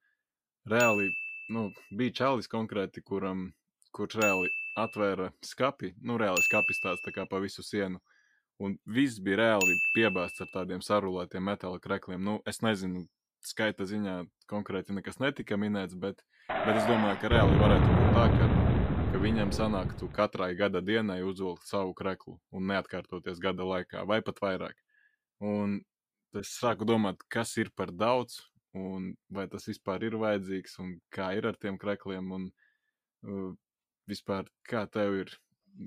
reāli, 0.69 1.11
nu, 1.53 1.69
bija 1.99 2.17
čalis 2.23 2.49
konkrēti, 2.51 3.05
kuram, 3.05 3.51
kurš 3.93 4.17
reāli 4.23 4.53
atvēra 4.81 5.29
skapi, 5.45 5.93
nu, 6.01 6.17
reāli 6.21 6.41
skapis 6.49 6.81
tāds 6.81 7.05
tā 7.05 7.13
kā 7.13 7.27
pa 7.29 7.43
visu 7.45 7.65
sienu, 7.67 8.01
un 8.63 8.79
viss 8.87 9.21
bija 9.21 9.41
reāli 9.43 9.77
piebāzts 9.97 10.41
ar 10.45 10.49
tādiem 10.55 10.81
sarulētiem 10.85 11.45
metāla 11.45 11.81
krekliem. 11.83 12.23
Nu, 12.25 12.39
es 12.49 12.63
nezinu, 12.65 13.05
skaita 13.49 13.87
ziņā 13.89 14.17
konkrēti 14.51 14.95
nekas 14.97 15.19
netika 15.23 15.59
minēts, 15.61 15.97
bet, 15.99 16.23
bet 16.49 16.77
es 16.77 16.87
domāju, 16.89 17.19
ka 17.23 17.31
reāli 17.33 17.59
varētu 17.61 17.97
būt 17.97 18.17
tā, 18.17 18.27
ka, 18.37 18.49
ka 19.13 19.23
viņam 19.23 19.53
sanāktu 19.57 20.09
katrai 20.15 20.53
gada 20.59 20.83
dienai 20.85 21.21
uzvilkt 21.27 21.67
savu 21.69 21.95
kreklu 21.99 22.39
un 22.53 22.69
neatkārtoties 22.71 23.41
gada 23.43 23.67
laikā, 23.69 24.05
vai 24.09 24.21
pat 24.25 24.43
vairāk. 24.45 24.79
Un 25.43 25.81
es 26.39 26.55
sāku 26.61 26.87
domāt, 26.89 27.23
kas 27.33 27.57
ir 27.61 27.73
par 27.77 27.93
daudz, 27.93 28.41
un 28.79 29.13
vai 29.33 29.47
tas 29.53 29.67
vispār 29.69 30.07
ir 30.07 30.17
vajadzīgs, 30.21 30.79
un 30.81 30.95
kā 31.13 31.33
ir 31.37 31.49
ar 31.51 31.59
tiem 31.61 31.79
krekliem, 31.81 32.31
un 32.33 32.47
uh, 32.49 33.51
vispār 34.09 34.49
kā 34.69 34.85
tev 34.91 35.19
ir, 35.23 35.35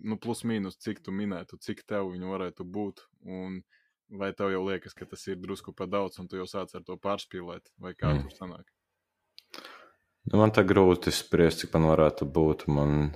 nu, 0.03 0.17
plus 0.21 0.43
mīnus, 0.47 0.77
cik 0.81 1.01
tu 1.05 1.13
minētu, 1.15 1.59
cik 1.61 1.83
tev 1.89 2.11
viņu 2.13 2.31
varētu 2.31 2.67
būt, 2.77 3.05
un 3.25 3.61
vai 4.09 4.31
tev 4.37 4.53
jau 4.53 4.63
liekas, 4.67 4.95
ka 4.97 5.07
tas 5.09 5.25
ir 5.27 5.39
drusku 5.41 5.73
par 5.75 5.89
daudz, 5.91 6.19
un 6.21 6.29
tu 6.29 6.39
jau 6.39 6.47
sāc 6.49 6.73
ar 6.75 6.83
to 6.85 6.97
pārspīlēt, 7.01 7.71
vai 7.81 7.93
kā 7.97 8.13
mm. 8.13 8.25
tur 8.25 8.37
sanāk? 8.37 8.65
Nu, 10.25 10.39
man 10.41 10.53
tā 10.53 10.63
grūti 10.65 11.13
spriest, 11.13 11.61
cik 11.61 11.75
man 11.75 11.91
varētu 11.91 12.25
būt. 12.25 12.65
Man, 12.73 13.11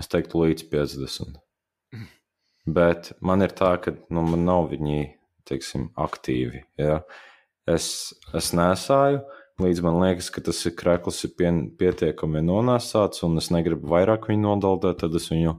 es 0.00 0.08
teiktu, 0.08 0.40
līdz 0.46 0.64
50. 0.72 1.36
Bet 2.78 3.12
man 3.20 3.44
ir 3.44 3.52
tā, 3.56 3.74
ka 3.82 3.92
nu, 4.08 4.24
man 4.24 4.46
nav 4.48 4.70
viņi 4.72 5.02
teiksim, 5.48 5.90
aktīvi. 5.96 6.64
Ja? 6.80 7.02
Es, 7.68 8.14
es 8.36 8.52
nesāju, 8.56 9.20
līdz 9.60 9.84
man 9.84 10.00
liekas, 10.02 10.30
ka 10.32 10.42
tas 10.44 10.60
ir 10.68 10.76
krekls, 10.78 11.20
ir 11.28 11.34
pie, 11.36 11.50
pietiekami 11.80 12.44
nonāsāts, 12.44 13.24
un 13.28 13.40
es 13.40 13.50
negribu 13.52 13.90
vairāk 13.92 14.28
viņu 14.30 14.44
nodaldēt, 14.44 15.02
tad 15.04 15.16
es 15.20 15.28
viņu 15.32 15.58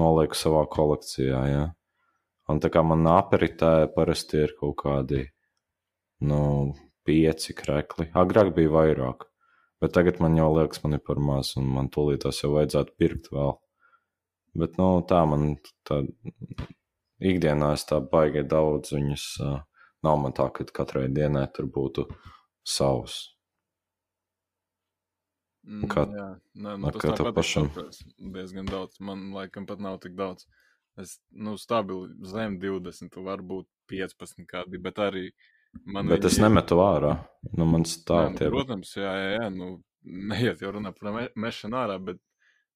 nolieku 0.00 0.38
savā 0.38 0.64
kolekcijā. 0.72 1.42
Ja? 1.50 1.64
Un 2.52 2.60
tā 2.62 2.70
kā 2.70 2.82
man 2.86 3.06
aperitē 3.10 3.88
parasti 3.94 4.44
ir 4.44 4.54
kaut 4.58 4.76
kādi 4.84 5.24
nu, 6.26 6.74
pieci 7.06 7.54
krekli. 7.58 8.08
Agrāk 8.14 8.52
bija 8.56 8.72
vairāk, 8.74 9.26
bet 9.82 9.94
tagad 9.96 10.20
man 10.22 10.38
jau 10.38 10.52
liekas, 10.54 10.82
man 10.84 10.98
ir 10.98 11.02
par 11.06 11.18
maz, 11.22 11.54
un 11.58 11.68
man 11.74 11.90
tūlītās 11.92 12.42
jau 12.44 12.52
vajadzētu 12.54 12.94
pirkt 12.98 13.30
vēl. 13.34 13.56
Bet 14.56 14.78
nu, 14.80 14.88
tā 15.10 15.20
man 15.28 15.56
tā 15.84 16.00
ikdienā 17.20 17.74
es 17.76 17.84
tā 17.88 18.00
baigi 18.00 18.44
daudz 18.46 18.94
viņas. 18.94 19.26
Uh, 19.42 19.58
nav 20.06 20.20
man 20.22 20.34
tā, 20.36 20.48
ka 20.54 20.66
katrai 20.78 21.08
dienai 21.12 21.46
tur 21.52 21.68
būtu 21.72 22.06
savs. 22.66 23.18
Mm, 25.66 25.88
Kā- 25.90 26.06
jā, 26.06 26.28
nē, 26.54 26.76
nu, 26.78 26.92
kā 26.94 27.14
tev 27.18 27.32
pašam? 27.34 27.70
diezgan 28.36 28.70
daudz. 28.70 29.00
Man 29.00 29.32
laikam 29.34 29.66
pat 29.66 29.82
nav 29.82 29.98
tik 30.00 30.14
daudz. 30.14 30.46
Es, 30.98 31.18
nu, 31.30 31.56
stabili 31.60 32.08
zem 32.24 32.58
20, 32.60 33.18
varbūt 33.26 33.66
15 33.90 34.46
kādi, 34.48 34.78
bet 34.80 34.96
arī 34.96 35.26
man 35.84 36.08
Bet 36.08 36.24
es 36.24 36.38
viņi- 36.38 36.46
nemetu 36.48 36.78
ārā. 36.80 37.10
Nu, 37.52 37.66
man 37.68 37.84
stāv 37.84 38.30
nu, 38.32 38.38
tie 38.38 38.48
protams, 38.48 38.94
jā, 38.96 39.12
jā, 39.12 39.32
jā, 39.40 39.50
nu, 39.54 39.82
neiet 40.04 40.60
jau 40.64 40.72
runā 40.72 40.94
par 40.96 41.12
me 41.12 41.28
mešanu 41.36 41.76
ārā, 41.76 41.98
bet 42.02 42.18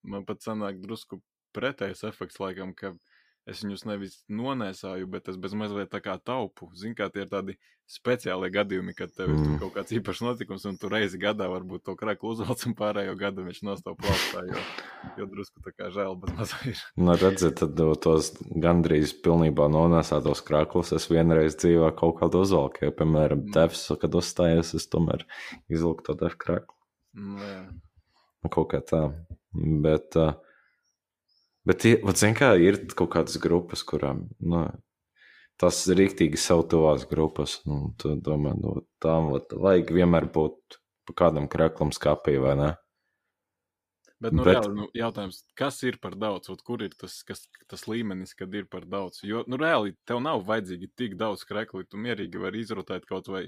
man 0.04 0.24
pat 0.28 0.38
sanāk 0.44 0.80
drusku 0.82 1.22
pretējs 1.56 2.04
efekts, 2.08 2.38
laikam, 2.38 2.74
ka 2.76 2.92
es 3.51 3.64
viņus 3.64 3.84
nevis 3.90 4.20
nonēsāju, 4.30 5.09
bet 5.11 5.28
es 5.32 5.36
bez 5.40 5.53
mazliet 5.59 5.90
tā 5.92 6.01
kā 6.05 6.14
taupu. 6.22 6.70
Zini, 6.78 6.94
kā 6.98 7.09
tie 7.12 7.24
ir 7.26 7.30
tādi 7.32 7.57
speciāli 7.90 8.53
gadījumi, 8.55 8.92
kad 8.94 9.11
tev 9.16 9.32
ir 9.32 9.38
Mm. 9.40 9.57
kaut 9.59 9.72
kāds 9.74 9.90
īpašs 9.96 10.20
notikums, 10.22 10.64
un 10.70 10.76
tu 10.78 10.86
reizi 10.88 11.18
gadā 11.18 11.48
varbūt 11.51 11.82
to 11.88 11.96
kreklu 11.98 12.30
uzvelc, 12.36 12.62
un 12.68 12.74
pārējo 12.78 13.16
gadu 13.18 13.42
viņš 13.48 13.62
nostāv 13.66 13.96
plaustā, 13.98 14.44
jo, 14.46 14.61
jo 15.18 15.26
drusku 15.26 15.59
tā 15.66 15.72
kā 15.74 15.88
žēl, 15.90 16.14
bet 16.22 16.30
maz 16.38 16.55
ir. 16.70 16.78
Nu, 16.96 17.16
redziet, 17.18 17.59
tad 17.59 17.74
tos 18.01 18.30
gandrīz 18.55 19.11
pilnībā 19.24 19.66
nonāsātos 19.74 20.44
krāklus 20.46 20.92
es 20.94 21.09
vienreiz 21.11 21.57
dzīvē 21.59 21.90
kaut 21.98 22.20
kādu 22.22 22.44
uzvalku. 22.46 22.84
Ja, 22.86 22.90
piemēram, 22.94 23.42
Mm. 23.48 23.53
devs, 23.59 23.82
kad 24.01 24.14
uzstājos, 24.14 24.74
es 24.78 24.86
tomēr 24.86 25.26
izvilku 25.68 26.07
to 26.07 26.14
devu 26.14 26.38
krāklu. 26.38 26.76
Nu, 27.14 27.38
jā. 27.42 27.64
Nu, 28.44 28.48
Kaut 28.55 28.70
kā 28.70 28.78
tā. 28.86 29.03
Bet, 29.53 30.14
uh, 30.16 30.34
bet 31.70 31.86
vat 32.04 32.20
zini, 32.20 32.36
kā 32.38 32.52
ir 32.58 32.82
kaut 32.98 33.12
kādas 33.14 33.38
grupas, 33.42 33.86
kurām 33.86 34.26
nu, 34.42 34.66
tas 35.60 35.80
ir 35.86 36.00
rīktīgi 36.02 36.40
sev 36.40 36.66
tuvās 36.72 37.06
grupas. 37.08 37.60
Nu, 37.68 37.92
tu 38.00 38.16
domā, 38.18 38.56
nu, 38.58 38.80
tām 39.02 39.30
vat, 39.34 39.52
vajag 39.54 39.94
vienmēr 39.96 40.28
būt 40.34 40.80
pa 41.08 41.16
kādam 41.24 41.48
krāklam 41.50 41.94
skapī, 41.94 42.38
vai 42.42 42.56
ne? 42.58 42.70
Bet, 44.20 44.34
nu, 44.36 44.44
Bet- 44.44 44.58
reāli, 44.58 44.74
nu, 44.76 44.86
jautājums, 44.92 45.38
kas 45.56 45.78
ir 45.88 45.96
par 46.00 46.12
daudz, 46.20 46.50
Ot, 46.52 46.60
kur 46.60 46.82
ir 46.84 46.92
tas, 46.92 47.22
kas, 47.24 47.46
tas 47.70 47.86
līmenis, 47.88 48.34
kad 48.36 48.52
ir 48.54 48.66
par 48.68 48.84
daudz? 48.84 49.22
Jo, 49.24 49.46
nu, 49.48 49.56
reāli, 49.60 49.94
tev 50.04 50.20
nav 50.20 50.44
vajadzīgi 50.44 50.90
tik 50.92 51.16
daudz 51.20 51.46
krekli, 51.48 51.86
tu 51.88 51.96
mierīgi 51.96 52.42
vari 52.42 52.60
izrotēt 52.60 53.08
kaut 53.08 53.32
vai 53.32 53.46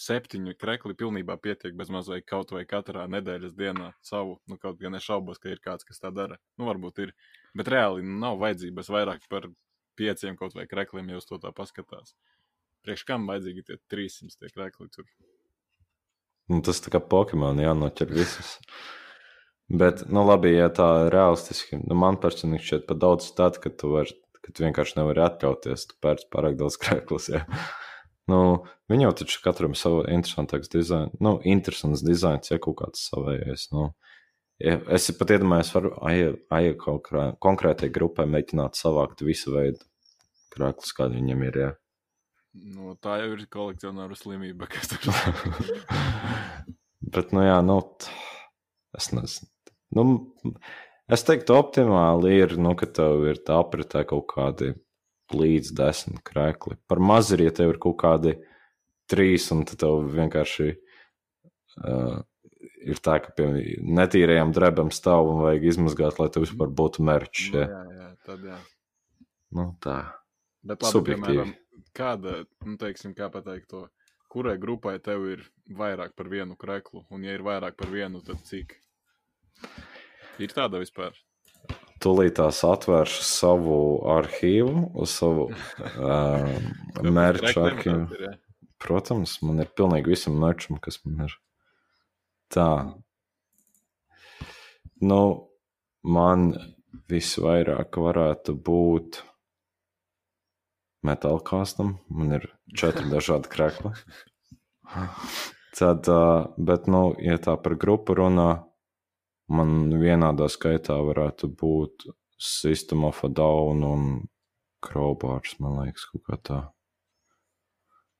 septiņu 0.00 0.56
krekli, 0.58 0.96
pilnībā 0.96 1.36
pietiek 1.44 1.76
bez 1.76 1.92
maz 1.92 2.08
vai 2.08 2.22
kaut 2.24 2.54
vai 2.56 2.64
katrā 2.64 3.04
nedēļas 3.12 3.52
dienā 3.58 3.92
savu, 4.02 4.38
nu, 4.48 4.56
kaut 4.62 4.80
gan 4.80 4.96
es 4.96 5.04
šaubos, 5.04 5.38
ka 5.38 5.52
ir 5.52 5.60
kāds, 5.60 5.84
kas 5.84 6.00
tā 6.00 6.10
dara. 6.10 6.40
Nu, 6.56 6.70
varbūt 6.72 7.04
ir, 7.04 7.12
bet 7.58 7.70
reāli 7.72 8.04
nav 8.04 8.40
vajadzības 8.42 8.90
vairāk 8.92 9.28
par 9.30 9.48
pieciem 9.98 10.36
kaut 10.38 10.56
vai 10.56 10.66
krekliem, 10.70 11.12
ja 11.12 11.20
uz 11.20 11.28
to 11.28 11.38
tā 11.42 11.52
paskatās. 11.54 12.14
Priekš 12.84 13.06
kam 13.08 13.28
vajadzīgi 13.30 13.64
tie 13.68 13.78
300 13.92 14.36
tie 14.40 14.50
krekli 14.52 14.90
tur? 14.92 15.06
Nu, 16.50 16.60
tas 16.64 16.82
tā 16.84 16.92
kā 16.92 17.00
Pokemon 17.00 17.62
jānoķer 17.62 18.10
visus. 18.12 18.58
Bet, 19.72 20.02
nu, 20.12 20.26
labi, 20.28 20.52
ja 20.52 20.68
tā 20.68 21.08
realistiski, 21.12 21.78
nu, 21.80 21.96
man 21.96 22.18
personīgi 22.20 22.66
šķiet 22.66 22.84
pat 22.90 23.00
daudz 23.00 23.30
tādu, 23.38 23.62
ka 23.64 23.72
tu, 23.72 23.94
var, 23.94 24.10
ka 24.44 24.52
tu 24.52 24.66
vienkārši 24.66 24.98
nevari 24.98 25.24
atļauties, 25.24 25.86
tu 25.88 25.96
pērc 26.04 26.26
pārāk 26.34 26.58
daudz 26.60 26.76
krēklus. 26.82 27.30
Ja. 27.32 27.46
Nu, 28.28 28.40
viņi 28.92 29.04
jau 29.04 29.14
taču 29.22 29.40
katram 29.44 29.74
savu 29.76 30.02
interesantāks 30.08 30.70
dizains, 30.72 31.16
nu, 31.24 31.38
interesants 31.48 32.04
dizains, 32.04 32.52
ja 32.52 32.60
kaut 32.60 32.78
kāds 32.82 33.08
savējais. 33.10 33.70
Nu. 33.72 33.90
Ja, 34.64 34.78
es 34.96 35.10
pat 35.18 35.34
iedomājos, 35.34 35.74
varu 35.74 35.90
aie 36.08 36.70
kaut 36.80 37.10
kā 37.10 37.24
konkrētai 37.42 37.90
grupai 37.92 38.24
mēģināt 38.30 38.78
savākt 38.78 39.20
visu 39.26 39.52
veidu 39.52 39.82
krēklus, 40.54 40.94
kādi 40.96 41.18
viņam 41.18 41.42
ir. 41.50 41.58
Ja. 41.60 41.72
Nu, 42.54 42.94
tā 43.02 43.18
jau 43.20 43.34
ir 43.34 43.42
kolekcionāru 43.50 44.16
slimība, 44.16 44.68
kas 44.70 44.92
tur 44.92 45.10
Bet, 47.14 47.34
nu, 47.36 47.42
jā, 47.44 47.58
nu, 47.66 47.76
es 48.96 49.10
nezinu. 49.12 49.50
Nu, 49.94 50.04
es 51.12 51.26
teiktu, 51.26 51.58
optimāli 51.58 52.38
ir, 52.40 52.56
nu, 52.56 52.72
ka 52.78 52.88
tev 52.88 53.26
ir 53.28 53.42
tā 53.44 53.58
apritē 53.60 54.06
kaut 54.08 54.26
kādi 54.32 54.72
līdz 55.34 55.74
desmit 55.76 56.22
krēkli. 56.24 56.78
Par 56.88 57.02
maz 57.02 57.34
ir, 57.34 57.44
ja 57.44 57.52
tev 57.54 57.74
ir 57.74 57.80
kaut 57.82 57.98
kādi 58.00 58.38
trīs, 59.10 59.50
un 59.52 59.66
tad 59.68 59.82
tev 59.84 60.08
vienkārši 60.14 60.70
uh, 60.72 62.22
ir 62.84 63.00
tā, 63.04 63.18
ka 63.24 63.32
pie 63.36 63.48
netīrajām 63.80 64.52
drebām 64.56 64.90
stāv 64.94 65.30
un 65.32 65.42
vajag 65.44 65.66
izmazgāt, 65.72 66.20
lai 66.20 66.28
tev 66.34 66.46
vispār 66.46 66.70
būtu 66.82 67.04
merčs. 67.06 67.50
Nu, 67.52 67.60
Ja. 67.60 67.66
jā, 67.68 67.98
jā, 67.98 68.08
tad 68.28 68.46
jā. 68.50 68.58
Nu, 69.54 69.66
tā. 69.84 69.98
Bet 70.64 70.82
labi, 70.82 70.92
Subjektīvi. 70.96 71.26
piemēram, 71.26 71.52
kāda, 71.94 72.38
nu, 72.66 72.76
teiksim, 72.80 73.12
kā 73.14 73.28
pateikt 73.30 73.68
to, 73.70 73.84
kurai 74.32 74.56
grupai 74.58 74.96
tev 74.98 75.26
ir 75.30 75.44
vairāk 75.70 76.16
par 76.18 76.30
vienu 76.32 76.56
kreklu, 76.58 77.04
un 77.14 77.22
ja 77.26 77.36
ir 77.36 77.44
vairāk 77.46 77.76
par 77.78 77.92
vienu, 77.92 78.22
tad 78.26 78.40
cik? 78.48 78.74
Ir 80.42 80.50
tāda 80.56 80.80
vispār. 80.82 81.14
Tūlīt 82.02 82.34
tās 82.36 82.58
atvēršu 82.66 83.22
savu 83.24 83.76
arhīvu, 84.16 85.04
savu 85.08 85.46
uh, 86.08 86.56
mērķu 87.00 87.62
arhīvu. 87.62 88.32
Protams, 88.84 89.38
man 89.46 89.62
ir 89.62 89.70
pilnīgi 89.78 90.10
visam 90.12 90.34
mērķam, 90.42 90.80
kas 90.82 90.98
man 91.06 91.28
ir. 91.28 91.36
Tā. 92.52 92.68
Nu, 95.04 95.22
man 96.04 96.52
visvairāk 97.10 97.98
varētu 98.00 98.54
būt 98.66 99.20
metālkāstam. 101.04 101.98
Man 102.08 102.38
ir 102.38 102.48
četri 102.76 103.08
dažādi 103.14 103.50
krekli. 103.52 103.94
Tad, 105.74 106.08
bet, 106.56 106.86
nu, 106.90 107.02
ja 107.18 107.38
tā 107.42 107.56
par 107.60 107.74
grupu 107.80 108.14
runā, 108.18 108.50
man 109.50 109.90
vienādā 110.00 110.46
skaitā 110.52 111.00
varētu 111.02 111.50
būt 111.50 112.06
System 112.44 113.04
of 113.08 113.22
a 113.24 113.30
Down 113.30 113.82
un 113.86 114.06
Crowbars, 114.84 115.56
man 115.64 115.78
liekas, 115.80 116.06
kaut 116.12 116.24
kā 116.28 116.38
tā. 116.44 116.60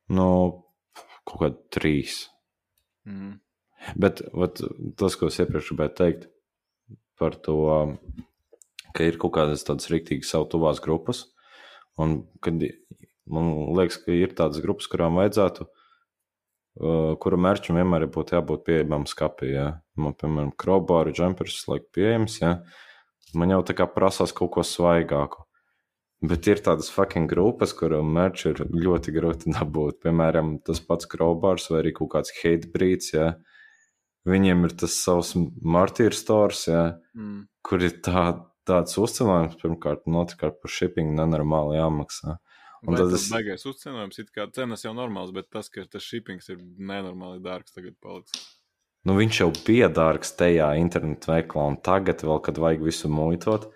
Nu, 0.09 0.27
kaut 1.25 1.41
kādi 1.41 1.59
trīs. 1.73 2.19
Mm. 3.05 3.37
Bet 3.93 4.23
vat, 4.33 4.61
tas, 4.97 5.17
ko 5.19 5.29
es 5.29 5.37
iepriekš 5.41 5.71
gribēju 5.71 5.95
teikt 5.99 6.27
par 7.19 7.37
to, 7.45 7.59
ka 8.95 9.05
ir 9.05 9.19
kaut 9.21 9.35
kādas 9.37 9.65
tādas 9.67 9.91
rīktīgas 9.91 10.31
savu 10.33 10.49
tuvās 10.55 10.81
grupas, 10.83 11.25
un 12.01 12.23
kad 12.43 12.63
man 13.25 13.51
liekas, 13.77 13.99
ka 14.03 14.15
ir 14.15 14.35
tādas 14.37 14.61
grupas, 14.63 14.89
kurām 14.91 15.19
vajadzētu, 15.19 15.67
uh, 15.67 17.13
kura 17.21 17.39
mērķim 17.47 17.79
vienmēr 17.79 18.07
būtu 18.11 18.37
jābūt 18.37 18.65
pieejamam 18.67 19.07
skapī. 19.09 19.53
Ja? 19.55 19.67
Man, 19.99 20.15
piemēram, 20.17 20.53
krobāri, 20.59 21.15
jumpers, 21.17 21.63
laik 21.71 21.89
pieejams, 21.95 22.39
ja? 22.41 22.59
man 23.35 23.51
jau 23.51 23.61
tā 23.67 23.75
kā 23.77 23.87
prasās 23.91 24.35
kaut 24.35 24.53
ko 24.55 24.65
svaigāku. 24.65 25.43
Bet 26.25 26.47
ir 26.47 26.61
tādas 26.63 26.87
fucking 26.89 27.27
grupas, 27.29 27.73
kurām 27.75 28.13
mērķi 28.15 28.47
ir 28.53 28.61
ļoti 28.71 29.13
grūti 29.13 29.51
dabūt. 29.57 29.99
Piemēram, 30.05 30.57
tas 30.65 30.79
pats 30.81 31.09
Crowbars 31.11 31.69
vai 31.71 31.83
arī 31.83 31.95
kaut 31.97 32.13
kāds 32.15 32.33
hate 32.39 32.71
breeds. 32.73 33.11
Ja? 33.13 33.33
Viņiem 34.25 34.63
ir 34.65 34.73
tas 34.73 34.95
savs 35.03 35.33
martīru 35.61 36.13
stors, 36.17 36.63
ja? 36.67 36.97
Mm. 37.15 37.47
kur 37.65 37.81
ir 37.81 37.91
tā, 38.05 38.23
tāds 38.65 38.97
uzcelājums, 38.97 39.55
pirmkārt, 39.61 40.03
un 40.09 40.13
otrkārt 40.23 40.59
par 40.61 40.69
shipping 40.73 41.13
nenormāli 41.17 41.77
jāmaksā. 41.79 42.37
Un 42.85 42.93
Vai 42.93 42.99
tad 43.01 43.11
tas 43.13 43.23
es- 43.25 43.31
baigais 43.33 43.63
uzcenojums, 43.65 44.19
it 44.19 44.31
kā 44.35 44.45
cenas 44.53 44.83
jau 44.85 44.93
normāls, 44.93 45.31
bet 45.33 45.49
tas, 45.49 45.69
ka 45.69 45.81
tas 45.89 46.01
shippings 46.03 46.49
ir 46.49 46.57
nenormāli 46.57 47.41
dārgs 47.41 47.73
tagad 47.73 47.95
paliks. 48.01 48.31
Nu, 49.05 49.13
viņš 49.17 49.39
jau 49.39 49.51
bija 49.65 49.89
dārgs 49.93 50.33
tajā 50.37 50.71
internetu 50.81 51.29
veiklā, 51.31 51.67
un 51.69 51.77
tagad, 51.77 52.21
vēl, 52.25 52.41
kad 52.43 52.55
vajag 52.57 52.81
visu 52.83 53.07
muitot, 53.09 53.71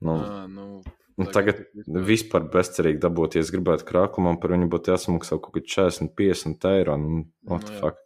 nu, 0.00 0.14
Ā, 0.18 0.46
nu, 0.50 0.82
nu, 1.18 1.26
tagad 1.34 1.64
vispār- 1.74 2.04
vispār 2.06 2.48
bezcerīgi 2.50 3.00
dabūt, 3.02 3.34
ja 3.34 3.40
es 3.42 3.50
gribētu 3.50 3.84
krāklu, 3.86 4.22
man 4.22 4.38
par 4.38 4.50
viņu 4.54 4.68
būtu 4.70 4.94
jāsamaksā 4.94 5.38
kaut 5.42 5.52
kādi 5.54 5.66
40, 5.66 6.14
50 6.14 6.64
eiro. 6.70 6.96
Nu, 6.96 7.24
what 7.42 7.62
Nu, 7.66 7.70
jā. 7.74 7.80
fuck? 7.80 7.96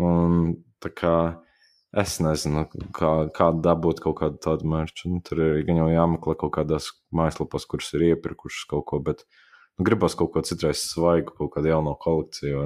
Un 0.00 0.63
tā 0.84 0.92
kā 0.94 1.16
Es 1.94 2.16
nezinu, 2.18 2.64
kā, 2.90 3.10
kā 3.30 3.52
dabūt 3.62 4.00
kaut 4.02 4.16
kādu 4.18 4.40
tādu 4.42 4.66
mērķu. 4.66 5.12
Nu, 5.12 5.20
tur 5.22 5.38
ir 5.44 5.60
gan 5.68 5.78
jau 5.78 5.86
jāmeklē 5.92 6.34
kaut 6.40 6.50
kādās 6.56 6.88
mājaslapās, 7.14 7.68
kuras 7.70 7.92
ir 7.94 8.08
iepirkušas 8.08 8.64
kaut 8.72 8.82
ko, 8.90 8.98
bet 8.98 9.22
nu, 9.78 9.86
gribas 9.86 10.16
kaut 10.18 10.32
ko 10.34 10.42
citreiz 10.42 10.82
svaigu, 10.88 11.36
kaut 11.38 11.52
kādu 11.54 11.70
jaunu 11.70 11.92
kolekciju. 12.02 12.64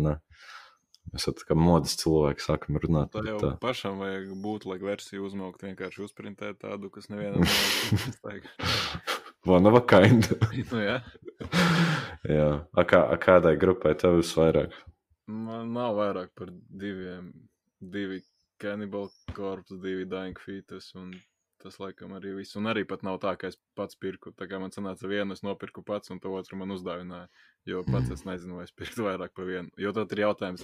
Mēs 1.13 1.29
tā 1.29 1.45
kā 1.51 1.57
modes 1.57 1.97
cilvēki 2.01 2.45
sākam 2.45 2.81
runāt. 2.81 3.19
Jau 3.29 3.37
tā. 3.43 3.51
pašam 3.61 4.01
vajag 4.01 4.33
būt, 4.45 4.65
lai 4.69 4.79
versiju 4.81 5.29
uzmaukt, 5.29 5.65
vienkārši 5.65 6.07
uzprintēt 6.09 6.63
tādu, 6.65 6.89
kas 6.93 7.11
nevienam 7.13 7.45
nav. 7.45 8.49
One 9.49 9.69
of 9.69 9.77
a 9.77 9.85
kind. 9.85 10.25
nu, 10.73 10.81
jā. 10.81 11.03
Jā. 12.39 12.49
A, 12.73 12.83
kā, 12.89 13.05
a 13.13 13.21
kādai 13.21 13.55
grupai 13.61 13.93
tev 13.97 14.19
visvairāk? 14.19 14.73
Man 15.29 15.71
nav 15.77 16.01
vairāk 16.01 16.33
par 16.37 16.51
diviem. 16.51 17.29
Divi 17.81 18.23
Cannibal 18.59 19.09
Corpse, 19.37 19.77
divi 19.83 20.05
Dying 20.11 20.39
Fetus, 20.43 20.91
un 20.99 21.13
tas 21.63 21.79
laikam 21.83 22.13
arī 22.15 22.33
viss. 22.37 22.57
Un 22.59 22.67
arī 22.71 22.85
pat 22.87 23.03
nav 23.07 23.19
tā, 23.23 23.33
ka 23.39 23.49
es 23.51 23.57
pats 23.79 23.99
pirku. 23.99 24.31
Tā 24.35 24.47
kā 24.51 24.61
man 24.63 24.71
sanāca 24.75 25.09
vienu, 25.11 25.35
es 25.35 25.43
nopirku 25.43 25.83
pats, 25.87 26.11
un 26.15 26.21
to 26.23 26.31
otru 26.35 26.59
man 26.59 26.71
uzdāvināja. 26.75 27.29
Jo 27.67 27.83
pats 27.87 28.11
es 28.15 28.23
nezinu, 28.27 28.59
vai 28.59 28.67
es 28.69 28.75
pirktu 28.75 29.07
vairāk 29.07 29.35
par 29.35 29.47
vienu. 29.47 29.71
Jo 29.79 29.91
tad 29.93 30.11
ir 30.15 30.23
jautājums, 30.25 30.63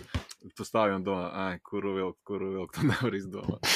tu 0.55 0.67
stāvi 0.67 0.95
un 0.97 1.05
domā, 1.07 1.27
ai, 1.35 1.59
kuru 1.67 1.97
vilkt, 1.99 2.21
kuru 2.27 2.53
vilkt, 2.59 2.79
tu 2.79 2.87
nevar 2.91 3.15
izdomāt. 3.19 3.71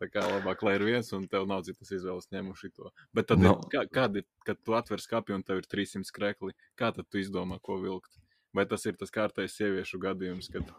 Tā 0.00 0.06
kā 0.08 0.22
labāk, 0.24 0.62
lai 0.64 0.76
ir 0.78 0.84
viens, 0.86 1.10
un 1.12 1.26
tev 1.28 1.44
nav 1.50 1.64
citas 1.66 1.90
izvēles 1.92 2.30
ņemu 2.32 2.54
šito. 2.56 2.90
Bet 3.12 3.26
tad, 3.28 3.42
No. 3.42 3.56
ir, 3.58 3.66
kā, 3.74 3.82
kādi, 3.90 4.22
kad 4.46 4.56
tu 4.64 4.72
atver 4.78 5.02
skati 5.02 5.34
un 5.34 5.42
tev 5.42 5.60
ir 5.60 5.66
300 5.68 6.14
krekli, 6.14 6.54
kā 6.78 6.88
tad 6.94 7.10
tu 7.10 7.18
izdomā, 7.20 7.58
ko 7.60 7.76
vilkt? 7.82 8.14
Vai 8.54 8.64
tas 8.70 8.86
ir 8.86 8.96
tas 8.96 9.10
kārtais 9.12 9.52
sieviešu 9.58 10.00
gadījums, 10.00 10.48
kad, 10.54 10.70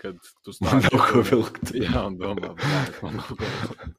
kad 0.00 0.18
tu 0.44 0.54
stāvi 0.54 0.88
nav 0.88 1.06
ko 1.10 1.22
vilkt. 1.26 1.72
Jā, 1.84 2.06
un 2.06 2.18
domā, 2.20 2.52
"Bļāj, 2.58 2.90
man 3.02 3.20
nav 3.20 3.30
ko 3.32 3.38
vilkt. 3.44 3.94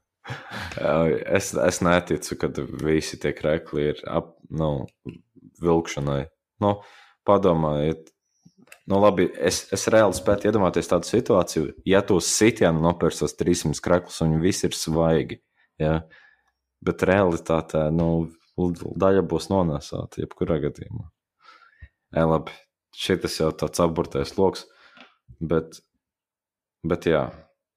Es, 0.78 1.54
es 1.54 1.80
neticu, 1.80 2.36
ka 2.40 2.50
visi 2.82 3.16
tie 3.20 3.32
krekli 3.32 3.88
ir 3.92 4.02
ap, 4.12 4.34
nu, 4.52 4.86
vilkšanai. 5.64 6.26
Nu, 6.62 6.74
padomājiet, 7.28 8.10
nu, 8.90 9.00
labi, 9.02 9.28
es, 9.50 9.62
es 9.74 9.86
reāli 9.92 10.16
spēju 10.16 10.50
iedomāties 10.50 10.90
tādu 10.90 11.08
situāciju, 11.08 11.72
ja 11.88 12.02
tu 12.06 12.18
uz 12.20 12.28
sitienu 12.30 12.82
nopērci 12.84 13.24
tos 13.24 13.36
300 13.38 13.84
kreklus 13.84 14.20
un 14.24 14.38
visi 14.42 14.66
ir 14.68 14.76
svaigi. 14.76 15.40
Ja? 15.80 16.00
Bet 16.84 17.04
realitātē 17.06 17.88
nu, 17.94 18.28
daļa 18.58 19.24
būs 19.28 19.50
nonāsāta 19.52 20.22
jebkurā 20.22 20.58
gadījumā. 20.62 21.08
E, 22.16 22.24
labi, 22.24 22.54
šis 22.96 23.40
jau 23.40 23.50
tāds 23.52 23.82
apburtais 23.84 24.34
lokus, 24.38 24.64
bet, 25.38 25.80
bet 26.84 27.08
jā. 27.10 27.28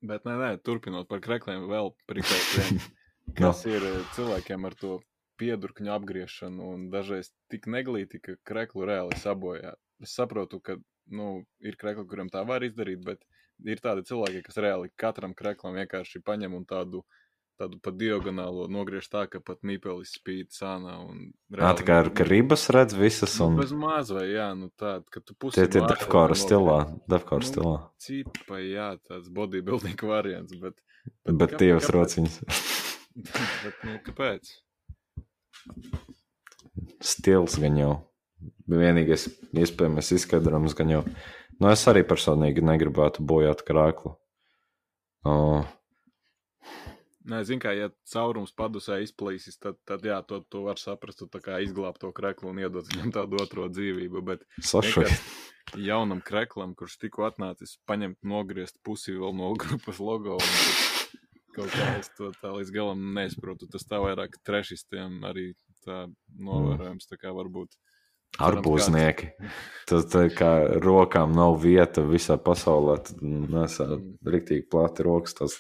Bet, 0.02 0.26
nē, 0.26 0.34
nē, 0.40 0.50
turpinot 0.66 1.10
par 1.10 1.22
krekliem, 1.22 1.68
vēl 1.70 1.92
priekšā, 2.10 2.66
kas 3.40 3.66
ir 3.70 3.84
eh, 3.86 4.00
cilvēkiem 4.16 4.66
ar 4.66 4.78
to 4.78 4.98
piedurkņu 5.42 5.92
apgriešanu 5.94 6.72
un 6.76 6.88
dažreiz 6.94 7.32
tik 7.54 7.68
neglīti, 7.70 8.22
ka 8.22 8.38
kreklu 8.46 8.86
reāli 8.90 9.18
sabojā. 9.22 9.76
Es 10.02 10.14
saprotu, 10.18 10.60
ka 10.62 10.78
nu, 11.14 11.44
ir 11.62 11.78
krekli, 11.82 12.06
kuriem 12.10 12.30
tā 12.34 12.44
var 12.48 12.66
izdarīt, 12.66 13.02
bet 13.06 13.22
ir 13.66 13.82
tādi 13.82 14.06
cilvēki, 14.10 14.44
kas 14.46 14.58
reāli 14.62 14.92
katram 14.98 15.34
kreklam 15.38 15.78
vienkārši 15.78 16.22
paņem 16.26 16.58
un 16.58 16.66
tādu, 16.70 17.04
tādu 17.62 17.78
pa 17.84 17.94
diagonālo 17.94 18.66
nogriež 18.72 19.06
tā, 19.12 19.24
ka 19.30 19.40
pat 19.46 19.62
nīpelis 19.68 20.16
spīd 20.18 20.50
sānā. 20.56 20.98
un 21.06 21.30
Tā, 21.54 21.72
kā 21.86 22.00
ar 22.02 22.10
ribas 22.30 22.66
redz 22.74 22.98
visas, 22.98 23.36
un 23.44 23.60
bez 23.62 23.72
maz 23.78 24.10
vai 24.16 24.26
jā, 24.34 24.50
nu 24.58 24.72
tā, 24.74 24.98
ka 25.14 25.22
tu 25.22 25.38
pusi 25.38 25.62
tie 25.62 25.68
ir 25.82 25.88
defkora 25.92 26.38
stilā. 26.38 26.80
Defkora 27.12 27.46
Nu, 27.46 27.50
stilā. 27.52 27.76
Cipa, 28.02 28.60
jā, 28.66 28.90
tāds 29.06 29.30
bodybuilding 29.30 30.02
variants, 30.16 30.58
bet... 30.58 30.76
Bet 31.26 31.54
kāpēc- 31.54 31.60
divas 31.62 31.88
kāpēc? 31.88 31.96
rociņas. 31.98 32.40
bet, 33.66 33.86
nu, 33.88 33.98
kāpēc? 34.10 34.52
Stils 37.02 37.58
gan 37.62 37.78
jau. 37.78 37.92
Vienīgais 38.72 39.28
iespējamais 39.54 40.12
izskaidrojums 40.16 40.74
gan 40.78 40.94
jau. 40.96 41.02
Nu, 41.62 41.70
es 41.70 41.84
arī 41.90 42.02
personīgi 42.08 42.64
negribētu 42.66 43.22
bojāt 43.28 43.62
krāklu. 43.68 44.16
O, 45.28 45.34
Nē, 47.30 47.44
zinu, 47.46 47.62
kā, 47.62 47.72
ja 47.78 47.90
caurums 48.10 48.50
padusē 48.58 48.98
izplīsis, 49.04 49.60
tad, 49.62 49.78
tad 49.86 50.06
jā, 50.08 50.18
to, 50.26 50.40
to 50.50 50.64
var 50.66 50.80
saprast, 50.82 51.22
tā 51.30 51.42
kā 51.44 51.60
izglābt 51.62 52.02
to 52.02 52.10
kreklu 52.18 52.50
un 52.50 52.62
iedot 52.64 52.88
viņam 52.90 53.12
tādu 53.14 53.38
otro 53.44 53.68
dzīvību, 53.70 54.24
bet 54.26 54.46
vienkārši 54.58 55.86
jaunam 55.86 56.22
kreklam, 56.26 56.74
kurš 56.76 56.98
tikko 57.04 57.28
atnācis, 57.30 57.78
paņemt, 57.88 58.18
nogriezt 58.26 58.80
pusi 58.84 59.14
vēl 59.14 59.36
no 59.38 59.54
grupas 59.62 60.02
logo, 60.02 60.40
un 60.40 60.50
tad 60.50 60.90
kaut 61.56 61.72
kā 61.76 61.88
es 62.00 62.10
to 62.18 62.32
tā 62.42 62.56
līdz 62.56 62.74
galam 62.74 63.06
nesaprotu. 63.16 63.70
Tas 63.72 63.86
tā 63.86 64.02
vairāk 64.02 64.40
trešistiem 64.48 65.22
arī 65.28 65.52
tā 65.86 66.06
novērojams, 66.40 67.10
tā 67.10 67.20
kā 67.22 67.34
varbūt. 67.36 67.76
Arbūznieki. 68.40 69.34
Tas 69.90 70.06
tā 70.08 70.30
kā 70.32 70.80
rokām 70.80 71.34
nav 71.36 71.58
vieta 71.60 72.04
visā 72.08 72.38
pasaulē. 72.40 73.02
Tad 73.04 73.20
nesā 73.22 73.90
Mm. 73.92 74.14
riktīgi 74.24 74.70
plāti 74.72 75.04
rokas. 75.04 75.36
Tas 75.36 75.58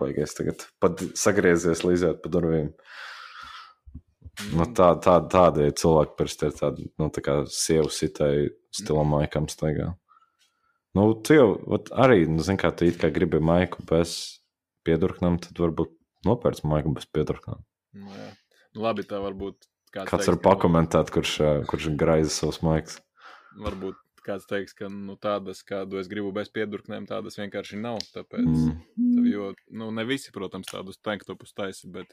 baigais 0.00 0.34
tagad 0.36 0.66
pat 0.82 1.02
sagriezies 1.18 1.84
līdzēt 1.86 2.22
pa 2.22 2.32
durvīm. 2.32 2.72
Nu, 4.52 4.66
tā, 4.76 4.90
tā, 5.00 5.16
tāda 5.32 5.64
ir 5.64 5.76
cilvēka 5.80 6.16
parasti 6.18 6.50
ir 6.50 6.56
tāda, 6.58 6.88
nu, 7.00 7.08
tā 7.12 7.22
kā 7.24 7.36
sievu 7.48 7.88
sitai 7.92 8.50
stila 8.74 9.04
maikam 9.08 9.48
staigā. 9.48 9.94
Nu, 10.96 11.08
tu 11.24 11.36
jau 11.36 11.46
vat, 11.72 11.88
arī, 12.04 12.24
nu, 12.28 12.44
zini, 12.44 12.60
kā 12.60 12.72
tu 12.76 12.88
it 12.88 13.00
kā 13.00 13.08
gribi 13.12 13.40
maiku 13.40 13.84
bez 13.88 14.16
piedurknām, 14.84 15.38
tad 15.40 15.56
varbūt 15.60 15.92
nopērts 16.28 16.64
maiku 16.68 16.92
bez 16.96 17.08
piedurknām. 17.12 17.64
Nu, 17.96 18.12
jā. 18.12 18.28
nu, 18.76 18.84
labi, 18.84 19.04
tā 19.08 19.20
varbūt 19.24 19.58
kāds, 19.92 20.08
Kāds 20.10 20.24
teiks, 20.24 20.30
var 20.34 20.38
pakomentēt, 20.50 21.12
kurš, 21.12 21.34
kurš 21.72 21.90
graiza 22.00 22.32
savus 22.32 22.60
maikus? 22.64 23.00
Varbūt 23.60 23.96
kāds 24.26 24.48
teiks, 24.50 24.74
ka 24.76 24.88
nu, 24.92 25.14
tādas, 25.22 25.62
kādu 25.66 26.00
es 26.00 26.10
gribu 26.10 26.32
bez 26.34 26.50
piedurknēm, 26.54 27.06
tādas 27.08 27.38
vienkārši 27.40 27.78
nav. 27.82 28.02
Tāpēc, 28.14 28.46
Mm. 28.46 28.74
mm. 28.98 29.28
jo 29.30 29.52
nu, 29.70 29.90
ne 29.94 30.04
visi, 30.08 30.32
protams, 30.34 30.70
tādus 30.72 30.98
tanktopus 30.98 31.54
taisa, 31.56 31.88
bet, 31.92 32.12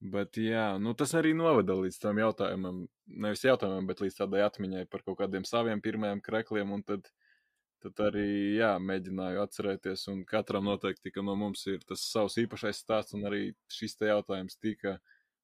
bet 0.00 0.36
jā, 0.40 0.66
nu, 0.82 0.94
tas 0.98 1.14
arī 1.14 1.32
noveda 1.36 1.76
līdz 1.78 1.98
tam 2.02 2.18
jautājumam, 2.18 2.84
nevis 3.06 3.44
jautājumam, 3.46 3.86
bet 3.86 4.02
līdz 4.04 4.20
tādai 4.22 4.44
atmiņai 4.46 4.86
par 4.90 5.04
kaut 5.06 5.18
kādiem 5.22 5.46
saviem 5.48 5.80
pirmajiem 5.80 6.20
krekliem. 6.24 6.72
un 6.72 6.82
Tad, 6.82 7.08
tad 7.80 8.02
arī 8.10 8.58
jā, 8.58 8.74
mēģināju 8.82 9.40
atcerēties, 9.40 10.08
un 10.12 10.24
katram 10.28 10.66
noteikti, 10.68 11.12
ka 11.14 11.22
no 11.24 11.36
mums 11.36 11.64
ir 11.66 11.80
tas 11.88 12.02
savs 12.12 12.36
īpašais 12.42 12.82
stāsts, 12.82 13.14
un 13.16 13.24
arī 13.30 13.54
šis 13.72 13.96
te 13.96 14.10
jautājums 14.10 14.58
tika 14.60 14.98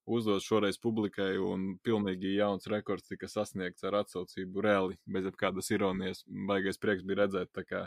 uzdots 0.07 0.47
šoreiz 0.47 0.79
publikai, 0.83 1.35
un 1.43 1.77
pilnīgi 1.85 2.37
jauns 2.37 2.69
rekords 2.71 3.11
tika 3.11 3.29
sasniegts 3.31 3.87
ar 3.87 4.01
atsaucību 4.03 4.65
reāli, 4.65 4.99
bez 5.07 5.27
jebkādas 5.29 5.73
ironijas. 5.75 6.23
Baigais 6.27 6.81
prieks 6.83 7.07
bija 7.07 7.25
redzēt, 7.25 7.53
tā 7.57 7.67
kā 7.67 7.87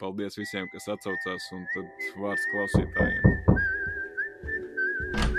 paldies 0.00 0.38
visiem, 0.38 0.68
kas 0.72 0.90
atsaucās, 0.96 1.48
un 1.56 1.64
tad 1.74 2.10
vārds 2.20 2.50
klausītājiem. 2.52 3.32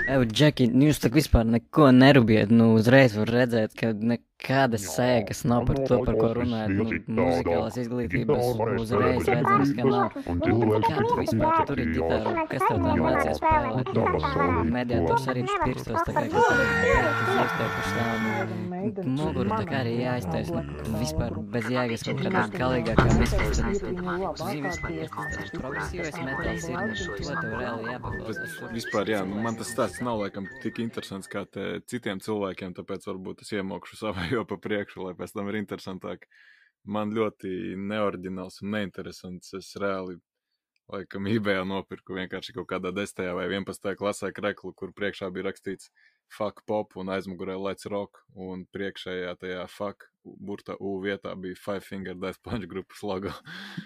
Evo, 0.06 0.22
Džeki, 0.30 0.68
nu 0.70 0.86
jūs 0.86 1.00
tā 1.02 1.10
vispār 1.10 1.46
neko 1.50 1.88
nerubiet. 1.94 2.52
Nu, 2.54 2.68
uzreiz 2.78 3.16
var 3.18 3.32
redzēt, 3.40 3.74
ka 3.78 3.90
nekādas 4.46 4.84
sēgas 4.94 5.40
nav 5.44 5.66
par 5.66 5.78
to, 5.88 5.98
par 6.06 6.14
ko 6.14 6.28
runājat. 6.38 6.70
Nu, 6.76 6.84
muzikālās 7.18 7.78
izglītības 7.82 8.60
uzreiz 8.82 9.26
redzams, 9.26 9.72
ka 9.74 9.86
nav. 9.86 10.14
Kā 10.86 10.98
tu 11.02 11.16
vispār 11.18 11.56
tu 11.56 11.66
tur 11.70 11.82
ir 11.82 11.90
ģitāra? 11.96 12.44
Kas 12.50 12.62
tev 12.66 12.78
tā 12.84 12.92
mācīja 13.00 13.34
spēlēt? 13.40 13.86
Mediators 14.76 15.26
arī 15.32 15.42
pirstos, 15.64 16.00
tā 16.06 16.14
kā 16.14 16.24
kādā 16.30 16.66
iestēpuši 17.42 17.90
tā. 17.96 18.04
Muguru 18.86 19.50
tā 19.50 19.64
kā 19.66 19.80
arī 19.82 19.94
jāiztais. 20.04 20.52
Nu, 20.54 21.00
vispār 21.00 21.34
bez 21.56 21.66
jēgas 21.72 22.06
kaut 22.06 22.22
kādā 22.22 22.44
galīgākā 22.54 23.06
vispār, 23.16 23.48
kas 25.16 25.38
tas 25.40 25.54
progresīvais 25.56 26.20
metāls 26.22 26.68
ir, 26.70 26.76
nu, 26.76 27.18
to 27.18 27.34
tev 27.40 27.56
reāli 27.56 27.90
jāpaklausās. 27.96 28.56
vispār, 28.76 29.10
jā, 29.10 29.24
nu, 29.26 29.40
man 29.42 29.58
tas 29.58 29.72
stāsts 29.74 30.04
nav 30.06 30.20
laikam 30.22 30.46
tik 30.62 30.78
interesants 30.84 31.30
kā 31.30 31.42
te 31.50 31.80
citiem 31.90 32.22
cilvēkiem, 32.22 32.76
tāpēc 32.78 33.08
varbūt 33.10 33.42
es 33.42 33.52
iemokšu 33.58 33.98
savējo 34.36 34.46
pa 34.48 34.56
priekšu, 34.60 35.04
lai 35.06 35.14
pēc 35.16 35.32
tam 35.32 35.48
ir 35.48 35.56
interesantāk. 35.56 36.26
Man 36.84 37.12
ļoti 37.12 37.76
neordināls 37.76 38.60
un 38.62 38.74
neinteresants. 38.76 39.54
Es 39.56 39.74
reāli, 39.80 40.18
laikam, 40.92 41.26
eBayā 41.26 41.64
nopirku 41.64 42.14
vienkārši 42.14 42.54
kaut 42.54 42.68
kādā 42.68 42.92
10. 42.92 43.32
vai 43.34 43.48
11. 43.48 43.96
klasē 43.96 44.32
kreklu, 44.32 44.74
kur 44.74 44.92
priekšā 44.92 45.30
bija 45.32 45.48
rakstīts 45.48 45.90
fuck 46.28 46.64
pop 46.66 46.96
un 46.98 47.08
aizmugurē 47.14 47.54
let's 47.56 47.86
rock, 47.86 48.18
un 48.34 48.66
priekšējā 48.74 49.34
tajā 49.38 49.66
fuck 49.70 50.08
burta 50.24 50.74
U 50.82 50.96
vietā 50.98 51.36
bija 51.38 51.54
Five 51.54 51.84
Finger 51.86 52.16
Death 52.18 52.40
Punch 52.42 52.66
grupas 52.66 53.02
logo. 53.06 53.30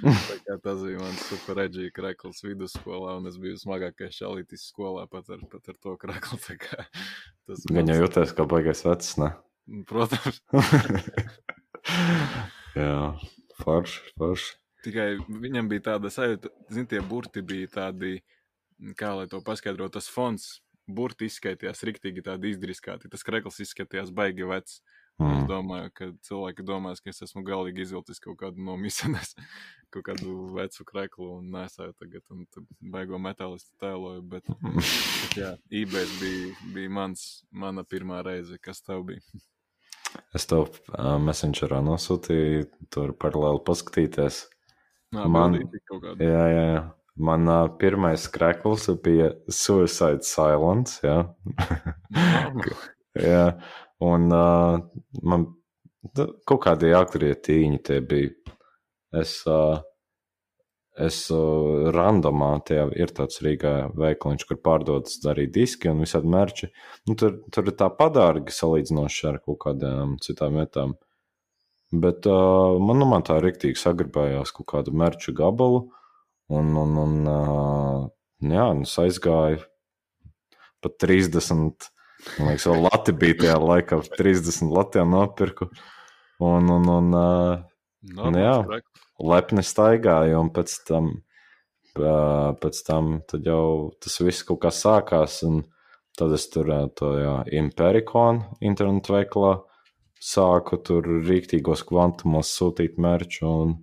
Tas 0.65 0.81
bija 0.81 1.03
mans 1.03 1.27
super 1.29 1.61
edgy 1.67 1.91
krekls 1.93 2.41
vidusskolā, 2.45 3.19
un 3.21 3.29
es 3.29 3.37
biju 3.41 3.61
smagākais 3.61 4.17
šalītis 4.23 4.65
skolā 4.73 5.05
pat 5.13 5.29
ar, 5.29 5.45
pat 5.53 5.69
ar 5.69 5.77
to 5.85 5.97
kreklu. 6.01 6.41
Tas 7.47 7.69
jau 7.69 7.77
mans- 7.77 7.97
jūties 8.01 8.35
kā 8.37 8.49
baigais 8.49 8.85
vecs, 8.89 9.19
ne? 9.21 9.35
Protams, 9.91 10.41
Jā, 12.77 12.97
forši, 13.63 14.03
forši. 14.21 14.57
tikai 14.85 15.09
viņam 15.29 15.71
bija 15.71 15.87
tāda 15.93 16.11
sajūta, 16.13 16.51
zin, 16.73 16.89
tie 16.91 17.01
burti 17.05 17.43
bija 17.43 17.71
tādi 17.81 18.19
kā 18.99 19.13
lai 19.17 19.29
to 19.31 19.41
paskaidro, 19.45 19.89
tas 19.93 20.09
fons 20.11 20.61
burti 20.91 21.29
izskaitījās 21.31 21.85
riktīgi 21.87 22.25
tādi 22.27 22.55
izdriskāti. 22.55 23.11
Tas 23.11 23.25
krekls 23.27 23.61
izskatījās 23.63 24.11
baigi 24.15 24.49
vecs. 24.49 24.81
Mm. 25.21 25.35
Es 25.35 25.49
domāju, 25.51 25.91
ka 25.93 26.07
cilvēki 26.25 26.65
domās, 26.65 27.03
ka 27.05 27.13
es 27.13 27.21
esmu 27.27 27.43
galīgi 27.45 27.85
izvilcis 27.85 28.23
kaut 28.25 28.39
kādu 28.41 28.63
no 28.65 28.79
misijas, 28.81 29.35
kaut 29.93 30.07
kādu 30.07 30.37
vecu 30.57 30.87
kreklu 30.89 31.29
un 31.37 31.51
nesāju 31.53 31.93
tagad, 32.01 32.25
un 32.33 32.47
baigo 32.95 33.21
metālistu 33.21 33.75
tēloju. 33.83 34.25
Bet, 34.33 34.49
bet 35.21 35.37
jā, 35.37 35.53
eBay 35.83 36.09
bija, 36.23 36.55
bija 36.73 36.95
mans, 36.97 37.27
mana 37.53 37.85
pirmā 37.85 38.23
reize, 38.27 38.57
kas 38.65 38.81
tev 38.87 39.05
bija. 39.13 39.21
Es 40.37 40.47
tev 40.51 40.69
uh, 40.69 41.17
messengerā 41.23 41.81
nosūtīju, 41.85 42.67
tur 42.93 43.13
paralēli 43.19 43.63
paskatīties. 43.67 44.45
Nā, 45.15 45.27
man. 45.31 45.59
Jā, 46.23 46.45
jā, 46.55 46.65
jā. 46.75 46.83
Man 47.21 47.51
uh, 47.51 47.67
pirmais 47.81 48.25
krekls 48.33 48.87
bija 49.05 49.33
Suicide 49.51 50.25
Silence. 50.25 51.01
Jā, 51.05 51.19
jā. 53.33 53.45
un 54.01 54.31
uh, 54.33 54.79
man 55.27 55.49
kaut 56.49 56.63
kādi 56.65 56.95
aktrietīņi 56.97 57.83
tie 57.85 57.99
bija. 58.01 58.33
Es, 59.21 59.41
uh, 59.51 59.83
es 61.07 61.19
uh, 61.33 61.91
randomā, 61.95 62.51
tie 62.67 62.83
ir 62.99 63.13
tāds 63.17 63.41
Rīgā 63.45 63.75
veikaliņš, 63.99 64.47
kur 64.49 64.59
pārdodas 64.65 65.21
arī 65.31 65.47
diski 65.53 65.91
un 65.91 66.03
visādi 66.05 66.31
merči. 66.31 66.71
Nu, 67.09 67.17
tur, 67.21 67.39
tur 67.53 67.71
ir 67.71 67.77
tā 67.79 67.91
padārgi 67.97 68.55
salīdzinoši 68.55 69.29
ar 69.31 69.41
kaut 69.45 69.61
kādām 69.65 70.19
citām 70.25 70.61
vietām. 70.61 70.97
Bet 71.91 72.29
uh, 72.31 72.77
man, 72.79 73.01
nu, 73.03 73.09
man 73.11 73.27
tā 73.27 73.41
riktīgi 73.43 73.81
sagribējās 73.81 74.55
kaut 74.57 74.69
kādu 74.75 74.95
merču 74.95 75.35
gabalu. 75.37 75.89
Un, 76.51 76.71
un, 76.79 76.97
un 76.99 77.17
jā, 78.51 78.69
nu, 78.75 78.87
aizgāju 79.05 79.61
pat 80.83 80.97
30. 81.03 81.91
Man 82.39 82.51
liekas, 82.51 82.67
vēl 82.69 82.85
Latvija 82.85 83.19
bija 83.21 83.37
tajā 83.45 83.59
laikā, 83.63 84.01
30 84.17 84.73
Latvijā 84.75 85.07
nopirku. 85.09 85.71
Un, 86.41 86.69
un, 86.73 86.89
un, 86.89 87.11
no, 87.15 88.29
un 88.29 88.39
jā, 88.41 88.55
lepni 89.21 89.65
staigāju, 89.67 90.39
un 90.41 90.53
pēc 90.55 90.77
tam, 90.89 91.11
pēc 91.95 92.81
tam 92.87 93.13
jau 93.45 93.67
tas 94.01 94.21
viss 94.25 94.47
kaut 94.49 94.63
kā 94.65 94.73
sākās. 94.75 95.43
Tad 96.19 96.33
es 96.37 96.49
tur 96.53 96.69
to 96.99 97.13
Imperikonu 97.55 98.59
internetu 98.61 99.15
veikalā 99.15 99.53
sāku 100.21 100.81
tur 100.85 101.07
rīktīgos 101.25 101.87
kvantumos 101.89 102.51
sūtīt 102.57 102.99
mērķu. 103.01 103.47
Un, 103.47 103.79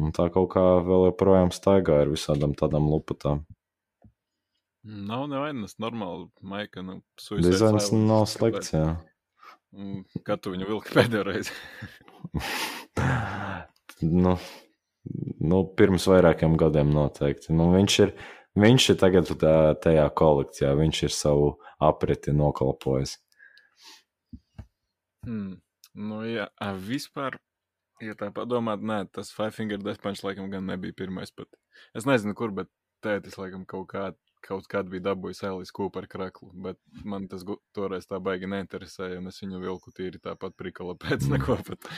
Un 0.00 0.12
tā 0.16 0.28
kaut 0.32 0.48
kā 0.54 0.62
vēl 0.80 1.10
joprojām 1.10 1.50
staigā 1.52 1.98
ar 2.02 2.12
visādām 2.12 2.54
tādām 2.56 2.88
lupatām. 2.88 3.42
Nav 4.82 5.26
nevainas, 5.30 5.76
normāli, 5.82 6.26
maika, 6.40 6.82
nu, 6.82 7.02
Dizains 7.44 7.90
nav 7.94 8.24
slikts, 8.30 8.72
jā. 8.72 8.86
Kad 10.26 10.42
tu 10.42 10.54
viņu 10.54 10.68
vilki 10.70 10.96
pēdējo 10.96 11.26
reizi? 11.28 11.52
nu, 14.24 14.34
nu, 15.42 15.64
pirms 15.78 16.06
vairākiem 16.10 16.56
gadiem 16.60 16.92
noteikti. 16.94 17.52
Nu, 17.56 17.70
viņš, 17.74 17.98
ir, 18.06 18.14
viņš 18.58 18.88
ir 18.94 19.00
tagad 19.00 19.32
tā, 19.40 19.56
tajā 19.82 20.08
kolekcijā, 20.18 20.72
viņš 20.78 21.02
ir 21.08 21.16
savu 21.16 21.54
apriti 21.82 22.34
nokalpojis. 22.36 23.18
Hmm. 25.26 25.58
Nu, 25.92 26.22
jā, 26.24 26.48
vispār 26.82 27.36
Ja 28.02 28.16
tā 28.18 28.32
padomā, 28.34 28.74
nē, 28.80 29.04
tas 29.14 29.30
Five 29.30 29.54
Finger 29.54 29.78
Death 29.78 30.02
Punch 30.02 30.24
laikam 30.26 30.48
gan 30.50 30.66
nebija 30.66 30.94
pirmais 30.98 31.30
pat. 31.30 31.46
Es 31.94 32.06
nezinu, 32.08 32.34
kur, 32.38 32.50
bet 32.56 32.70
tētis 33.04 33.38
laikam 33.38 33.62
kaut 33.68 33.86
kā, 33.92 34.08
kaut 34.44 34.66
kādu 34.70 34.94
bija 34.94 35.06
dabūjis 35.10 35.44
Elijas 35.48 35.72
Cooper 35.76 36.08
kraklu, 36.10 36.50
bet 36.64 36.78
man 37.08 37.28
tas 37.30 37.44
toreiz 37.76 38.08
tā 38.10 38.20
baigi 38.22 38.50
neinteresēja, 38.50 39.20
un 39.20 39.30
es 39.30 39.40
viņu 39.42 39.62
vilku 39.62 39.94
tīri 39.96 40.20
tāpat 40.22 40.56
prikala 40.58 40.96
pēc 40.98 41.28
neko 41.32 41.58
pat 41.68 41.88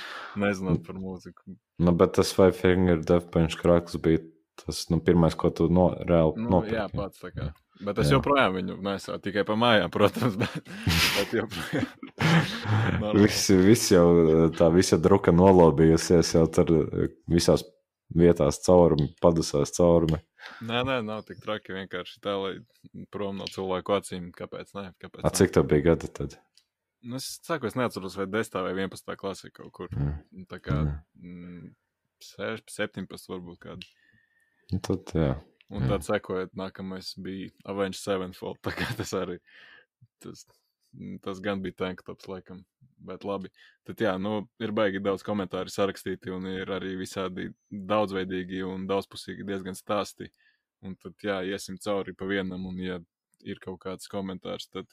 nezinot 0.40 0.84
par 0.86 1.00
mūziku. 1.00 1.56
Nu, 1.82 1.96
bet 1.96 2.16
tas 2.20 2.32
Five 2.36 2.56
Finger 2.58 3.02
Death 3.02 3.30
Punch 3.34 3.58
krakls 3.60 3.98
bija 4.02 4.22
tas, 4.62 4.86
nu, 4.90 5.00
pirmais, 5.02 5.34
ko 5.34 5.50
tu 5.50 5.68
no, 5.72 5.90
reāli 6.06 6.38
nu, 6.38 6.50
nopirki. 6.56 6.78
Jā, 6.78 6.88
pats 6.92 7.22
tā 7.22 7.32
kā. 7.34 7.50
Bet 7.82 7.98
es 7.98 8.06
Jā. 8.06 8.20
joprojām 8.20 8.54
viņu 8.54 8.76
nesāju 8.86 9.18
tikai 9.24 9.42
pa 9.48 9.56
mājām, 9.58 9.90
protams. 9.90 10.36
Bet, 10.42 10.68
bet 11.16 11.32
joprojām. 11.34 11.88
viss, 13.24 13.50
viss 13.50 13.90
jau 13.90 14.04
tā 14.54 14.68
visa 14.74 14.98
druka 15.02 15.34
nolobījusies, 15.34 16.34
jau 16.36 16.44
tur 16.54 16.70
visās 17.30 17.66
vietās 18.12 18.60
caurumi, 18.64 19.08
padusās 19.22 19.72
caurumi. 19.76 20.20
Nē, 20.64 20.82
nē, 20.84 20.98
nav 21.06 21.22
tik 21.28 21.40
traki 21.42 21.76
vienkārši 21.76 22.20
tā, 22.24 22.34
lai 22.40 23.06
prom 23.12 23.38
no 23.40 23.46
cilvēku 23.50 23.96
acīm. 23.96 24.28
Kāpēc? 24.36 24.74
Nē, 24.76 24.90
kāpēc 25.00 25.24
A, 25.24 25.32
cik 25.34 25.54
tev 25.56 25.68
bija 25.70 25.90
gadi 25.92 26.10
tad? 26.12 26.36
Nu, 27.04 27.18
es 27.20 27.34
saku, 27.44 27.68
es 27.68 27.76
neatceros, 27.76 28.16
vai 28.16 28.26
10 28.32 28.60
vai 28.64 28.74
11 28.76 29.16
klasē 29.20 29.50
kaut 29.52 29.72
kur. 29.76 29.90
Mm. 29.96 30.44
Tā 30.48 30.60
kā 30.64 30.76
mm. 31.20 31.72
6, 32.24 32.70
17 32.72 33.28
varbūt 33.32 33.60
kādi. 33.64 33.90
Nu, 34.72 34.80
tad, 34.84 35.12
jā. 35.16 35.34
Un 35.74 35.88
tad 35.88 36.04
sekojot, 36.06 36.52
nākamais 36.56 37.14
bija 37.20 37.50
Avenged 37.68 38.00
Sevenfold. 38.00 38.60
Tā 38.64 38.72
kā 38.76 38.88
tas 38.98 39.12
arī, 39.16 39.38
tas, 40.22 40.44
tas 41.24 41.40
gan 41.44 41.62
bija 41.64 41.84
tanktops, 41.84 42.28
laikam. 42.30 42.64
Bet 43.04 43.24
labi. 43.26 43.50
Tad 43.84 44.00
jā, 44.00 44.14
nu, 44.16 44.46
ir 44.62 44.72
baigi 44.72 45.02
daudz 45.04 45.24
komentāru 45.26 45.68
sarakstīti 45.68 46.32
un 46.32 46.46
ir 46.48 46.70
arī 46.72 46.94
visādi 46.96 47.50
daudzveidīgi 47.68 48.62
un 48.64 48.86
daudzpusīgi 48.88 49.44
diezgan 49.44 49.76
stāsti. 49.76 50.30
Un 50.84 50.94
tad 51.00 51.20
jā, 51.24 51.40
iesim 51.44 51.76
cauri 51.84 52.14
pa 52.16 52.28
vienam 52.28 52.64
un 52.70 52.80
ja 52.80 53.00
ir 53.44 53.60
kaut 53.60 53.82
kāds 53.82 54.08
komentārs, 54.08 54.70
tad, 54.72 54.88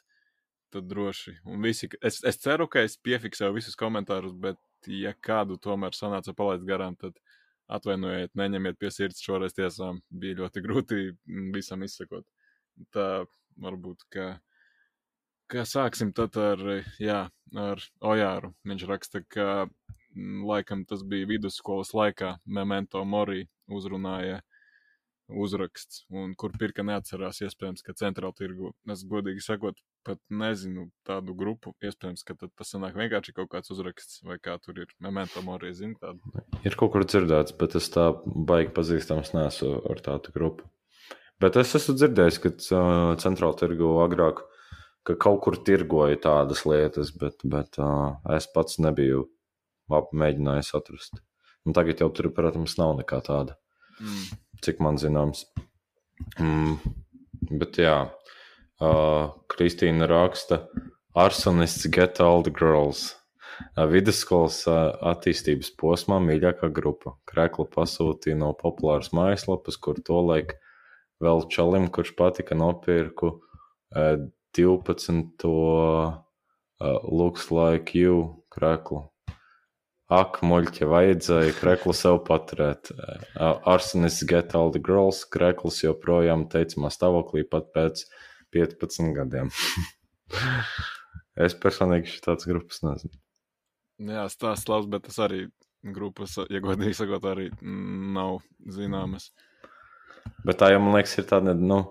tad 0.74 0.90
droši. 0.92 1.38
Un 1.48 1.64
visi, 1.64 1.88
es, 2.04 2.20
es 2.28 2.40
ceru, 2.44 2.68
ka 2.72 2.84
es 2.88 2.98
piefiksēju 3.00 3.56
visus 3.56 3.80
komentārus, 3.80 4.36
bet 4.36 4.60
ja 4.88 5.14
kādu 5.14 5.60
tomēr 5.62 5.96
sanāca 5.96 6.36
palaist 6.36 6.68
garām, 6.68 6.98
tad 7.00 7.16
atvainojiet, 7.72 8.34
neņemiet 8.36 8.80
pie 8.80 8.92
sirds 8.92 9.24
šoreiz 9.24 9.56
tiesām. 9.56 10.02
Bija 10.10 10.42
ļoti 10.44 10.64
grūti 10.66 11.02
visam 11.56 11.86
izsekot. 11.88 12.28
Tā 12.96 13.24
varbūt, 13.62 14.08
ka, 14.12 14.34
ka 15.52 15.66
sāksim 15.68 16.14
tad 16.16 16.38
ar, 16.40 16.62
jā, 17.02 17.26
ar 17.58 17.84
Ojāru. 18.14 18.54
Viņš 18.68 18.88
raksta, 18.90 19.24
ka 19.28 19.48
mm, 19.66 20.46
laikam 20.48 20.86
tas 20.88 21.04
bija 21.08 21.30
vidusskolas 21.30 21.94
laikā 21.98 22.38
Memento 22.46 23.04
Mori 23.06 23.46
uzrunāja 23.72 24.42
uzraksts, 25.32 26.02
un 26.12 26.34
kur 26.36 26.52
pirka 26.60 26.84
neatcerās, 26.84 27.40
iespējams, 27.46 27.84
ka 27.86 27.96
centrāla 27.96 28.36
tirgu, 28.36 28.74
es 28.92 29.06
godīgi 29.08 29.44
sakot, 29.46 29.78
pat 30.08 30.20
nezinu 30.28 30.90
tādu 31.08 31.36
grupu, 31.38 31.72
iespējams, 31.86 32.26
ka 32.28 32.36
tas 32.42 32.74
sanāk 32.74 32.98
vienkārši 33.00 33.36
kaut 33.38 33.52
kāds 33.54 33.72
uzraksts, 33.72 34.20
vai 34.28 34.36
kā 34.44 34.58
tur 34.60 34.84
ir, 34.84 34.92
memento 35.00 35.44
mori, 35.46 35.72
zinu 35.78 35.96
tādu. 36.02 36.44
Ir 36.68 36.76
kaut 36.80 36.92
kur 36.96 37.08
dzirdēts, 37.08 37.56
bet 37.62 37.78
es 37.80 37.88
tā 37.94 38.10
baigi 38.26 38.74
pazīstams 38.76 39.32
nesu 39.38 39.78
ar 39.88 40.04
tādu 40.04 40.36
grupu. 40.36 40.68
Bet 41.42 41.56
es 41.58 41.72
esmu 41.78 41.96
dzirdējis, 41.98 42.42
ka 42.42 42.52
uh, 42.54 43.14
centrāla 43.22 43.58
tirgu 43.58 43.96
agrāk, 44.04 44.44
ka 45.08 45.16
kaut 45.20 45.42
kur 45.46 45.58
tirgoja 45.66 46.20
tādas 46.22 46.66
lietas, 46.70 47.12
bet, 47.18 47.42
bet 47.44 47.80
uh, 47.82 48.20
es 48.36 48.48
pats 48.54 48.80
nebiju 48.84 49.26
mēģinājis 49.92 50.76
atrast. 50.78 51.20
Un 51.68 51.76
tagad 51.78 52.00
jau 52.02 52.08
tur, 52.16 52.32
protams, 52.34 52.78
nav 52.80 52.96
nekā 53.02 53.20
tāda. 53.26 53.58
Mm 54.02 54.40
cik 54.66 54.82
man 54.84 55.00
zināms. 55.02 55.46
Mm, 56.40 56.78
bet 57.60 57.80
jā, 57.82 57.98
uh, 58.82 59.34
Kristīna 59.52 60.10
raksta, 60.10 60.66
Arsonists 61.18 61.90
get 61.92 62.22
all 62.22 62.46
the 62.46 62.54
girls. 62.54 63.16
Uh, 63.76 63.86
vidusskolas 63.90 64.64
uh, 64.70 64.94
attīstības 65.12 65.74
posmā 65.78 66.22
mīļākā 66.24 66.72
grupa. 66.74 67.18
Krekla 67.30 67.68
pasūtīja 67.74 68.40
no 68.40 68.54
populāras 68.58 69.12
mājaslapas, 69.14 69.78
kur 69.78 70.00
to 70.02 70.22
laik 70.26 70.56
vēl 71.22 71.46
čalim, 71.54 71.90
kurš 71.94 72.16
patika 72.18 72.58
nopirku 72.58 73.36
uh, 73.36 74.16
12. 74.58 75.46
Uh, 75.46 76.98
looks 77.06 77.52
like 77.52 77.94
you 77.98 78.44
kreklu. 78.54 79.06
Ak, 80.12 80.42
muļķi, 80.44 80.88
vajadzēja 80.92 81.54
kreklu 81.56 81.94
sev 81.96 82.18
paturēt. 82.28 82.90
Arsenis 83.40 84.20
get 84.28 84.56
all 84.60 84.74
the 84.74 84.82
girls, 84.84 85.22
krekls 85.24 85.80
joprojām 85.86 86.50
teicamā 86.52 86.92
stāvoklī 86.92 87.46
pat 87.48 87.70
pēc 87.72 88.04
15 88.52 89.14
gadiem. 89.16 89.54
es 91.46 91.56
personīgi 91.56 92.18
šādas 92.18 92.50
grupas 92.50 92.84
nezinu. 92.84 93.16
Jā, 94.12 94.26
stāsts 94.34 94.68
labs, 94.68 94.90
bet 94.92 95.06
tas 95.08 95.22
arī 95.24 95.46
grupas, 95.96 96.36
ja 96.52 96.60
godīgi 96.60 96.98
sakot, 96.98 97.24
arī 97.32 97.48
nav 97.62 98.42
zināmas. 98.68 99.30
Bet 100.46 100.60
tā 100.60 100.74
jau, 100.74 100.82
man 100.84 100.98
liekas, 100.98 101.16
ir 101.22 101.28
tāda, 101.30 101.56
nu, 101.56 101.84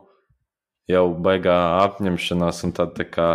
jau 0.90 1.06
baigā 1.24 1.56
apņemšanās 1.86 2.64
un 2.66 2.74
tāda 2.76 3.02
tā 3.02 3.06
kā 3.08 3.28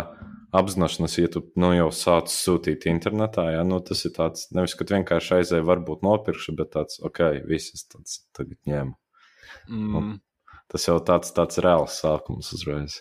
apzināšanās, 0.56 1.16
ja 1.18 1.30
tu 1.32 1.42
nu, 1.60 1.72
jau 1.76 1.88
sāc 1.94 2.30
sūtīt 2.32 2.86
internetā, 2.90 3.48
ja, 3.56 3.64
nu, 3.66 3.80
tas 3.84 4.04
ir 4.08 4.14
tāds, 4.16 4.46
nevis, 4.56 4.76
ka 4.78 4.86
vienkārši 4.88 5.40
aizēji, 5.40 5.66
varbūt 5.68 6.04
nopirkšu, 6.06 6.54
bet 6.58 6.72
tāds, 6.76 7.00
ok, 7.04 7.22
visas 7.48 7.84
tāds 7.90 8.22
tagad 8.36 8.58
ņēmu. 8.68 8.96
Mm. 9.68 9.98
Un, 9.98 10.14
tas 10.72 10.86
jau 10.88 10.96
tāds, 11.04 11.34
tāds 11.36 11.60
reāls 11.62 11.98
sākums 12.02 12.52
uzreiz. 12.56 13.00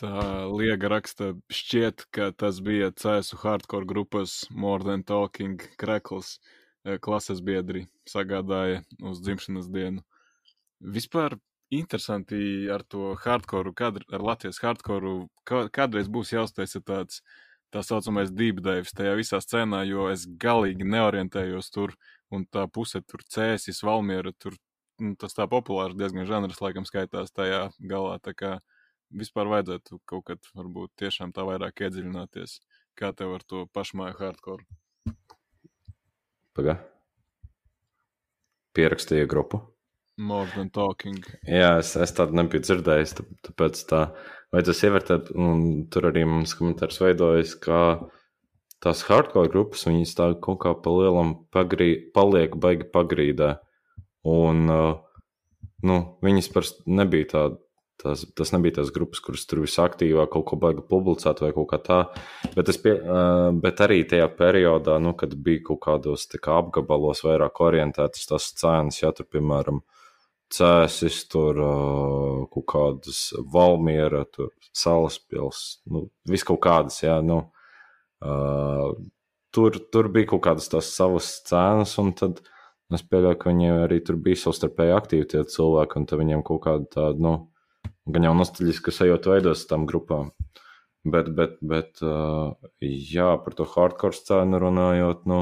Tā 0.00 0.48
liega 0.48 0.88
raksta, 0.88 1.34
šķiet, 1.52 2.06
ka 2.16 2.30
tas 2.32 2.62
bija 2.64 2.88
CSU 2.96 3.36
hardcore 3.42 3.88
grupas 3.88 4.46
More 4.50 4.86
Than 4.86 5.04
Talking 5.04 5.60
krekls. 5.76 6.38
eh, 6.84 6.96
Klases 6.98 7.42
biedri 7.44 7.84
sagādāja 8.08 8.80
uz 9.04 9.20
dzimšanas 9.20 9.68
dienu. 9.70 10.00
Vispār 10.80 11.36
interesanti 11.72 12.68
ar 12.72 12.84
to 12.84 13.14
hardcore, 13.22 13.72
kad, 13.76 14.00
ar 14.12 14.24
Latvijas 14.24 14.60
hardcore, 14.62 15.26
kādreiz 15.46 16.10
būs 16.12 16.34
jāuztaisa 16.34 16.82
tāds 16.84 17.22
tā 17.72 17.80
saucamais 17.86 18.32
deep 18.32 18.60
dives 18.64 18.92
tajā 18.92 19.14
visā 19.16 19.40
scēnā, 19.40 19.82
jo 19.88 20.10
es 20.12 20.26
galīgi 20.26 20.84
neorientējos 20.84 21.72
tur, 21.72 21.94
un 22.32 22.44
tā 22.52 22.66
puse 22.68 23.00
tur 23.08 23.24
cēsis, 23.32 23.80
valmiera, 23.86 24.34
tur 24.38 24.58
nu, 25.00 25.14
tas 25.16 25.36
tā 25.36 25.48
populārs 25.48 25.96
diezgan 25.96 26.28
žanrs 26.28 26.60
laikam 26.60 26.86
skaitās 26.88 27.32
tajā 27.32 27.70
galā, 27.80 28.18
tā 28.20 28.36
kā 28.36 28.52
vispār 29.12 29.48
vajadzētu 29.52 30.00
kaut 30.08 30.26
kad 30.28 30.52
varbūt 30.56 30.92
tiešām 31.00 31.32
tā 31.36 31.46
vairāk 31.48 31.84
iedziļināties, 31.86 32.60
kā 32.98 33.12
tev 33.16 33.36
ar 33.38 33.44
to 33.48 33.66
pašmāju 33.72 34.18
hardcore. 34.20 34.64
Pagā. 36.52 36.76
Pierakstīja 38.76 39.28
grupu. 39.28 39.60
More 40.18 40.46
than 40.54 40.68
talking. 40.70 41.22
Jā, 41.48 41.78
es, 41.80 41.94
es 41.96 42.12
tādu 42.12 42.36
nebiju 42.36 42.62
dzirdējis. 42.66 43.14
tā- 43.18 43.26
Tāpēc 43.48 43.80
tā, 43.88 44.02
tas 44.52 44.82
ievērtēt, 44.84 45.30
un 45.34 45.86
tur 45.90 46.10
arī 46.10 46.26
mums 46.28 46.52
komentārs 46.58 47.00
veidojas, 47.00 47.54
ka 47.58 48.08
tās 48.82 49.02
hardcore 49.08 49.48
grupas, 49.50 49.86
viņas 49.88 50.14
tā 50.18 50.26
kaut 50.40 50.60
kā 50.60 50.74
pa 50.82 50.90
lielam 50.90 51.46
pagrī, 51.54 51.94
paliek 52.12 52.54
baigi 52.60 52.84
pagrīdē. 52.92 53.58
Un, 54.28 54.68
uh, 54.70 54.98
nu, 55.82 55.96
viņas 56.22 56.52
parasti 56.52 56.82
nebija 56.86 57.28
tādas. 57.34 57.58
Tas, 58.02 58.24
tas 58.34 58.50
nebija 58.50 58.80
tās 58.80 58.88
grupas, 58.90 59.20
kuras 59.22 59.44
tur 59.46 59.60
visaktīvāk 59.62 60.32
kaut 60.32 60.46
ko 60.48 60.56
baigi 60.58 60.82
publicēt 60.90 61.38
vai 61.44 61.52
kaut 61.54 61.68
kā 61.70 61.78
tā. 61.78 61.98
Bet, 62.56 62.66
pie, 62.82 62.96
uh, 62.98 63.52
bet 63.54 63.78
arī 63.84 64.00
tajā 64.10 64.26
periodā, 64.34 64.96
nu, 64.98 65.12
kad 65.14 65.36
bija 65.38 65.60
kaut 65.68 65.78
kādos 65.84 66.24
tā 66.26 66.40
kā, 66.42 66.56
apgabalos 66.58 67.20
vairāk 67.22 67.60
orientētas 67.62 68.26
tās 68.26 68.48
cenas, 68.58 68.98
ja 69.04 69.12
tur, 69.14 69.28
piemēram, 69.30 69.78
cēsis, 70.52 71.22
tur 71.32 71.58
uh, 71.62 72.44
kaut 72.52 72.66
kādas 72.72 73.20
valmiera, 73.52 74.24
tur 74.28 74.52
salaspils, 74.76 75.82
nu, 75.90 76.06
viss 76.28 76.46
kaut 76.48 76.62
kādas, 76.64 77.00
jā, 77.04 77.18
nu, 77.24 77.40
uh, 78.24 78.92
tur, 79.54 79.78
tur 79.92 80.10
bija 80.12 80.32
kaut 80.32 80.44
kādas 80.46 80.68
tās 80.72 80.92
savas 80.96 81.34
cenas, 81.48 81.94
un 82.02 82.12
tad 82.18 82.42
es 82.92 83.04
pieļauju, 83.08 83.38
ka 83.40 83.50
viņi 83.50 83.72
arī 83.86 84.02
tur 84.04 84.20
bija 84.20 84.42
savstarpēji 84.42 84.96
aktīvi 84.96 85.30
tie 85.32 85.46
cilvēki, 85.48 86.00
un 86.00 86.08
tad 86.08 86.20
viņiem 86.20 86.44
kaut 86.46 86.62
kāda 86.66 86.88
tāda, 86.92 87.24
nu, 87.24 87.34
gan 88.12 88.28
jau 88.28 88.34
nostalģiska 88.36 88.94
sajūta 88.94 89.36
veidos 89.36 89.66
tam 89.70 89.88
grupām. 89.88 90.32
Bet, 91.02 91.32
bet, 91.34 91.56
bet 91.66 91.98
uh, 92.06 92.52
jā, 92.84 93.32
par 93.42 93.56
to 93.58 93.66
hardcore 93.66 94.14
scēnu 94.14 94.60
runājot, 94.62 95.24
nu, 95.26 95.40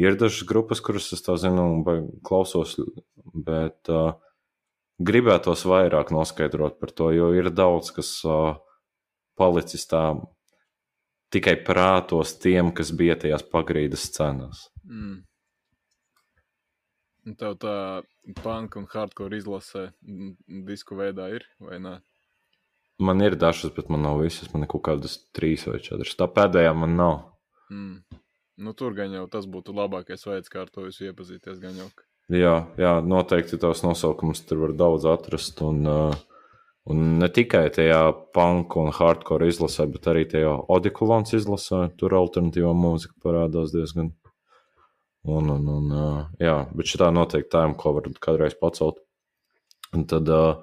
ir 0.00 0.18
dažas 0.20 0.46
grupas, 0.48 0.80
kuras 0.84 1.10
es 1.14 1.24
tā 1.24 1.36
zinu, 1.40 1.84
klausos, 2.26 2.76
bet 3.34 3.90
uh, 3.92 4.14
gribētos 5.02 5.64
vairāk 5.68 6.12
noskaidrot 6.14 6.78
par 6.80 6.94
to, 6.94 7.10
jo 7.14 7.32
ir 7.36 7.50
daudz, 7.50 7.92
kas 7.96 8.14
uh, 8.28 8.56
palicis 9.38 9.86
tā 9.90 10.04
tikai 11.32 11.56
prātos 11.64 12.36
tiem, 12.40 12.72
kas 12.76 12.92
bija 12.96 13.16
tajās 13.20 13.44
pagrīdes 13.48 14.10
cenās. 14.14 14.66
Mm. 14.84 15.22
Tev 17.38 17.54
tā 17.62 17.74
punk 18.42 18.76
un 18.80 18.88
hardcore 18.90 19.38
izlasē 19.38 19.92
disku 20.66 20.98
veidā 20.98 21.28
ir 21.36 21.46
vai 21.62 21.78
nē? 21.82 22.00
Man 23.02 23.22
ir 23.24 23.36
dažas, 23.38 23.72
bet 23.74 23.88
man 23.90 24.02
nav 24.04 24.20
visas. 24.22 24.50
Man 24.52 24.66
ir 24.66 24.70
kaut 24.70 24.84
kādas 24.86 25.16
trīs 25.34 25.64
vai 25.66 25.78
četras. 25.82 26.16
Tā 26.18 26.28
pēdējā 26.30 26.74
man 26.76 26.96
nav. 26.98 27.14
Mm. 27.72 28.20
Nu, 28.56 28.72
tur 28.76 28.92
gan 28.96 29.12
jau 29.14 29.24
tas 29.32 29.46
būtu 29.48 29.72
labākais 29.76 30.26
veids, 30.28 30.50
kā 30.52 30.64
ar 30.64 30.72
to 30.72 30.84
visu 30.84 31.06
iepazīties. 31.08 31.60
Jau. 31.62 31.88
Jā, 32.32 32.56
jā, 32.78 32.92
noteikti 33.04 33.58
tos 33.60 33.82
nosaukumus 33.84 34.44
tur 34.46 34.60
var 34.66 34.74
daudz 34.76 35.06
atrast. 35.08 35.62
Un, 35.64 35.80
uh, 35.88 36.16
un 36.92 37.16
ne 37.22 37.28
tikai 37.32 37.64
tajā 37.72 38.02
punk 38.36 38.76
un 38.80 38.92
hardcore 38.92 39.48
izlasē, 39.48 39.88
bet 39.94 40.08
arī 40.12 40.26
tajā 40.28 40.52
odikulons 40.72 41.32
izlasē. 41.38 41.86
Tur 41.96 42.18
alternatīvā 42.20 42.74
mūzika 42.76 43.16
parādās 43.24 43.72
diezgan. 43.74 44.12
Un, 45.22 45.48
un, 45.54 45.66
un, 45.70 45.88
uh, 45.94 46.20
jā, 46.42 46.58
bet 46.76 46.92
šī 46.92 47.00
tā 47.04 47.08
noteikti 47.14 47.52
tā, 47.54 47.64
ko 47.78 47.96
var 47.96 48.10
kādreiz 48.20 48.58
pacelt. 48.58 49.00
Un 49.96 50.04
tad, 50.08 50.28
uh, 50.28 50.60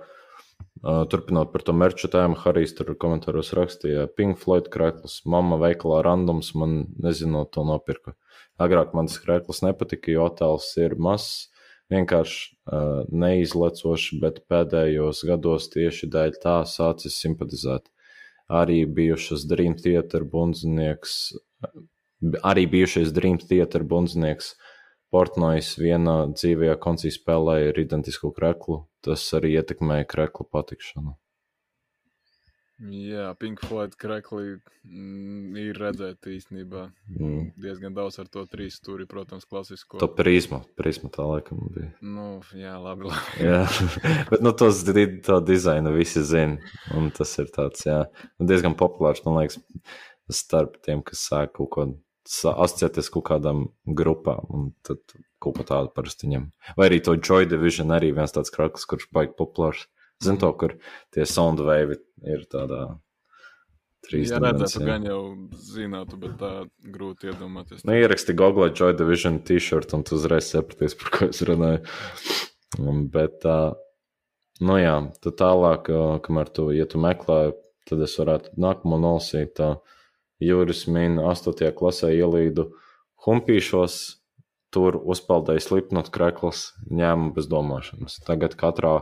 turpinot 0.84 1.52
par 1.52 1.64
to 1.68 1.74
merču 1.76 2.08
tēmu, 2.12 2.38
Harijs 2.40 2.74
tur 2.78 2.94
komentāros 3.00 3.52
rakstīja, 3.58 4.08
Pink 4.16 4.40
Floyd 4.40 4.70
krēklis, 4.72 5.22
mamma 5.28 5.60
veikalā 5.60 6.02
randoms, 6.06 6.54
man 6.56 6.86
nezinot 7.04 7.52
to 7.56 7.66
nopirka. 7.68 8.16
Agrāk 8.60 8.94
man 8.96 9.10
tas 9.12 9.20
krēklis 9.24 9.64
nepatika, 9.66 10.12
jo 10.14 10.28
attēls 10.30 10.72
ir 10.80 10.96
mazs, 10.96 11.50
vienkārši 11.92 12.40
uh, 12.48 13.04
neizlecošs, 13.12 14.20
bet 14.22 14.44
pēdējos 14.52 15.24
gados 15.28 15.70
tieši 15.74 16.10
dēļ 16.14 16.40
tā 16.44 16.58
sācis 16.70 17.18
simpatizēt. 17.24 17.90
Arī 18.50 18.84
bijušas 18.86 19.46
Dream 19.50 19.76
Theater 19.78 20.24
bundzinieks, 20.26 21.16
arī 22.42 22.66
bijušais 22.72 23.12
Dream 23.14 23.38
Theater 23.42 23.84
bundzinieks 23.86 24.56
Portnojas 25.10 25.74
vienā 25.82 26.18
dzīvajā 26.36 26.76
koncī 26.84 27.14
spēlēja 27.14 27.74
ar 27.74 27.82
identisku 27.82 28.34
kreklu. 28.36 28.84
Tas 29.06 29.24
arī 29.38 29.56
ietekmēja 29.58 30.06
kreklu 30.10 30.46
patikšanu. 30.52 31.16
Jā, 32.80 33.34
Pink 33.36 33.60
Floyd 33.60 33.96
krekli 34.00 34.54
mm, 34.56 35.56
ir 35.60 35.80
redzēti 35.82 36.38
īstenībā. 36.38 36.86
Mm. 37.12 37.50
Diezgan 37.60 37.96
daudz 37.98 38.22
ar 38.24 38.30
to 38.32 38.46
trīs 38.48 38.78
stūri, 38.80 39.04
protams, 39.10 39.44
klasisko. 39.50 40.00
To 40.00 40.08
prizmu, 40.16 40.62
prizmu 40.80 41.12
tā 41.12 41.26
laikam 41.28 41.60
bija. 41.76 41.90
Nu, 42.00 42.30
jā, 42.56 42.78
labi. 42.80 43.10
labi. 43.12 43.50
Jā, 43.50 43.66
bet 44.32 44.46
nu, 44.46 44.54
tos 44.56 44.80
to 44.88 45.42
dizainu 45.44 45.92
visi 45.98 46.24
zina. 46.24 46.72
Un 46.96 47.12
tas 47.12 47.36
ir 47.44 47.52
tāds, 47.52 47.84
jā, 47.84 48.06
nu, 48.40 48.48
diezgan 48.48 48.80
populārs, 48.80 49.26
man 49.28 49.42
liekas, 49.42 49.60
starp 50.32 50.80
tiem, 50.86 51.04
kas 51.04 51.28
sāk 51.28 51.58
kaut 51.60 51.74
ko 51.76 51.90
asociēties 52.30 53.10
kaut 53.14 53.28
kādām 53.32 53.66
grupām. 53.86 54.46
Un 54.54 54.72
tad 54.86 55.02
kaut 55.42 55.60
ko 55.60 55.66
tādu 55.68 55.92
parasti 55.96 56.30
ņem. 56.32 56.50
Vai 56.78 56.90
arī 56.90 57.02
to 57.04 57.16
Joy 57.18 57.48
Division 57.50 57.94
arī 57.96 58.12
viens 58.16 58.34
tāds 58.36 58.52
krakls, 58.54 58.86
kurš 58.90 59.10
baigi 59.16 59.36
populārs. 59.40 59.88
Zinu 60.24 60.42
to, 60.42 60.50
kur 60.60 60.74
tie 61.16 61.24
sound 61.30 61.62
wave 61.64 61.96
ir 62.28 62.42
tādā 62.52 62.98
Jā, 64.10 64.40
redzētu, 64.40 64.56
dimensijā. 64.56 64.86
gan 64.88 65.06
jau 65.06 65.22
zinātu, 65.70 66.18
bet 66.20 66.38
tā 66.40 66.52
grūti 66.96 67.30
iedomāties. 67.30 67.84
Nu, 67.86 67.94
ieraksti 67.94 68.34
Google 68.40 68.72
Joy 68.72 68.96
Division 68.98 69.40
t-shirt, 69.46 69.94
un 69.94 70.06
tu 70.08 70.16
uzreiz 70.18 70.48
sapratīsi, 70.50 70.98
par 71.02 71.12
ko 71.14 71.28
es 71.30 71.42
runāju. 71.46 71.84
Un, 72.80 73.04
Bet, 73.12 73.40
tā, 73.44 73.76
nu 74.62 74.78
jā, 74.80 74.96
tad 75.24 75.38
tālāk, 75.40 75.92
kamēr 76.26 76.52
tu, 76.56 76.70
ja 76.76 76.88
tu 76.90 77.02
meklē, 77.02 77.54
tad 77.90 78.02
es 78.06 78.16
varētu 78.20 78.56
nākamo 78.62 79.00
nolasīt. 79.02 79.54
Tā, 79.60 79.70
Juris 80.40 80.86
min 80.88 81.20
8. 81.20 81.72
klasē 81.76 82.14
ielīdu 82.16 82.70
humpīšos, 83.26 83.98
tur 84.74 85.00
uzpeldēja 85.02 85.64
slipnot 85.66 86.12
krekls, 86.14 86.70
ņēmu 86.94 87.34
bez 87.36 87.50
domāšanas. 87.52 88.20
Tagad 88.26 88.56
katrā 88.60 89.00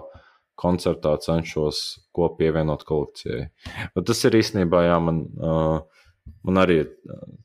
koncertā 0.57 1.13
cenšos 1.21 1.81
ko 2.15 2.31
pievienot 2.38 2.85
kolekcijai. 2.88 3.49
Bet 3.93 4.07
tas 4.09 4.23
ir 4.25 4.39
īstenībā, 4.39 4.81
jā, 4.88 4.95
man, 5.03 5.21
uh, 5.38 6.07
man 6.47 6.63
arī 6.63 6.79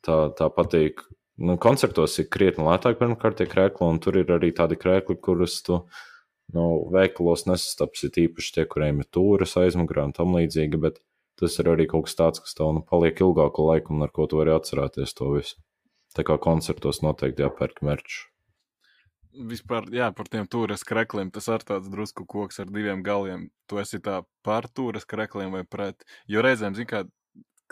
tā, 0.06 0.24
tā 0.38 0.48
patīk. 0.54 1.04
Nu, 1.42 1.58
koncertos 1.60 2.16
ir 2.22 2.30
krietni 2.32 2.64
lētāk, 2.64 2.98
pirmkārt, 3.00 3.40
tie 3.40 3.48
krēkli, 3.50 3.88
un 3.88 4.00
tur 4.00 4.16
ir 4.20 4.32
arī 4.32 4.52
tādi 4.56 4.78
krēkli, 4.80 5.18
kurus 5.20 5.58
tu 5.66 5.82
nu, 6.56 6.66
veikalos 6.92 7.44
nesastapsi. 7.50 8.12
Tīpaši 8.14 8.56
tie, 8.56 8.66
kuriem 8.70 9.02
ir 9.02 9.10
tūres 9.12 9.56
aizmugurē 9.60 10.08
un 10.08 10.16
tam 10.16 10.36
līdzīgi, 10.38 10.80
bet 10.80 11.02
tas 11.40 11.58
ir 11.60 11.70
arī 11.72 11.86
kaut 11.90 12.08
kas 12.08 12.18
tāds, 12.18 12.42
kas 12.42 12.58
tev 12.58 12.74
nu, 12.76 12.82
paliek 12.88 13.22
ilgāku 13.24 13.68
laiku 13.68 13.94
un 13.94 14.04
ar 14.06 14.12
ko 14.14 14.26
tu 14.28 14.40
vari 14.40 14.54
atcerēties 14.54 15.16
to 15.18 15.30
visu. 15.36 15.56
Tā 16.12 16.26
kā 16.28 16.36
koncertos 16.36 17.00
noteikti 17.04 17.44
jāpērk 17.44 17.80
merču. 17.86 18.28
Vispār, 19.32 19.86
jā, 19.88 20.10
par 20.12 20.28
tiem 20.28 20.44
tūres 20.44 20.84
krekliem. 20.84 21.30
Tas 21.32 21.48
ir 21.48 21.64
tāds 21.64 21.88
drusku 21.88 22.26
koks 22.28 22.60
ar 22.60 22.68
diviem 22.68 23.00
galiem. 23.02 23.46
Tu 23.64 23.80
esi 23.80 23.96
tā 24.04 24.18
par 24.44 24.68
tūres 24.68 25.08
krekliem 25.08 25.54
vai 25.56 25.62
pret. 25.64 26.04
Jo 26.28 26.44
reizēm, 26.44 26.76
zini, 26.76 26.90
kā 26.90 27.06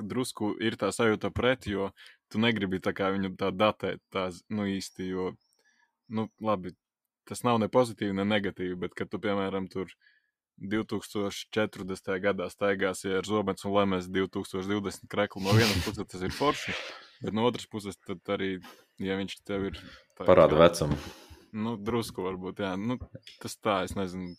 drusku 0.00 0.54
ir 0.64 0.76
tā 0.80 0.88
sajūta 0.94 1.30
pret, 1.34 1.68
jo 1.68 1.90
tu 2.32 2.40
negribi 2.40 2.80
tā 2.80 2.94
kā 2.96 3.11
viņu 3.12 3.34
tā 3.40 3.50
datēt, 3.52 4.00
tā, 4.14 4.28
nu 4.48 4.66
īsti, 4.70 5.11
jo, 5.11 5.32
nu, 6.08 6.28
labi, 6.40 6.72
tas 7.28 7.44
nav 7.46 7.61
ne 7.62 7.68
pozitīvi, 7.68 8.14
ne 8.16 8.26
negatīvi, 8.26 8.78
bet, 8.80 8.94
kad 8.98 9.11
tu, 9.11 9.20
piemēram, 9.22 9.68
tur 9.72 9.90
2040. 10.61 12.12
gadā 12.22 12.50
staigāsi 12.52 13.14
ar 13.16 13.26
zobens 13.26 13.64
un 13.64 13.74
lemēs 13.78 14.11
2020 14.12 15.08
kreklu, 15.11 15.42
no 15.44 15.56
vienas 15.56 15.80
puses 15.86 16.06
tas 16.11 16.22
ir 16.26 16.34
forši, 16.36 16.76
bet 17.24 17.36
no 17.36 17.46
otras 17.48 17.66
puses 17.70 17.98
tad 18.06 18.20
arī, 18.36 18.58
ja 19.00 19.16
viņš 19.20 19.40
tev 19.46 19.70
ir... 19.72 19.82
tā 20.18 20.28
Parāda 20.28 20.58
kā- 20.58 20.64
vecumu. 20.66 21.00
Nu, 21.50 21.74
drusku 21.74 22.22
varbūt, 22.22 22.61
jā. 22.62 22.76
Nu, 22.78 22.96
tas 23.42 23.56
tā, 23.58 23.80
es 23.88 23.96
nezinu. 23.98 24.36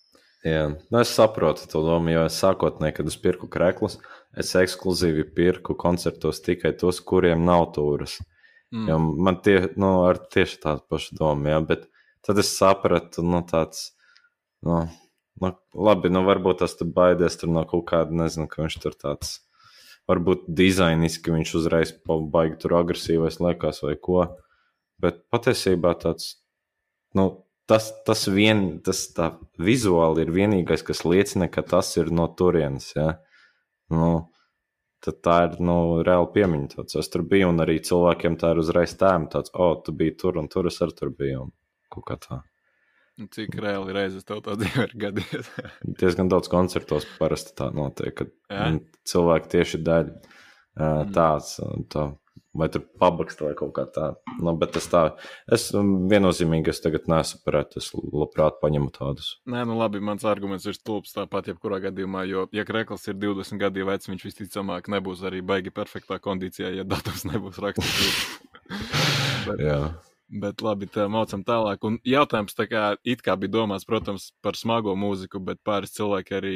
Jā, 0.48 0.62
nu 0.74 1.02
es 1.02 1.12
saprotu 1.14 1.68
to 1.70 1.84
domu, 1.86 2.10
jo 2.14 2.24
es 2.26 2.38
sākotnēji, 2.42 2.96
kad 2.98 3.10
es 3.12 3.18
pirku 3.22 3.50
krēklus, 3.52 4.00
es 4.34 4.54
ekskluzīvi 4.58 5.28
pirku 5.38 5.76
koncertos 5.78 6.40
tikai 6.42 6.72
tos, 6.74 7.02
kuriem 7.06 7.44
nav 7.46 7.68
turas. 7.76 8.16
Mm. 8.72 8.88
Jo 8.88 8.98
man 9.28 9.38
tie, 9.44 9.58
nu, 9.76 9.92
ar 10.08 10.18
tieši 10.32 10.62
tādu 10.64 10.86
pašu 10.90 11.20
domu, 11.20 11.52
jā, 11.52 11.60
bet 11.68 11.86
tad 12.26 12.40
es 12.42 12.54
sapratu, 12.56 13.22
nu, 13.28 13.44
tāds, 13.46 13.92
nu, 14.66 14.86
nu 15.42 15.54
labi, 15.88 16.12
nu, 16.14 16.26
varbūt 16.28 16.62
tas 16.64 16.76
tur 16.78 16.90
baidies 16.96 17.40
tur 17.40 17.52
no 17.54 17.64
kaut 17.70 17.86
kāda, 17.92 18.16
nezinu, 18.24 18.50
ka 18.52 18.66
viņš 18.66 18.78
tur 18.84 18.98
tāds, 19.00 19.38
varbūt 20.10 20.50
dizainiski 20.60 21.34
viņš 21.34 21.54
uzreiz 21.62 21.94
baigi 22.06 22.60
tur 22.62 22.76
agresīvais 22.82 23.40
liekas 23.44 23.84
vai 23.86 23.96
ko, 23.96 24.26
bet 25.02 25.24
patiesībā 25.34 25.96
tāds, 26.02 26.36
nu, 27.18 27.30
tas, 27.72 27.88
tas, 28.06 28.26
vien, 28.28 28.82
tas 28.86 29.06
tā 29.16 29.32
vizuāli 29.62 30.26
ir 30.26 30.34
vienīgais, 30.36 30.84
kas 30.88 31.06
liecina, 31.08 31.48
ka 31.52 31.64
tas 31.64 31.96
ir 31.98 32.12
no 32.12 32.28
turienes. 32.38 32.92
Ja? 32.98 33.16
Nu, 33.94 34.12
tad 35.06 35.22
tā 35.26 35.38
ir 35.48 35.58
nu, 35.64 35.78
reāli 36.06 36.32
piemiņa. 36.36 36.72
Tāds. 36.76 37.00
Es 37.02 37.12
tur 37.14 37.26
biju, 37.28 37.52
un 37.54 37.64
arī 37.64 37.80
cilvēkiem 37.88 38.38
tā 38.42 38.54
ir 38.54 38.64
uzreiz 38.64 38.96
tēma. 39.00 39.32
Tāds, 39.34 39.54
o, 39.56 39.72
oh, 39.72 39.80
tu 39.86 39.96
biji 39.96 40.18
tur, 40.24 40.40
un 40.42 40.52
tur 40.52 40.70
es 40.72 40.82
arī 40.84 40.98
tur 41.00 41.14
biju. 41.16 41.50
Kaut 41.92 42.08
kā 42.08 42.20
tā. 42.22 42.42
Cik 43.36 43.58
reāli 43.62 43.96
reizes 43.96 44.26
tev 44.28 44.42
tā 44.46 44.56
dzīve 44.60 44.88
ir 44.88 44.96
gadījies? 45.06 45.52
Diezgan 46.00 46.32
daudz 46.32 46.50
koncertos 46.52 47.08
parasti 47.20 47.56
tā 47.58 47.70
notiek, 47.76 48.16
kad 48.24 48.34
ja? 48.50 48.72
cilvēki 49.12 49.54
tieši 49.58 49.84
dēļ 49.86 50.12
mm. 50.12 51.14
tāds. 51.16 51.60
Tā 51.92 52.10
vai 52.54 52.68
tur 52.70 52.84
pabakst 53.00 53.42
vai 53.42 53.54
kaut 53.58 53.72
kā 53.76 53.86
tāda. 53.88 54.20
Nu, 54.44 54.54
bet 54.60 54.74
tas 54.76 54.88
tā, 54.92 55.04
es 55.52 55.70
um, 55.78 56.10
viennozīmīgi 56.12 56.74
es 56.74 56.84
tagad 56.84 57.08
nesapratu, 57.12 57.80
es 57.80 57.92
labprāt 57.96 58.60
paņemu 58.64 58.92
tādus. 58.96 59.34
Nē, 59.50 59.64
nu 59.70 59.78
labi, 59.80 60.02
mans 60.04 60.26
arguments 60.28 60.68
ir 60.68 60.76
stulbs 60.76 61.16
tāpat 61.16 61.52
jebkurā 61.54 61.82
gadījumā, 61.88 62.26
jo, 62.30 62.46
ja 62.56 62.68
Krekls 62.68 63.08
ir 63.08 63.20
20 63.22 63.62
gadu 63.62 63.88
vecs, 63.88 64.12
viņš 64.12 64.28
visticamāk 64.28 64.92
nebūs 64.92 65.24
arī 65.28 65.44
baigi 65.46 65.74
perfektā 65.76 66.20
kondīcijā, 66.24 66.74
ja 66.76 66.88
datums 66.88 67.24
nebūs 67.30 67.62
rakstīts. 67.64 68.24
bet... 69.48 69.64
Jā. 69.64 69.84
Bet 70.32 70.62
labi, 70.64 70.88
tā 70.88 71.10
maucam 71.12 71.42
tālāk. 71.44 71.82
Un 71.84 71.98
jautājums 72.08 72.56
tā 72.56 72.64
kā 72.72 72.82
it 73.04 73.20
kā 73.26 73.34
bija 73.36 73.52
domāts, 73.52 73.84
protams, 73.84 74.30
par 74.40 74.56
smago 74.56 74.94
mūziku, 74.96 75.42
bet 75.44 75.60
pāris 75.68 75.92
cilvēki 75.98 76.38
arī 76.38 76.54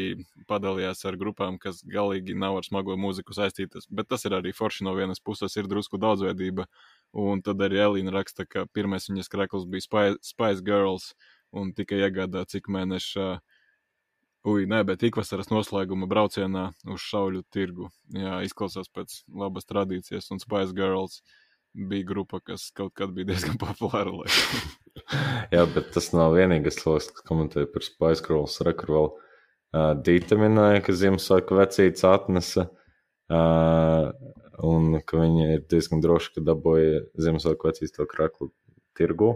padalījās 0.47 1.03
ar 1.09 1.17
grupām, 1.19 1.57
kas 1.59 1.81
galīgi 1.83 2.37
nav 2.39 2.61
ar 2.61 2.63
smago 2.63 2.95
mūziku 2.95 3.35
saistītas. 3.35 3.89
Bet 3.91 4.07
tas 4.07 4.23
ir 4.23 4.37
arī 4.39 4.55
forši 4.55 4.87
no 4.87 4.95
vienas 4.95 5.19
puses, 5.19 5.57
ir 5.59 5.67
drusku 5.67 5.99
daudzveidība. 5.99 6.69
Un 7.19 7.43
tad 7.43 7.67
arī 7.67 7.83
Elīna 7.83 8.15
raksta, 8.15 8.47
ka 8.47 8.63
pirmais 8.71 9.09
viņas 9.11 9.31
krekls 9.33 9.67
bija 9.67 9.83
Spice, 9.83 10.23
Spice 10.23 10.63
Girls 10.63 11.11
un 11.51 11.75
tikai 11.75 11.99
iegādā 12.07 12.47
cik 12.47 12.71
mēneša. 12.71 13.29
Ui, 14.45 14.69
nē, 14.71 14.85
bet 14.87 15.03
ikvasaras 15.03 15.51
noslēguma 15.51 16.07
braucienā 16.07 16.69
uz 16.87 17.03
šauļu 17.09 17.43
tirgu. 17.51 17.89
Jā, 18.15 18.39
izklausās 18.47 18.87
pēc 18.87 19.25
labas 19.27 19.67
tradīcijas 19.67 20.31
un 20.31 20.39
Spice 20.39 20.71
Girls. 20.77 21.19
Uh, 21.19 21.41
bija 21.75 22.07
grupa, 22.07 22.39
kas 22.39 22.69
kaut 22.75 22.93
kad 22.97 23.13
bija 23.15 23.33
diezgan 23.33 23.59
populāra. 23.63 24.13
Jā, 25.53 25.65
bet 25.75 25.91
tas 25.95 26.11
nav 26.15 26.35
vienīgais 26.37 26.79
cilvēks, 26.81 27.11
kas 27.17 27.27
komentēja 27.27 27.69
par 27.71 27.85
Spice 27.85 28.25
Girls. 28.25 28.57
Rekur 28.65 28.93
vēl 28.95 29.09
uh, 29.11 29.91
Dīta 30.05 30.39
minēja, 30.39 30.83
ka 30.85 30.95
Ziemassvētku 30.95 31.59
vecīts 31.59 32.05
atnesa. 32.07 32.69
Uh, 33.25 34.11
un 34.65 34.99
ka 35.05 35.19
viņi 35.19 35.47
ir 35.57 35.65
diezgan 35.71 36.03
droši, 36.03 36.37
ka 36.37 36.45
dabūja 36.51 37.03
Ziemassvētku 37.21 37.71
vecīts 37.71 37.95
to 37.97 38.07
kraklu 38.09 38.51
tirgu. 38.97 39.33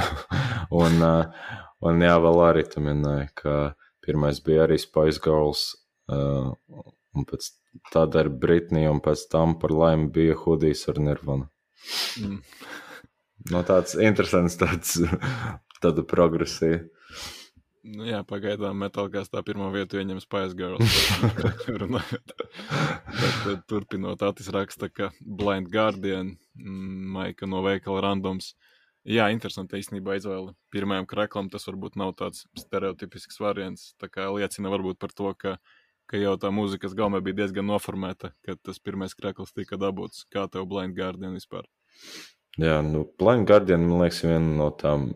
un, 0.82 0.98
uh, 1.04 1.52
un 1.86 2.02
jā, 2.06 2.16
vēl 2.26 2.42
arī 2.48 2.66
tu 2.68 2.82
minēji, 2.84 3.30
ka 3.42 3.56
pirmais 4.04 4.42
bija 4.44 4.66
arī 4.66 4.80
Spice 4.80 5.22
Girls. 5.22 5.70
Uh, 6.10 6.50
un 7.14 7.26
pēc 7.28 7.52
tāda 7.92 8.24
ir 8.24 8.30
Britnija, 8.42 8.90
un 8.90 9.00
pēc 9.04 9.24
tam 9.30 9.56
par 9.62 9.74
laimi 9.74 10.10
bija 10.14 10.36
Hudijs 10.42 10.88
ar 10.90 10.98
Nirvana. 11.02 11.46
Mm. 12.20 12.40
No 13.50 13.64
tāds 13.64 13.96
interesants, 13.96 14.58
tāds, 14.60 14.98
tāda 15.80 16.04
progresija. 16.06 16.84
Nu, 17.80 18.04
jā, 18.04 18.18
pagaidām 18.28 18.76
metālkās 18.82 19.30
tā 19.32 19.40
pirmā 19.44 19.70
vieta 19.72 19.96
ieņem 19.96 20.18
Spice 20.20 20.56
Girls. 20.56 20.96
Bet, 23.46 23.62
turpinot, 23.70 24.20
Atis 24.26 24.50
raksta, 24.52 24.90
ka 24.92 25.08
Blind 25.24 25.70
Guardian, 25.72 26.34
mm, 26.60 27.06
Maika 27.16 27.48
no 27.48 27.62
veikala 27.64 28.04
randoms. 28.04 28.52
Jā, 29.08 29.30
interesanti 29.32 29.80
īstenībā 29.80 30.18
izvēle. 30.18 30.52
Pirmajam 30.68 31.08
kreklam 31.08 31.48
tas 31.48 31.64
varbūt 31.70 31.96
nav 31.96 32.12
tāds 32.20 32.44
stereotipisks 32.60 33.40
variants. 33.40 33.94
Tā 33.96 34.10
kā 34.12 34.28
liecina 34.28 34.72
varbūt 34.72 35.00
par 35.00 35.16
to, 35.16 35.32
ka, 35.40 35.56
ka 36.10 36.18
jau 36.18 36.34
tā 36.42 36.50
mūzikas 36.54 36.96
gaumē 36.98 37.20
bija 37.22 37.44
diezgan 37.44 37.68
noformēta, 37.70 38.32
kad 38.46 38.58
tas 38.66 38.82
pirmais 38.82 39.14
krekls 39.14 39.54
tika 39.54 39.78
dabūts. 39.78 40.24
Kā 40.32 40.48
tev 40.50 40.66
Blind 40.70 40.96
Guardian 40.98 41.36
vispār? 41.38 41.68
Jā, 42.58 42.80
nu, 42.82 43.04
Blind 43.20 43.46
Guardian, 43.46 43.86
man 43.86 44.02
liekas, 44.02 44.24
viena 44.26 44.56
no 44.58 44.70
tām 44.74 45.12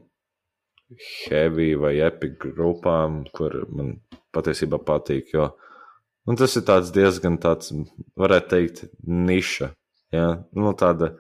heavy 1.27 1.73
vai 1.81 1.97
epic 2.07 2.39
grupām, 2.45 3.25
kur 3.35 3.65
man 3.75 3.97
patiesībā 4.35 4.79
patīk, 4.87 5.33
jo 5.35 5.49
nu, 6.29 6.37
tas 6.39 6.55
ir 6.59 6.67
tāds 6.69 6.93
diezgan 6.95 7.39
tāds, 7.43 7.73
varētu 8.21 8.51
teikt, 8.53 8.85
niša. 9.03 9.73
Ja? 10.15 10.29
Nu, 10.55 10.73
tāda 10.79 11.15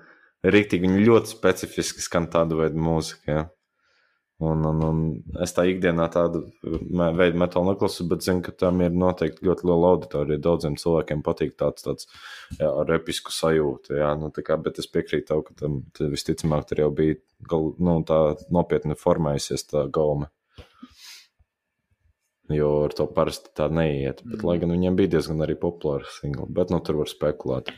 rīktīgi, 0.45 0.91
ļoti 1.09 1.35
specifiski 1.35 2.05
skan 2.05 2.29
tādu 2.33 2.61
veidu 2.63 2.81
mūzika. 2.81 3.25
Ja? 3.27 3.45
Un, 4.43 4.65
un, 4.67 4.81
un 4.83 5.03
es 5.45 5.53
tā 5.55 5.63
ikdienā 5.71 6.09
tādu 6.11 6.41
veidu 6.63 7.39
metālu 7.39 7.71
neklasu, 7.71 8.07
bet 8.11 8.25
zinu, 8.27 8.43
ka 8.43 8.51
tam 8.65 8.81
ir 8.83 8.91
noteikti 8.91 9.47
ļoti 9.47 9.69
liela 9.69 9.93
auditorija. 9.95 10.43
Daudziem 10.43 10.75
cilvēkiem 10.81 11.23
patīk 11.27 11.55
tāds, 11.61 11.87
tāds 11.87 12.09
jā, 12.59 12.67
ar 12.67 12.91
episku 12.97 13.31
sajūtu. 13.31 13.95
Jā, 14.01 14.11
nu, 14.19 14.33
kā, 14.35 14.59
bet 14.61 14.81
es 14.83 14.91
piekrītu 14.91 15.29
tev, 15.31 15.45
ka 15.47 15.55
tam 15.63 15.79
visticamāk 16.01 16.67
tur 16.67 16.83
jau 16.83 16.91
bija 16.99 17.21
gal, 17.47 17.71
nu, 17.79 18.01
tā 18.09 18.19
nopietni 18.55 18.99
formējusies 18.99 19.69
tā 19.71 19.87
gauma. 19.95 20.33
Jo 22.53 22.73
ar 22.89 22.93
to 22.99 23.07
parasti 23.09 23.55
tā 23.57 23.71
neiet. 23.73 24.19
Bet, 24.27 24.43
mm. 24.43 24.49
Lai 24.51 24.59
gan 24.61 24.75
viņiem 24.75 24.99
bija 24.99 25.15
diezgan 25.15 25.47
arī 25.47 25.55
populāra 25.57 26.11
singla, 26.19 26.51
bet 26.59 26.75
nu, 26.75 26.83
tur 26.85 26.99
var 27.05 27.09
spekulēt. 27.09 27.71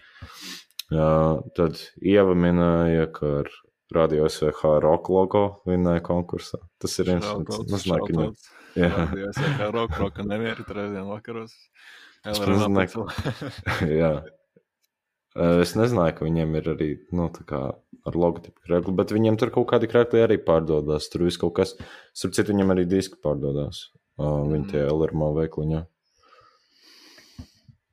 Jā, 0.89 1.13
tad 1.59 1.85
Ieva 2.01 2.35
minēja, 2.39 3.11
ka 3.13 3.31
ar 3.45 3.53
Radio 3.95 4.27
SVH 4.27 4.79
rock 4.83 5.11
logo 5.15 5.43
vinnēja 5.69 6.03
konkursā. 6.07 6.59
Tas 6.83 6.97
ir 6.99 7.13
viens 7.13 7.27
no 7.27 7.81
skatījumā. 7.83 8.31
Jā, 8.77 8.91
Radio 8.97 9.29
SVH 9.31 9.69
rock 9.75 10.01
roka 10.03 10.27
nevienu 10.27 10.67
trešdien 10.67 11.07
vakaros. 11.07 11.55
Es 12.27 12.41
nezināju, 12.43 13.07
ka... 13.07 13.29
jā. 14.03 14.13
Es 15.37 15.75
nezināju, 15.77 16.17
ka 16.17 16.27
viņiem 16.27 16.55
ir 16.59 16.71
arī, 16.73 16.89
nu, 17.15 17.29
ar 18.07 18.17
logotipu 18.17 18.65
krēklu, 18.67 18.95
bet 18.97 19.13
viņiem 19.13 19.37
tur 19.41 19.53
kaut 19.55 19.69
kādi 19.73 19.91
krēkli 19.91 20.23
arī 20.25 20.39
pārdodas. 20.43 21.11
Tur 21.13 21.27
viss 21.27 21.41
kaut 21.41 21.55
kas, 21.59 21.75
starp 22.17 22.35
citu, 22.39 22.55
viņiem 22.55 22.73
arī 22.75 22.87
diski 22.89 23.21
pārdodas. 23.23 23.91
Viņi 24.17 24.71
tie 24.73 24.81
mm. 24.83 24.95
LRMO 24.97 25.35
veikliņā. 25.37 25.83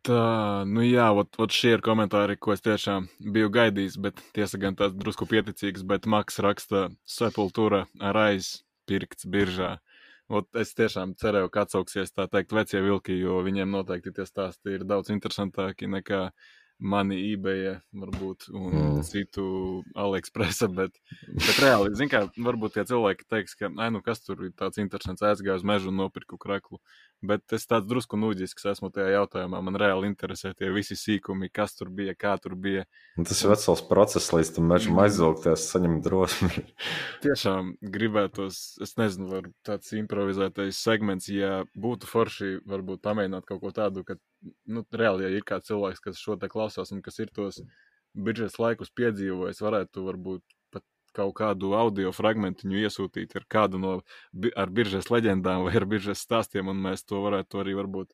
Tā, 0.04 0.64
nu 0.68 0.84
jā, 0.84 1.06
ot, 1.16 1.38
ot 1.39 1.54
šie 1.56 1.78
ir 1.78 1.82
komentāri, 1.84 2.36
ko 2.36 2.51
es 2.51 2.64
tiešām 2.64 3.06
biju 3.36 3.47
gaidījis, 3.56 3.93
bet 4.04 4.18
tiesa 4.36 4.60
gan 4.60 4.76
tāds 4.76 4.97
drusku 4.99 5.24
pieticīgs, 5.32 5.86
bet 5.88 6.10
Maks 6.12 6.41
raksta 6.43 6.89
sepultūra 7.08 7.86
ar 8.04 8.20
aiz 8.26 8.49
pirkts 8.89 9.24
biržā. 9.24 9.78
Ot, 10.28 10.49
es 10.60 10.76
tiešām 10.76 11.14
cerēju, 11.20 11.51
ka 11.54 11.64
atsauksies 11.64 12.12
tā 12.12 12.28
teikt 12.32 12.51
vecie 12.56 12.82
vilki, 12.84 13.16
jo 13.16 13.39
viņiem 13.47 13.72
noteikti 13.78 14.12
tie 14.18 14.28
stāsti 14.28 14.76
ir 14.76 14.84
daudz 14.89 15.14
interesantāki 15.16 15.88
nekā 15.88 16.26
mani 16.82 17.18
eBay, 17.32 17.78
varbūt, 17.96 18.48
un 18.52 18.74
mm. 18.74 19.04
citu 19.08 19.46
AliExpressa, 20.00 20.68
bet, 20.74 20.96
bet 21.32 21.60
reāli, 21.62 21.94
zin 21.98 22.10
kā, 22.12 22.26
varbūt 22.34 22.78
tie 22.78 22.86
cilvēki 22.90 23.28
teiks, 23.30 23.56
ka, 23.60 23.70
ai, 23.80 23.90
nu, 23.94 24.02
kas 24.06 24.24
tur 24.26 24.42
ir 24.48 24.54
tāds 24.58 24.82
interesants, 24.82 25.24
aizgāju 25.24 25.62
uz 25.62 25.66
mežu 25.68 25.92
un 25.92 26.00
nopirku 26.02 26.40
kreklu, 26.42 26.82
bet 27.24 27.56
es 27.56 27.68
tāds 27.70 27.88
drusku 27.88 28.20
nūģisks 28.20 28.68
esmu 28.74 28.92
tajā 28.96 29.14
jautājumā, 29.16 29.62
man 29.64 29.80
reāli 29.80 30.10
interesē 30.12 30.52
tie 30.58 30.72
visi 30.76 30.98
sīkumi, 31.00 31.52
kas 31.54 31.78
tur 31.80 31.94
bija, 31.94 32.18
kā 32.20 32.36
tur 32.42 32.58
bija. 32.60 32.84
Tas 33.22 33.46
ir 33.46 33.54
vesels 33.54 33.86
process, 33.88 34.34
līdz 34.36 34.56
tam 34.58 34.70
mežam 34.74 34.98
mm. 34.98 35.06
aizvilkties, 35.06 35.70
saņem 35.72 35.98
drosmi. 36.04 36.66
Tiešām 37.26 37.76
gribētos, 37.96 38.62
es 38.84 38.98
nezinu, 39.00 39.30
var 39.32 39.50
tāds 39.68 39.94
improvizētais 39.96 40.84
segments, 40.84 41.32
ja 41.32 41.64
būtu 41.80 42.10
forši, 42.10 42.54
varbūt 42.68 43.04
pamēģināt 43.06 43.48
kaut 43.48 43.64
ko 43.64 43.74
tādu, 43.76 44.04
ka 44.08 44.20
nu, 44.66 44.84
reāli, 44.91 45.26
ja 45.26 45.32
ir 45.38 45.46
kāds 45.48 45.70
cilvēks, 45.70 46.02
kas 46.04 46.20
šo 46.20 46.38
te 46.39 46.50
klausās 46.52 46.91
un 46.96 47.02
kas 47.06 47.20
ir 47.24 47.32
tos 47.34 47.62
biržas 48.14 48.60
laikus 48.62 48.91
piedzīvojis, 48.96 49.62
varētu 49.64 50.06
varbūt 50.08 50.44
pat 50.74 50.86
kaut 51.18 51.34
kādu 51.38 51.74
audio 51.78 52.12
fragmentiņu 52.14 52.84
iesūtīt 52.84 53.36
ar 53.39 53.48
kādu 53.50 53.82
no 53.82 53.96
ar 54.56 54.74
biržas 54.74 55.10
leģendām 55.14 55.66
vai 55.68 55.76
ar 55.80 55.88
biržas 55.89 56.24
stāstiem, 56.26 56.70
un 56.70 56.82
mēs 56.84 57.06
to 57.08 57.22
varētu 57.24 57.64
arī 57.64 57.78
varbūt 57.80 58.14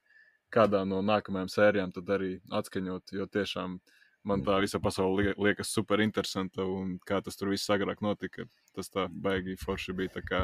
kādā 0.53 0.83
no 0.87 1.01
nākamajām 1.05 1.51
sērijām 1.51 1.93
tad 1.95 2.09
arī 2.15 2.37
atskaņot, 2.61 3.13
jo 3.13 3.27
tiešām 3.29 3.79
man 4.27 4.43
tā 4.45 4.57
visa 4.63 4.79
pasaule 4.83 5.33
liekas 5.37 5.71
super 5.73 6.01
interesanta, 6.03 6.65
un 6.65 6.97
kā 7.05 7.21
tas 7.23 7.39
tur 7.39 7.53
viss 7.53 7.71
agrāk 7.71 8.01
notika, 8.05 8.47
tas 8.75 8.91
tā 8.91 9.07
baigi 9.11 9.57
forši 9.59 9.95
bija, 9.95 10.17
tā 10.17 10.25
kā 10.25 10.41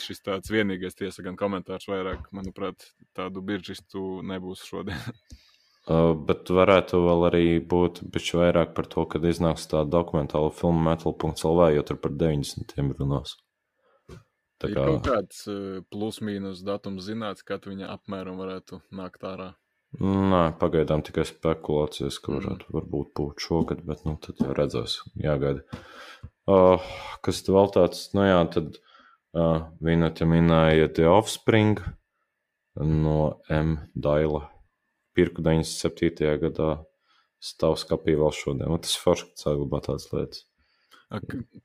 šis 0.00 0.22
tāds 0.24 0.52
vienīgais 0.52 0.96
tiesa 0.96 1.24
gan 1.24 1.36
komentārs 1.36 1.88
vairāk, 1.90 2.28
manuprāt, 2.32 2.92
tādu 3.16 3.44
biržistu 3.44 4.20
nebūs 4.26 4.66
šodien. 4.68 5.00
Uh, 5.90 6.12
bet 6.14 6.46
varētu 6.46 7.00
vēl 7.02 7.24
arī 7.26 7.46
būt 7.58 8.04
bišķi 8.14 8.36
vairāk 8.38 8.68
par 8.76 8.86
to, 8.86 9.02
kad 9.10 9.24
iznāks 9.26 9.64
tā 9.66 9.80
dokumentāla 9.82 10.52
filma 10.54 10.92
Metal.lv, 10.92 11.64
jo 11.74 11.82
tur 11.88 11.98
par 11.98 12.12
90. 12.20 12.76
runās. 13.00 13.32
Tā 14.62 14.70
kā... 14.70 14.70
Ir 14.70 14.78
kaut 14.78 15.08
kāds 15.08 15.40
plus-mínus 15.90 16.62
datums 16.62 17.08
zināts, 17.08 17.42
kad 17.42 17.66
viņa 17.66 17.90
apmēram 17.96 18.38
varētu 18.38 18.78
nākt 18.94 19.26
ārā. 19.26 19.48
Nē, 20.00 20.44
pagaidām 20.56 21.02
tikai 21.04 21.26
spekulācijas, 21.28 22.16
ka 22.22 22.32
varētu 22.38 22.70
varbūt 22.72 23.10
būt 23.18 23.42
šogad, 23.44 23.82
bet 23.84 24.06
nu 24.08 24.16
tad 24.24 24.40
jau 24.40 24.54
redzēs, 24.56 25.02
jāgaida. 25.20 25.82
Uh, 26.48 26.80
kas 27.22 27.42
vēl 27.44 27.68
tāds, 27.74 28.06
nu 28.16 28.24
jā, 28.24 28.38
tad 28.54 28.78
uh, 29.36 29.68
viņa 29.84 30.08
te 30.16 30.28
minēja 30.28 30.88
The 30.96 31.10
Offspring 31.12 31.82
no 32.80 33.18
M. 33.52 33.76
Daila 33.92 34.46
pirku 35.12 35.44
97. 35.44 36.24
gadā 36.40 36.70
stāv 37.42 37.76
skapī 37.80 38.16
vēl 38.16 38.32
šodien. 38.32 38.72
Un 38.72 38.80
tas 38.80 38.96
ir 38.96 39.04
forši, 39.04 39.28
saglabā 39.38 39.82
tādas 39.84 40.08
lietas. 40.14 40.46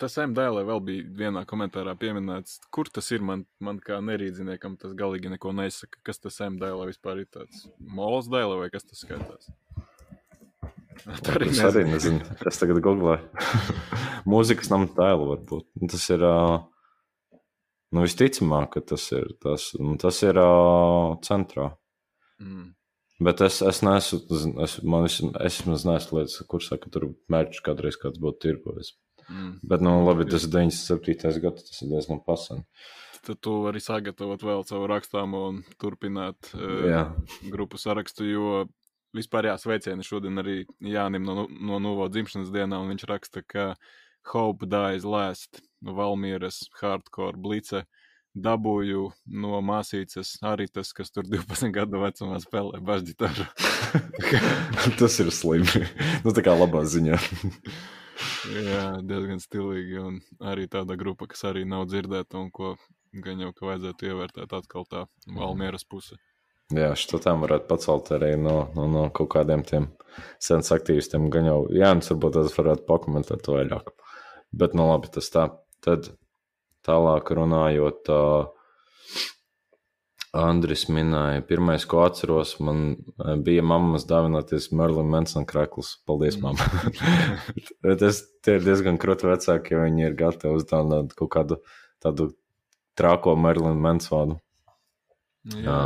Tas 0.02 0.18
MDL 0.20 0.60
vēl 0.68 0.82
bija 0.84 1.04
vienā 1.22 1.44
komentārā 1.48 1.94
pieminēts, 2.00 2.58
kur 2.74 2.90
tas 2.92 3.08
ir. 3.16 3.24
Man, 3.24 3.46
man 3.64 3.80
kā 3.84 4.00
nerīdziniekam 4.04 4.76
tas 4.82 4.96
galīgi 4.98 5.32
neko 5.32 5.54
nesaka. 5.56 6.02
Kas 6.08 6.20
tas 6.20 6.42
MDL 6.44 6.84
vispār 6.90 7.24
ir? 7.24 7.30
Tāds 7.32 7.68
mols 7.80 8.28
dēle 8.32 8.60
vai 8.60 8.68
kas 8.74 8.88
tas 8.88 9.06
skaitās? 9.06 9.48
Tā 11.24 11.38
arī 11.38 11.52
es 11.54 11.62
arī 11.64 11.86
nezinu. 11.88 12.26
Es 12.50 12.60
tagad 12.60 12.82
googlēju. 12.84 13.46
Mūzikas 14.32 14.72
nama 14.74 14.90
tēlu 14.98 15.32
varbūt. 15.32 15.70
Tas 15.94 16.10
ir. 16.12 16.28
Nu, 17.96 18.04
visticamāk, 18.04 18.74
ka 18.74 18.84
tas 18.84 19.06
ir 19.16 19.30
tas, 19.40 19.70
tas 20.02 20.24
ir 20.28 20.42
centrā. 21.24 21.70
Mm. 22.44 22.74
Bet 23.24 23.42
es, 23.42 23.62
es 23.66 23.80
neesmu, 23.82 24.20
es, 24.62 24.74
man 24.86 25.08
es, 25.08 25.22
es 25.42 25.62
neesmu 25.66 26.20
lietas, 26.20 26.36
kur 26.52 26.62
saka, 26.62 26.84
ka 26.84 26.98
tur 26.98 27.08
mērķis 27.32 27.64
kādreiz 27.66 27.96
kāds 27.98 28.20
būtu 28.22 28.44
tirgojis. 28.44 28.92
Mm. 29.30 29.52
Bet, 29.68 29.84
nu, 29.84 29.98
labi, 30.08 30.28
tas 30.30 30.48
ir 30.48 30.54
97. 30.54 31.42
gads, 31.44 31.68
tas 31.68 31.84
ir 31.84 31.92
diezgan 31.92 32.22
pasen. 32.26 32.64
Tad 33.28 33.42
tu 33.44 33.58
vari 33.66 33.82
sagatavot 33.84 34.44
vēl 34.46 34.64
savu 34.68 34.88
rakstāmo 34.88 35.48
un 35.50 35.62
turpināt 35.82 36.52
uh, 36.56 37.10
grupu 37.52 37.80
sarakstu, 37.82 38.28
jo 38.30 38.66
vispār 39.18 39.50
jāsveicieni 39.50 40.06
šodien 40.06 40.40
arī 40.40 40.62
Jānim 40.84 41.26
no, 41.28 41.48
no 41.50 41.80
Novo 41.84 42.08
dzimšanas 42.12 42.54
dienā, 42.54 42.80
un 42.80 42.94
viņš 42.94 43.08
raksta, 43.10 43.44
ka 43.44 43.72
Hope 44.32 44.68
Dies 44.70 45.08
Last, 45.08 45.62
Valmieras 45.84 46.64
Hardcore 46.80 47.40
Blice 47.40 47.84
dabūju 48.44 49.08
no 49.42 49.62
māsītes 49.66 50.36
Aritas, 50.46 50.94
kas 50.96 51.14
tur 51.14 51.28
12 51.34 51.72
gadu 51.76 52.02
vecumā 52.04 52.40
spēlē 52.44 52.82
bažģitāru. 52.86 53.48
Tas 55.00 55.20
ir 55.24 55.32
slimi. 55.34 55.86
nu, 56.26 56.34
tā 56.36 56.44
kā 56.46 56.56
labā 56.58 56.84
ziņā. 56.88 57.20
Jā, 58.68 58.86
diezgan 59.06 59.42
stilīgi. 59.42 60.00
Un 60.02 60.22
arī 60.42 60.66
tāda 60.72 60.98
grupa, 60.98 61.28
kas 61.30 61.46
arī 61.50 61.66
nav 61.70 61.86
dzirdēta 61.90 62.40
un 62.42 62.50
ko 62.54 62.76
gan 63.24 63.42
jau 63.42 63.52
ka 63.56 63.70
vajadzētu 63.70 64.10
ievērtēt 64.10 64.56
atkal 64.58 64.88
tā 64.90 65.06
Valmieras 65.38 65.86
puse. 65.88 66.18
Jā, 66.76 66.90
šo 67.00 67.22
tām 67.24 67.46
varētu 67.46 67.70
pacelt 67.70 68.10
arī 68.12 68.34
no, 68.36 68.58
no, 68.76 68.88
no 68.92 69.06
kaut 69.16 69.30
kādiem 69.38 69.64
tiem 69.64 69.88
senas 70.44 70.74
aktīvistiem. 70.76 71.30
Gan 71.32 71.48
jau 71.48 71.60
Jānis 71.72 72.12
varbūt 72.12 72.42
tas 72.42 72.58
varētu 72.58 72.84
pakomentēt 72.90 73.46
to 73.46 73.56
vairāk. 73.56 73.94
Bet, 74.52 74.76
nu 74.76 74.90
labi, 74.90 75.12
tas 75.14 75.30
tā. 75.32 75.48
Tad 75.86 76.10
Tālāk 76.88 77.34
runājot, 77.36 78.14
uh, 78.14 78.58
Andris 80.38 80.86
minēja, 80.92 81.42
pirmais, 81.48 81.86
ko 81.90 82.04
atceros, 82.06 82.58
man 82.64 82.98
bija 83.46 83.64
mammas 83.66 84.06
dāvināties 84.10 84.70
Merlina 84.76 85.08
Mansona 85.18 85.48
krekls. 85.50 85.96
Paldies, 86.08 86.38
mamma. 86.42 86.68
Tas 88.02 88.22
ir 88.52 88.66
diezgan 88.66 89.00
krūti 89.02 89.30
vecāki, 89.30 89.74
ja 89.74 89.86
viņi 89.86 90.10
ir 90.10 90.18
gatavi 90.20 90.60
uzdāvināt 90.60 91.16
kaut 91.18 91.32
kādu 91.34 91.60
tādu 92.04 92.32
trāko 93.00 93.38
Merlina 93.40 93.78
Mansonu. 93.88 94.40
Jā. 95.56 95.64
Jā. 95.64 95.82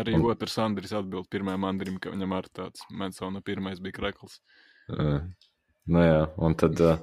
Arī 0.00 0.14
un... 0.14 0.26
otrs 0.30 0.58
Andris 0.62 0.92
atbild 0.94 1.26
pirmajam 1.32 1.66
Andrim, 1.66 1.96
ka 2.02 2.12
viņam 2.12 2.36
ar 2.36 2.46
tāds 2.54 2.84
Mansona 2.94 3.42
pirmais 3.42 3.80
bija 3.82 3.98
krekls. 3.98 4.38
Jā. 4.90 5.22
Nu 5.90 6.04
jā, 6.04 6.20
un 6.38 6.54
tad 6.58 6.80
uh, 6.84 7.00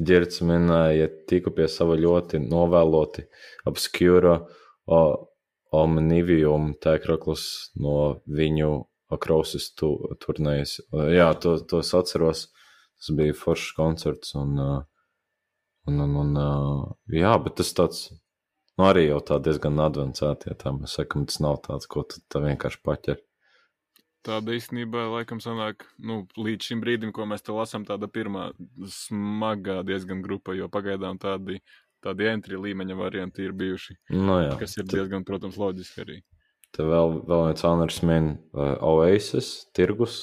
Girts 0.00 0.40
minēja, 0.40 0.94
ja 0.96 1.08
tiku 1.28 1.52
pie 1.52 1.66
sava 1.68 1.96
ļoti 2.00 2.40
novēloti 2.40 3.26
obskūra 3.68 4.38
uh, 4.40 5.10
omnivium 5.76 6.70
tēkraklis 6.80 7.44
no 7.84 8.22
viņu 8.24 8.70
akrausis 9.12 9.68
tu, 9.76 9.92
turnējas. 10.24 10.78
Uh, 10.88 11.10
jā, 11.12 11.28
to, 11.42 11.58
to 11.68 11.82
es 11.84 11.92
atceros. 11.96 12.46
Tas 13.00 13.12
bija 13.16 13.36
foršs 13.36 13.74
koncerts 13.76 14.34
un, 14.36 14.56
uh, 14.60 14.80
un, 15.88 16.00
un, 16.06 16.16
un 16.24 16.34
uh, 16.40 16.82
jā, 17.12 17.32
bet 17.44 17.58
tas 17.60 17.72
tāds, 17.76 18.02
nu 18.80 18.88
arī 18.88 19.06
jau 19.06 19.20
tā 19.32 19.40
diezgan 19.44 19.80
advancēti, 19.84 20.52
ja 20.52 20.56
tā 20.60 20.72
mēs 20.76 20.96
sakam, 20.96 21.28
tas 21.28 21.40
nav 21.44 21.60
tāds, 21.64 21.88
ko 21.92 22.04
tu 22.08 22.20
tā 22.32 22.44
vienkārši 22.44 22.82
paķer. 22.88 23.20
Tāda 24.26 24.52
īstenībā, 24.52 25.06
laikam, 25.14 25.38
sanāk, 25.40 25.86
nu, 25.96 26.26
līdz 26.36 26.66
šim 26.70 26.82
brīdim, 26.82 27.12
ko 27.16 27.24
mēs 27.28 27.44
te 27.46 27.54
lasām, 27.56 27.86
tāda 27.88 28.08
pirmā 28.10 28.50
smagā 28.92 29.78
diezgan 29.88 30.20
grupa, 30.24 30.52
jo 30.58 30.68
pagaidām 30.72 31.16
tādi, 31.20 31.62
tādi 32.04 32.28
entry 32.28 32.60
līmeņa 32.60 32.98
varianti 32.98 33.46
ir 33.46 33.54
bijuši. 33.56 33.96
No 34.12 34.26
nu 34.26 34.36
jā, 34.42 34.58
kas 34.60 34.76
ir 34.76 34.84
diezgan, 34.90 35.24
protams, 35.24 35.56
loģiski 35.60 36.04
arī. 36.04 36.18
Te 36.76 36.84
vēl, 36.86 37.16
vēl 37.26 37.46
viens 37.48 37.64
honors 37.66 38.02
min 38.06 38.28
uh, 38.52 38.76
Oasis, 38.92 39.48
tirgus. 39.74 40.20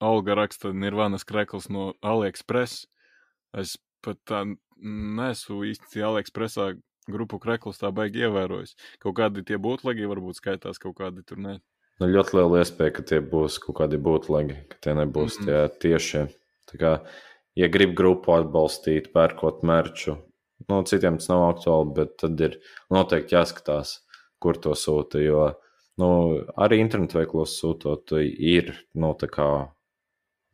Olga 0.00 0.36
raksta 0.38 0.74
Nirvanas 0.76 1.24
krekls 1.28 1.70
no 1.72 1.90
AliExpress. 2.04 2.84
Es 3.56 3.74
pat 4.04 4.20
tā 4.28 4.44
nesu 4.80 5.64
īsti 5.66 6.04
AliExpressā 6.06 6.70
grupu 7.10 7.40
kreklus 7.42 7.80
tā 7.80 7.90
baigi 7.92 8.22
ievērojis. 8.24 8.76
Kaut 9.02 9.16
kādi 9.18 9.44
tie 9.48 9.58
būtlegi 9.60 10.08
varbūt 10.08 10.38
skaitās, 10.38 10.80
kaut 10.80 10.96
kādi 11.00 11.24
tur 11.26 11.40
ne. 11.42 11.58
Nu, 12.00 12.08
ļoti 12.08 12.38
liela 12.38 12.62
iespēja, 12.62 12.94
ka 12.96 13.02
tie 13.10 13.18
būs 13.20 13.58
kaut 13.60 13.76
kādi 13.82 13.98
būtlegi, 14.00 14.54
ka 14.72 14.78
tie 14.86 14.96
nebūs 14.96 15.36
mm 15.36 15.46
-hmm. 15.46 15.48
tie 15.78 15.88
tiešie. 15.88 16.22
Tā 16.70 16.78
kā, 16.80 16.92
ja 17.60 17.68
grib 17.68 17.92
grupu 17.94 18.32
atbalstīt, 18.32 19.10
pērkot 19.12 19.62
merču, 19.62 20.16
nu, 20.68 20.82
citiem 20.88 21.18
tas 21.18 21.28
nav 21.28 21.44
aktuāli, 21.50 21.92
bet 21.98 22.16
tad 22.22 22.40
ir 22.40 22.56
noteikti 22.90 23.36
jāskatās, 23.36 23.98
kur 24.40 24.56
to 24.56 24.72
sūta. 24.72 25.20
Jo 25.20 25.52
nu, 26.00 26.08
arī 26.56 26.80
internetu 26.80 27.18
veiklos 27.18 27.58
sūtot, 27.60 28.16
ir 28.16 28.72
nu, 28.94 29.12
kā, 29.14 29.50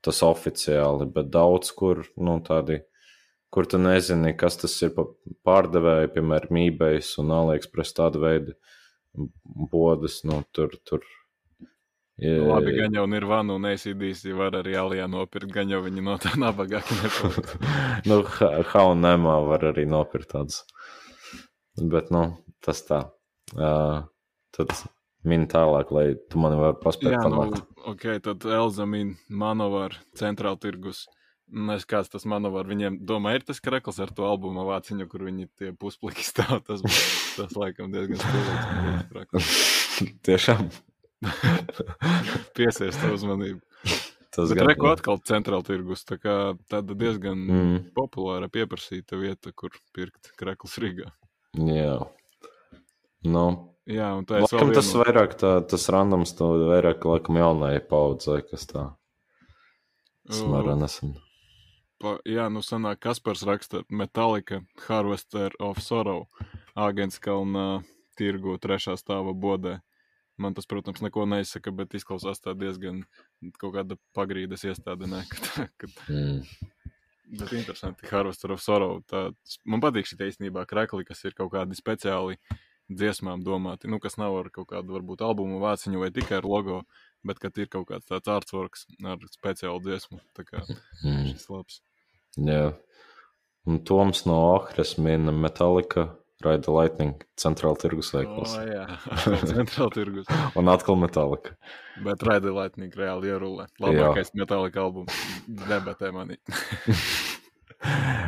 tas 0.02 0.22
oficiāli, 0.22 1.06
bet 1.14 1.30
daudz 1.30 1.70
kur 1.70 2.06
nu, 2.16 2.40
tādi. 2.40 2.82
Kur 3.50 3.64
tu 3.64 3.78
nezini, 3.78 4.34
kas 4.36 4.56
tas 4.58 4.72
ir 4.82 4.90
pārdevēji, 5.46 6.10
piemēram, 6.12 6.56
eBay 6.66 6.98
un 7.22 7.30
AliExpress 7.30 7.94
tāda 7.94 8.18
veida 8.18 8.52
bodas, 9.70 10.24
nu, 10.26 10.42
tur, 10.52 10.74
tur 10.84 11.06
Labi, 12.16 12.72
gan 12.72 12.94
jau 12.96 13.04
Nirvana 13.12 13.58
un 13.58 13.66
ACDC 13.68 14.30
var 14.38 14.54
arī 14.56 14.72
Alijā 14.80 15.04
nopirkt, 15.10 15.50
gan 15.52 15.68
jau 15.68 15.82
viņi 15.84 16.04
no 16.04 16.14
tā 16.20 16.32
nabagāki 16.40 16.96
nepaliek. 17.02 17.50
nu, 18.08 18.22
Haunēmā 18.72 19.34
var 19.44 19.66
arī 19.72 19.84
nopirkt 19.90 20.32
tādus. 20.32 20.62
Bet, 21.76 22.08
nu, 22.14 22.30
tas 22.64 22.80
tā. 22.88 23.02
Uh, 23.52 24.06
tad 24.56 24.72
min 25.28 25.44
tālāk, 25.50 25.92
lai 25.92 26.06
tu 26.30 26.40
mani 26.40 26.56
var 26.56 26.78
paspēt 26.80 27.18
panākt. 27.20 27.60
Nu, 27.60 27.92
ok, 27.92 28.08
tad 28.24 28.48
Elza 28.48 28.88
min 28.88 29.12
Manovar 29.28 29.98
centrāla 30.16 30.56
tirgus. 30.62 31.04
Nes 31.46 31.84
kāds 31.86 32.08
tas 32.10 32.24
Manovar, 32.26 32.66
viņiem 32.66 32.96
domā, 33.06 33.36
ir 33.36 33.44
tas 33.46 33.60
krekls 33.62 34.00
ar 34.02 34.10
to 34.16 34.24
albumu 34.26 34.64
vāciņu, 34.66 35.04
kur 35.12 35.28
viņi 35.28 35.50
tie 35.60 35.76
puspliki 35.78 36.24
stāv. 36.26 36.64
Tas, 36.66 36.80
tas 37.36 37.54
laikam 37.60 37.92
diezgan 37.92 38.24
stilīgs. 38.24 39.52
Tiešām. 40.26 40.70
Piesaist 42.56 43.06
uzmanību. 43.12 43.62
Tas 44.36 44.52
ir 44.52 44.60
reku 44.68 44.90
atkal 44.90 45.20
centrāla 45.24 45.64
tirgus. 45.64 46.04
Tā 46.04 46.18
kā 46.20 46.34
tāda 46.68 46.96
diezgan 46.98 47.38
mm. 47.38 47.78
populāra 47.96 48.50
pieprasīta 48.52 49.16
vieta, 49.20 49.54
kur 49.56 49.72
pirkt 49.96 50.34
kreklus 50.36 50.76
Rīgā. 50.82 51.08
Jā. 51.56 51.96
Nu, 53.26 53.46
Jā, 53.86 54.08
un 54.18 54.24
tā 54.26 54.40
ir. 54.40 54.48
Laikam 54.50 54.72
tas 54.74 54.88
vienu... 54.90 55.04
vairāk 55.04 55.36
tā, 55.38 55.52
tas 55.70 55.84
randoms, 55.94 56.32
to 56.34 56.48
vairāk 56.66 57.06
laikam 57.06 57.38
jaunai 57.38 57.76
paudzei, 57.86 58.40
kas 58.42 58.66
tā. 58.66 58.88
Smara 60.26 60.74
nesen. 60.74 61.14
Pa, 62.02 62.16
jā, 62.28 62.48
nu 62.52 62.60
sanāk, 62.66 62.98
Kaspars 63.06 63.44
raksta 63.46 63.84
Metallica 63.88 64.58
Harvester 64.88 65.54
of 65.62 65.78
Sorrow 65.80 66.26
Āgens 66.76 67.16
kalnā 67.22 67.86
tirgu 68.18 68.58
trešā 68.60 68.98
stāva 68.98 69.32
bodē. 69.32 69.78
Man 70.38 70.54
tas, 70.56 70.66
protams, 70.68 71.00
neko 71.00 71.24
neizsaka, 71.28 71.72
bet 71.72 71.94
izklausās 71.96 72.42
tā 72.44 72.52
diezgan 72.58 73.02
kaut 73.60 73.72
kāda 73.78 73.96
pagrīdes 74.16 74.66
iestāde. 74.68 75.08
Ne, 75.08 75.22
kad, 75.32 75.70
kad... 75.80 76.00
Mm. 76.12 76.42
Bet 77.40 77.52
interesanti, 77.56 78.06
Harvester 78.06 78.52
of 78.54 78.60
Sorrow. 78.62 79.00
Tā, 79.10 79.30
man 79.66 79.82
patīk 79.82 80.06
šī 80.06 80.18
īstenībā 80.28 80.62
krekli, 80.70 81.06
kas 81.08 81.24
ir 81.26 81.34
kaut 81.34 81.50
kādi 81.56 81.74
speciāli 81.74 82.36
dziesmām 82.86 83.42
domāti. 83.42 83.90
Nu, 83.90 83.98
kas 84.02 84.14
nav 84.20 84.36
ar 84.38 84.50
kaut 84.54 84.68
kādu, 84.70 84.94
varbūt, 84.94 85.24
albumu 85.26 85.58
vāciņu 85.62 86.04
vai 86.04 86.12
tikai 86.14 86.38
ar 86.38 86.46
logo, 86.46 86.82
bet 87.26 87.40
kad 87.42 87.58
ir 87.58 87.66
kaut 87.72 87.88
kāds 87.90 88.06
tāds 88.06 88.30
artworks 88.30 88.86
ar 89.02 89.24
speciālu 89.32 89.82
dziesmu. 89.82 90.20
Tā 90.38 90.46
kā 90.46 90.62
Mm. 91.02 91.32
šis 91.32 91.48
labs. 91.50 91.80
Jā. 92.36 92.76
Un 93.66 93.80
Toms 93.82 94.22
no 94.26 94.36
Ohres 94.54 94.94
mina 94.98 95.32
Metallica, 95.34 96.12
Raida 96.44 96.72
Lightning, 96.72 97.14
centrāla 97.40 97.78
tirgus 97.80 98.10
veikals. 98.12 98.56
jā, 98.68 98.84
atkal 99.14 99.38
centrāla 99.48 99.92
tirgus. 99.94 100.32
Un 100.60 100.68
atkal 100.68 100.98
Metallica. 101.00 101.56
Bet 102.04 102.24
Raidai 102.26 102.52
Lightning 102.52 102.92
reāli 102.96 103.32
ierulē. 103.32 103.70
Labākais 103.80 104.34
metālika 104.36 104.84
albums 104.84 105.16
debatē 105.46 106.12
manī. 106.16 106.40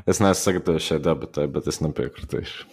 Es 0.07 0.21
neesmu 0.21 0.39
sagatavojis 0.39 0.85
šai 0.85 0.99
debatai, 1.03 1.47
bet 1.51 1.67
es 1.73 1.81
nepiekritīšu. 1.83 2.67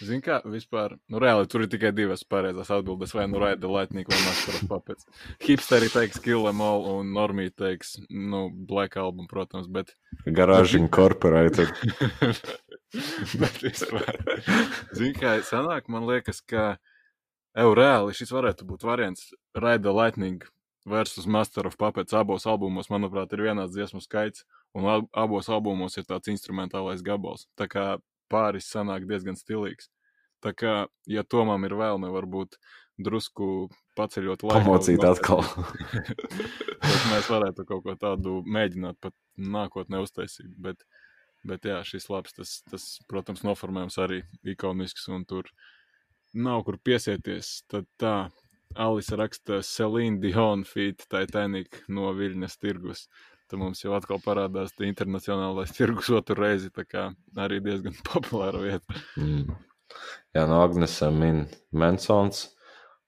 Zini, 0.00 0.22
kā 0.24 0.38
vispār, 0.48 0.94
nu, 1.12 1.18
reāli 1.20 1.48
tur 1.50 1.64
ir 1.64 1.70
tikai 1.72 1.90
divas 1.96 2.22
pareizās 2.28 2.70
atbildes, 2.72 3.10
vai 3.16 3.26
nu 3.28 3.40
raida 3.40 3.68
Lightning 3.68 4.08
vai 4.08 4.20
Master 4.22 4.56
of 4.56 4.68
Puppets. 4.70 5.08
Hipsteri 5.44 5.90
teiks 5.92 6.20
Kill 6.24 6.46
Em 6.48 6.62
All 6.64 6.86
un 6.92 7.10
Normī 7.16 7.48
teiks, 7.52 7.98
nu, 8.08 8.46
Black 8.68 8.96
Album, 9.00 9.26
protams, 9.28 9.68
bet, 9.68 9.92
Garāžu 10.28 10.78
Incorporated. 10.80 11.72
bet 13.40 13.60
vispār. 13.62 14.18
Zini, 14.96 15.14
kā 15.16 15.36
sanāk, 15.46 15.90
man 15.92 16.06
liekas, 16.08 16.42
ka, 16.42 16.74
evo, 17.54 17.74
reāli 17.78 18.16
šis 18.16 18.32
varētu 18.34 18.66
būt 18.68 18.86
variants 18.86 19.30
raida 19.54 19.94
Lightning 19.94 20.42
versus 20.88 21.26
Master 21.26 21.68
of 21.68 21.76
Puppets 21.78 22.16
abos 22.16 22.46
albumos, 22.48 22.90
manuprāt, 22.90 23.32
ir 23.36 23.44
vienāds 23.50 23.76
dziesmu 23.76 24.02
skaits, 24.02 24.46
un 24.74 24.88
ab 24.90 25.08
abos 25.12 25.50
albumos 25.52 25.98
ir 26.00 26.06
tāds 26.08 26.32
instrumentālais 26.32 27.04
gabals. 27.04 27.46
Tā 27.58 27.68
kā 27.70 27.86
pāris 28.30 28.70
sanāk 28.70 29.06
diezgan 29.10 29.38
stilīgs. 29.38 29.90
Tā 30.40 30.54
kā, 30.56 30.74
ja 31.10 31.24
Tomam 31.26 31.66
ir 31.68 31.74
vēlme, 31.76 32.08
varbūt 32.14 32.56
drusku 33.00 33.68
paceļot 33.98 34.44
laiku. 34.46 34.64
Pamocīt 34.64 35.04
atkal. 35.04 35.42
tad 36.84 37.02
mēs 37.10 37.28
varētu 37.28 37.66
kaut 37.68 37.84
ko 37.84 37.96
tādu 38.00 38.40
mēģināt 38.48 39.00
pat 39.02 39.14
nākotnē 39.36 40.00
uztaisīt. 40.04 40.52
Bet, 40.56 40.84
bet 41.46 41.66
jā, 41.68 41.80
šis 41.86 42.08
labs, 42.12 42.34
tas, 42.36 42.54
tas, 42.70 42.86
protams, 43.10 43.44
noformējums 43.46 43.98
arī 44.02 44.22
ikonisks 44.54 45.08
un 45.12 45.24
tur 45.28 45.48
nav 46.34 46.64
kur 46.66 46.78
piesieties. 46.84 47.60
Tad 47.70 47.88
tā, 48.00 48.14
Alisa 48.78 49.18
raksta 49.18 49.62
Celine 49.66 50.20
Dion 50.22 50.62
feat 50.68 51.06
Titanic 51.10 51.82
no 51.88 52.12
Viļņas 52.14 52.58
tirgus. 52.62 53.06
Tad 53.50 53.58
mums 53.58 53.82
jau 53.82 53.96
atkal 53.96 54.20
parādās 54.22 54.76
tie 54.76 54.86
internacionālais 54.86 55.74
tirgus 55.74 56.12
otru 56.14 56.38
reizi, 56.38 56.70
tā 56.70 56.84
kā 56.86 57.08
arī 57.34 57.58
diezgan 57.64 57.96
populāra 58.10 58.62
vieta. 58.62 59.02
Mm. 59.18 59.56
Jā, 60.36 60.44
no 60.46 60.60
Agnesa 60.62 61.10
min 61.10 61.48
Mansons 61.74 62.46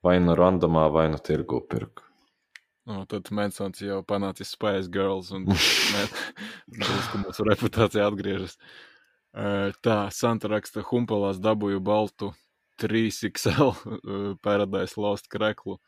vai 0.03 0.17
nu 0.19 0.35
randomā, 0.35 0.89
vai 0.91 1.07
nu 1.13 1.21
tirgu 1.23 1.63
pirku. 1.71 2.12
No, 2.91 3.05
tad 3.07 3.29
Mansons 3.31 3.79
jau 3.83 4.01
panācis 4.03 4.55
Spice 4.57 4.91
Girls 4.91 5.31
un 5.35 5.45
drusku 6.79 7.21
mūsu 7.23 7.47
reputācija 7.47 8.09
atgriežas. 8.11 8.57
Tā, 9.33 9.99
Santa 10.13 10.51
raksta, 10.51 10.83
humpalās 10.91 11.39
dabūju 11.41 11.81
baltu 11.85 12.33
3XL 12.83 13.71
eh, 13.71 14.35
Paradise 14.43 15.01
Lost 15.01 15.31
kreklu, 15.33 15.79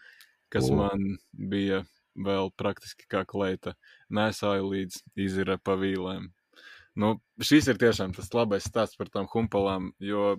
kas 0.53 0.71
O. 0.71 0.79
man 0.79 1.19
bija 1.33 1.83
vēl 2.15 2.53
praktiski 2.57 3.09
kā 3.11 3.25
kleita. 3.27 3.75
Nesāju 4.15 4.71
līdz 4.71 5.01
izira 5.19 5.59
pa 5.59 5.75
vīlēm. 5.81 6.31
Nu, 6.95 7.17
šis 7.43 7.67
ir 7.73 7.81
tiešām 7.81 8.15
tas 8.15 8.31
labais 8.37 8.69
stāsts 8.69 8.97
par 8.97 9.11
tām 9.11 9.27
humpalām, 9.33 9.91
jo 9.99 10.37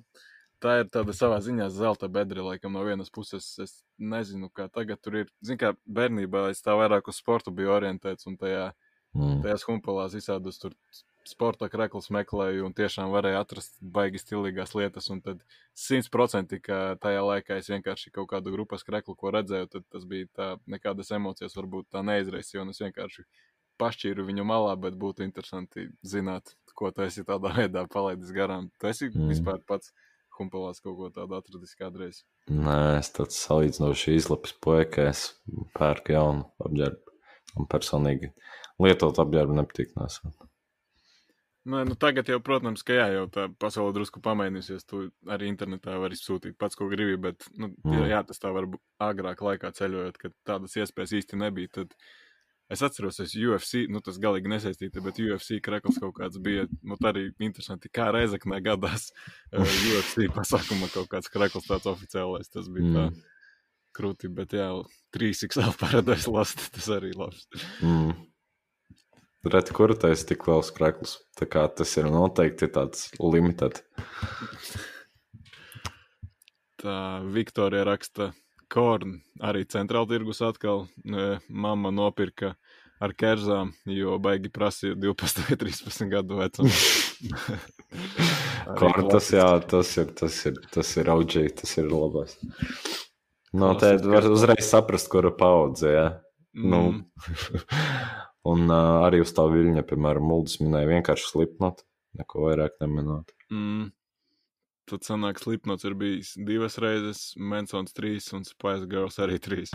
tā 0.63 0.79
ir 0.81 0.89
tāda 0.93 1.13
savā 1.15 1.41
ziņā 1.43 1.69
zelta 1.73 2.09
bedre, 2.11 2.43
laikam, 2.45 2.73
no 2.75 2.83
vienas 2.87 3.11
puses. 3.13 3.47
Es 3.63 3.77
nezinu, 3.97 4.49
kā 4.53 4.69
tagad 4.71 5.01
tur 5.03 5.21
ir. 5.23 5.31
Zinu, 5.45 5.61
kā 5.61 5.73
bērnībā 5.85 6.49
es 6.53 6.63
tā 6.65 6.77
vairāk 6.77 7.11
uz 7.11 7.19
sportu 7.21 7.53
biju 7.55 7.75
orientēts, 7.77 8.27
un 8.29 8.37
tajā, 8.41 8.71
Mm. 9.15 9.39
tajās 9.45 9.63
humpalās 9.63 10.15
visādus 10.15 10.57
tur 10.59 10.73
sporta 11.25 11.69
kreklus 11.71 12.11
meklēju, 12.13 12.65
un 12.67 12.73
tiešām 12.75 13.09
varēju 13.13 13.39
atrast 13.39 13.77
baigi 13.81 14.19
stilīgās 14.21 14.75
lietas. 14.77 15.07
Un 15.13 15.21
tad 15.25 15.41
simtprocentīgi, 15.85 16.65
ka 16.67 16.79
tajā 17.01 17.23
laikā 17.25 17.57
es 17.61 17.71
vienkārši 17.71 18.11
kaut 18.13 18.29
kādu 18.33 18.53
grupas 18.53 18.85
kreklu, 18.85 19.15
ko 19.17 19.31
redzēju, 19.33 19.71
tad 19.71 19.87
tas 19.89 20.05
bija 20.09 20.29
tā, 20.37 20.49
nekādas 20.69 21.13
emocijas 21.15 21.55
varbūt 21.57 21.89
tā 21.95 22.03
neizraisīja, 22.05 22.65
un 22.65 22.75
es 22.75 22.81
vienkārši 22.83 23.25
pašķīru 23.81 24.27
viņu 24.27 24.45
malā, 24.47 24.75
bet 24.79 24.99
būtu 24.99 25.25
interesanti 25.25 25.89
zināt, 26.05 26.53
ko 26.75 26.91
tu 26.91 27.07
esi 27.07 27.25
tādā 27.27 27.55
veidā 27.57 27.87
palaidis 27.91 28.35
garām. 28.35 28.69
Tu 28.79 28.91
esi 28.91 29.09
mm. 29.09 29.31
vispār 29.31 29.63
pats 29.65 29.95
humpalās 30.39 30.81
kaut 30.83 30.97
ko 30.99 31.09
tādu 31.13 31.37
atradis 31.37 31.75
kādreiz. 31.79 32.23
Nē, 32.51 32.97
es 32.99 33.11
tāds 33.15 33.37
salīdzinoši 33.45 34.15
izlapis 34.19 34.55
puika, 34.61 35.09
es 35.11 35.27
pērku 35.77 36.15
jaunu 36.15 36.45
apģērbu. 36.65 37.15
Un 37.55 37.69
personīgi 37.71 38.33
lietot 38.83 39.21
apģērbu 39.23 39.55
nepatīk 39.61 39.93
nesot. 39.95 40.35
Nē, 41.65 41.79
nu 41.89 41.95
tagad 41.97 42.27
jau, 42.29 42.37
protams, 42.45 42.83
ka 42.85 42.93
jā, 42.93 43.05
jau 43.15 43.23
tā 43.33 43.47
pasaule 43.57 43.93
drusku 43.95 44.21
pamainīsies. 44.21 44.83
Tu 44.85 45.07
arī 45.33 45.47
internetā 45.49 45.95
vari 45.97 46.17
sūtīt 46.19 46.59
pats, 46.61 46.77
ko 46.77 46.85
gribi, 46.91 47.15
bet, 47.17 47.47
nu, 47.57 47.71
Mm. 47.83 48.03
jā, 48.11 48.19
tas 48.27 48.37
tā 48.37 48.51
var 48.53 48.67
agrāk 49.01 49.41
laikā 49.41 49.71
ceļojot, 49.73 50.19
kad 50.21 50.35
tādas 50.45 50.75
iespējas 50.77 51.15
īsti 51.21 51.39
nebija. 51.41 51.71
Tad 51.79 51.95
es 52.69 52.81
atceros, 52.85 53.19
es 53.21 53.35
UFC, 53.37 53.85
nu 53.91 54.01
tas 54.01 54.17
galīgi 54.21 54.49
nesaistīti, 54.51 55.03
bet 55.05 55.19
UFC 55.21 55.59
krekls 55.63 55.99
kaut 56.01 56.15
kāds 56.17 56.39
bija, 56.41 56.65
nu 56.83 56.97
tā 56.97 57.11
arī 57.13 57.27
interesanti, 57.45 57.91
kā 57.93 58.09
Reizeknē 58.15 58.61
gadās 58.65 59.11
eh, 59.53 59.61
UFC 59.93 60.27
pasākuma 60.33 60.89
kaut 60.93 61.09
kāds 61.11 61.29
krekls 61.33 61.67
tāds 61.69 61.89
oficiālais. 61.91 62.49
Tas 62.51 62.69
bija 62.71 62.91
tā 62.91 63.05
Mm. 63.09 63.19
krūti, 63.95 64.27
bet 64.35 64.51
jā, 64.57 64.69
3XL 65.15 65.75
paradise 65.83 66.27
last, 66.31 66.65
tas 66.75 66.89
arī 66.91 67.13
labs. 67.15 67.45
Mm. 67.81 68.15
Reti, 69.45 69.75
kur 69.77 69.93
tas 69.93 70.23
ir 70.23 70.27
tik 70.33 70.47
liels 70.49 70.71
krekls. 70.73 71.19
Tā 71.37 71.45
kā 71.45 71.67
tas 71.69 71.91
ir 72.01 72.07
noteikti 72.09 72.65
tāds 72.73 73.11
limited. 73.21 73.77
Tā 76.81 76.95
Viktorija 77.33 77.85
raksta, 77.87 78.31
korn 78.71 79.19
arī 79.43 79.65
centrāla 79.69 80.07
tirgus 80.09 80.41
atkal. 80.45 80.87
e, 81.05 81.37
Mama 81.49 81.91
nopirka 81.93 82.55
ar 83.03 83.11
kerzām, 83.17 83.73
jo 83.91 84.15
baigi 84.23 84.49
prasīja 84.53 84.95
12 84.99 85.41
vai 85.45 85.57
13 85.65 86.09
gadu 86.11 86.39
vecumu. 86.39 86.71
Korn, 88.79 89.09
tas, 89.11 89.27
jā, 89.35 89.47
tas 89.69 89.91
ir, 90.01 90.07
tas 90.17 90.37
ir, 90.49 90.55
tas 90.73 90.89
ir 90.97 91.11
OG, 91.11 91.35
tas 91.61 91.75
ir 91.77 91.89
labais. 91.91 92.33
No 93.55 93.73
Klasisks 93.75 94.03
tā 94.03 94.13
var 94.15 94.27
uzreiz 94.31 94.67
saprast, 94.67 95.09
kura 95.11 95.31
paudze, 95.35 95.91
jā. 95.91 96.07
Nu, 96.55 96.81
Mm, 96.95 97.01
un 98.51 98.69
uh, 98.71 99.03
arī 99.03 99.19
uz 99.25 99.33
tā 99.35 99.43
viļņa, 99.51 99.83
piemēram, 99.89 100.23
Muldis 100.23 100.61
minēja 100.61 100.87
vienkārši 100.87 101.27
slipnot, 101.33 101.83
neko 102.15 102.45
vairāk 102.47 102.77
neminot. 102.79 103.33
mm. 103.51 103.89
Tad 104.89 105.05
sanāk, 105.05 105.39
Slipnots 105.41 105.85
ir 105.87 105.95
bijis 105.97 106.35
divas 106.47 106.77
reizes, 106.81 107.31
Mansons 107.41 107.95
trīs 107.97 108.27
un 108.37 108.45
Spice 108.45 108.85
Girls 108.89 109.17
arī 109.23 109.39
trīs. 109.41 109.73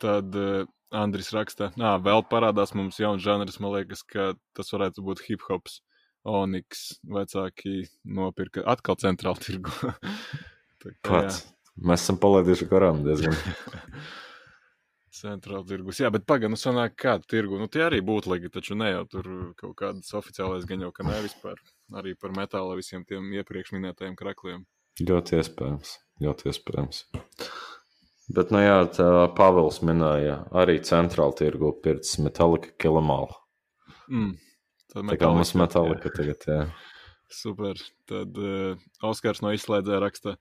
Tad 0.00 0.36
uh, 0.38 0.64
Andris 0.96 1.28
raksta, 1.36 1.68
ah, 1.76 1.98
vēl 2.00 2.24
parādās 2.30 2.72
mums 2.74 2.98
jauns 2.98 3.22
žanrs, 3.22 3.60
man 3.60 3.76
liekas, 3.76 4.02
ka 4.08 4.32
tas 4.56 4.72
varētu 4.72 5.04
būt 5.06 5.24
hip 5.28 5.44
hops. 5.50 5.82
Oniks 6.28 6.98
vecāki 7.08 7.86
nopirka 8.04 8.60
atkal 8.68 8.98
centrālu 9.00 9.40
tirgu. 9.40 9.72
Pats. 11.06 11.46
Mēs 11.80 12.02
esam 12.04 12.18
palaiduši 12.20 12.68
garām 12.68 13.00
diezgan. 13.06 13.36
Centrāla 15.10 15.66
tirgus. 15.66 15.98
Jā, 15.98 16.08
bet 16.14 16.22
pagaidi, 16.28 16.52
nu 16.52 16.58
sanāk, 16.60 16.94
kādu 17.02 17.26
tirgu. 17.30 17.58
Nu, 17.58 17.66
tie 17.72 17.82
arī 17.88 17.98
būtu 18.06 18.30
legi, 18.30 18.50
taču 18.54 18.76
ne 18.78 18.92
jau 18.92 19.02
tur 19.10 19.30
kaut 19.58 19.74
kādas 19.80 20.12
oficiālais 20.14 20.68
gan 20.68 20.84
jau, 20.86 20.92
ka 20.94 21.06
ne 21.06 21.16
vispār. 21.24 21.58
Arī 21.98 22.14
par 22.14 22.30
metāla 22.36 22.76
visiem 22.78 23.02
tiem 23.08 23.32
iepriekš 23.40 23.74
minētajiem 23.74 24.14
krakliem. 24.18 24.62
ļoti 25.02 25.40
iespējams. 25.40 25.96
Ļoti 26.22 26.50
iespējams. 26.52 27.02
Bet, 28.30 28.52
nu 28.54 28.62
jā, 28.62 28.76
tā 28.94 29.08
Pāvils 29.34 29.80
minēja 29.82 30.44
arī 30.54 30.78
centrāla 30.86 31.34
tirgu 31.34 31.72
pirts 31.82 32.14
Metallica 32.22 32.70
Kilamāla. 32.78 33.34
Mm. 34.06 34.36
Tā 34.94 35.18
kā 35.18 35.32
mums 35.34 35.56
Metallica 35.58 36.12
tagad, 36.14 36.46
jā. 36.46 36.60
Super. 37.30 37.78
Tad 38.10 38.38
uh, 38.38 38.78
Oskars 39.06 39.42
no 39.42 39.50
izslēdzē 39.54 39.98
raksta, 40.02 40.36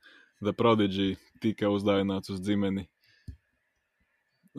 The 0.46 0.54
Prodigy 0.58 1.16
tika 1.42 1.70
uzdāvināts 1.74 2.30
uz 2.34 2.42
dzimeni. 2.46 2.86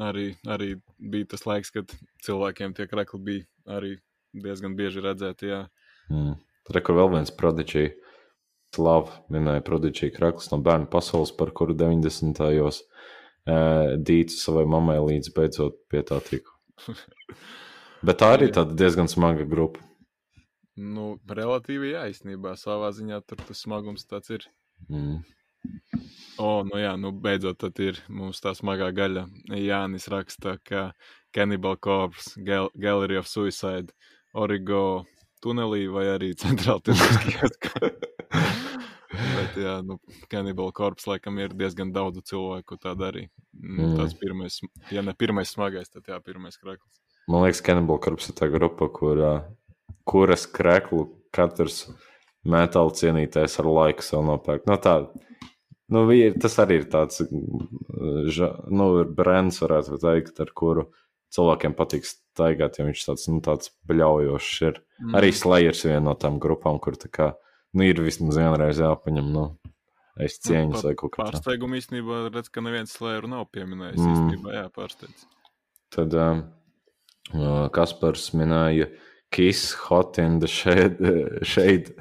Arī, 0.01 0.31
arī 0.49 0.75
bija 0.97 1.33
tas 1.35 1.45
laiks, 1.45 1.73
kad 1.75 1.91
cilvēkiem 2.25 2.73
tie 2.77 2.87
krekli 2.89 3.21
bija 3.21 3.77
arī 3.79 3.97
diezgan 4.33 4.77
bieži 4.79 5.03
redzēti. 5.05 5.51
Jā. 5.51 5.65
Mm. 6.09 6.39
Tur 6.67 6.79
ir 6.81 6.95
vēl 7.01 7.13
viens 7.17 7.35
prodigy. 7.35 7.91
Slava 8.71 9.25
minēja 9.35 9.65
prodigy 9.67 10.13
krakls 10.15 10.53
no 10.53 10.61
bērnu 10.63 10.87
pasaules, 10.93 11.33
par 11.35 11.51
kuru 11.51 11.75
90. 11.75 12.39
gados 12.39 12.85
dīcu 13.47 14.37
savai 14.37 14.67
mammai 14.69 14.99
līdz 15.01 15.33
beidzot 15.35 15.79
pie 15.91 16.03
tā 16.07 16.21
tiku. 16.21 16.53
Bet 18.07 18.21
tā 18.21 18.35
arī 18.37 18.51
tāda 18.53 18.77
diezgan 18.77 19.09
smaga 19.09 19.45
grupa. 19.45 19.81
Nu, 20.77 21.19
relatīvi 21.29 21.93
jā, 21.93 22.07
īstenībā 22.09 22.55
savā 22.57 22.93
ziņā 22.97 23.21
tur 23.27 23.41
tas 23.45 23.61
smagums 23.61 24.07
tāds 24.09 24.31
ir. 24.31 24.47
Mm. 24.89 25.21
O, 26.41 26.62
nu 26.65 26.78
jā, 26.81 26.95
nu 26.97 27.11
beidzot 27.12 27.59
tad 27.61 27.78
ir 27.85 27.99
mums 28.09 28.41
tā 28.41 28.55
smagā 28.57 28.89
gaļa. 28.97 29.27
Jānis 29.61 30.09
raksta, 30.09 30.57
ka 30.65 30.93
Cannibal 31.37 31.77
Corpse, 31.77 32.32
Gal 32.47 32.70
Gallery 32.81 33.19
of 33.20 33.28
Suicide, 33.28 33.93
Origo 34.32 35.05
tunelī 35.45 35.85
vai 35.93 36.07
arī 36.15 36.32
centrāla 36.39 36.81
tirgus 36.85 37.19
Bet, 39.11 39.57
jā, 39.59 39.81
nu, 39.82 39.97
Cannibal 40.31 40.70
Corpse 40.73 41.09
laikam 41.11 41.39
ir 41.43 41.53
diezgan 41.59 41.91
daudz 41.93 42.23
cilvēku 42.31 42.78
tādu 42.81 43.09
arī. 43.09 43.23
Nu, 43.53 43.89
Mm. 43.91 43.97
tas 43.99 44.15
pirmais, 44.15 44.61
ja 44.95 45.03
ne 45.03 45.12
pirmais 45.19 45.51
smagais, 45.51 45.91
tad 45.91 46.07
jā, 46.07 46.20
pirmais 46.23 46.57
krakls. 46.57 47.01
Man 47.28 47.43
liekas, 47.43 47.61
Cannibal 47.66 47.99
Corpse 47.99 48.31
ir 48.31 48.37
tā 48.39 48.47
grupa, 48.53 48.87
kur, 48.89 49.19
kuras 50.07 50.47
kreklu 50.47 51.09
katrs 51.35 51.89
metāla 52.47 52.95
cienītājs 52.95 53.59
ar 53.61 53.66
laiku 53.66 54.03
sev 54.07 54.23
nopērk. 54.24 54.65
No 54.70 54.78
tā, 54.78 54.95
nu, 55.91 56.05
vi- 56.09 56.33
tas 56.41 56.57
arī 56.62 56.81
ir 56.81 56.89
tāds, 56.93 57.21
ža, 58.33 58.51
nu, 58.71 58.91
ir 59.03 59.11
brands, 59.17 59.61
varētu 59.62 59.99
teikt, 60.03 60.41
ar 60.41 60.53
kuru 60.55 60.89
cilvēkiem 61.35 61.75
patīk 61.79 62.07
staigāt, 62.09 62.79
jo 62.79 62.87
viņš 62.89 63.05
tāds, 63.07 63.27
nu, 63.31 63.41
tāds 63.45 63.73
bļaujošs 63.87 64.55
ir. 64.69 64.81
Mm. 65.01 65.17
Arī 65.21 65.33
Slayers 65.35 65.85
viena 65.87 66.03
no 66.11 66.15
tām 66.19 66.41
grupām, 66.43 66.81
kur 66.83 66.99
tā 66.99 67.11
kā, 67.12 67.33
nu, 67.75 67.87
ir 67.87 68.03
vismaz 68.03 68.39
vienreiz 68.41 68.81
jāpaņem, 68.83 69.29
nu, 69.35 69.45
es 70.21 70.41
cieņas 70.43 70.87
vai 70.87 70.95
kaut 70.99 71.15
kā 71.15 71.23
tā. 71.23 71.29
Pārsteigumu 71.31 71.79
īstenībā 71.79 72.25
redz, 72.31 72.51
ka 72.53 72.65
neviens 72.65 72.97
slēru 72.97 73.31
nav 73.31 73.47
pieminējis. 73.55 74.01
Mm. 74.01 74.17
Īstenībā, 74.17 74.57
jā, 74.59 74.65
pārsteidz. 74.75 75.29
Tad 75.95 76.15
um, 76.15 76.43
Kaspars 77.75 78.31
minēja 78.39 78.91
Kiss 79.31 79.73
Hot 79.87 80.19
in 80.19 80.41
the 80.43 80.51
Shade, 80.51 80.99
shade 81.53 81.95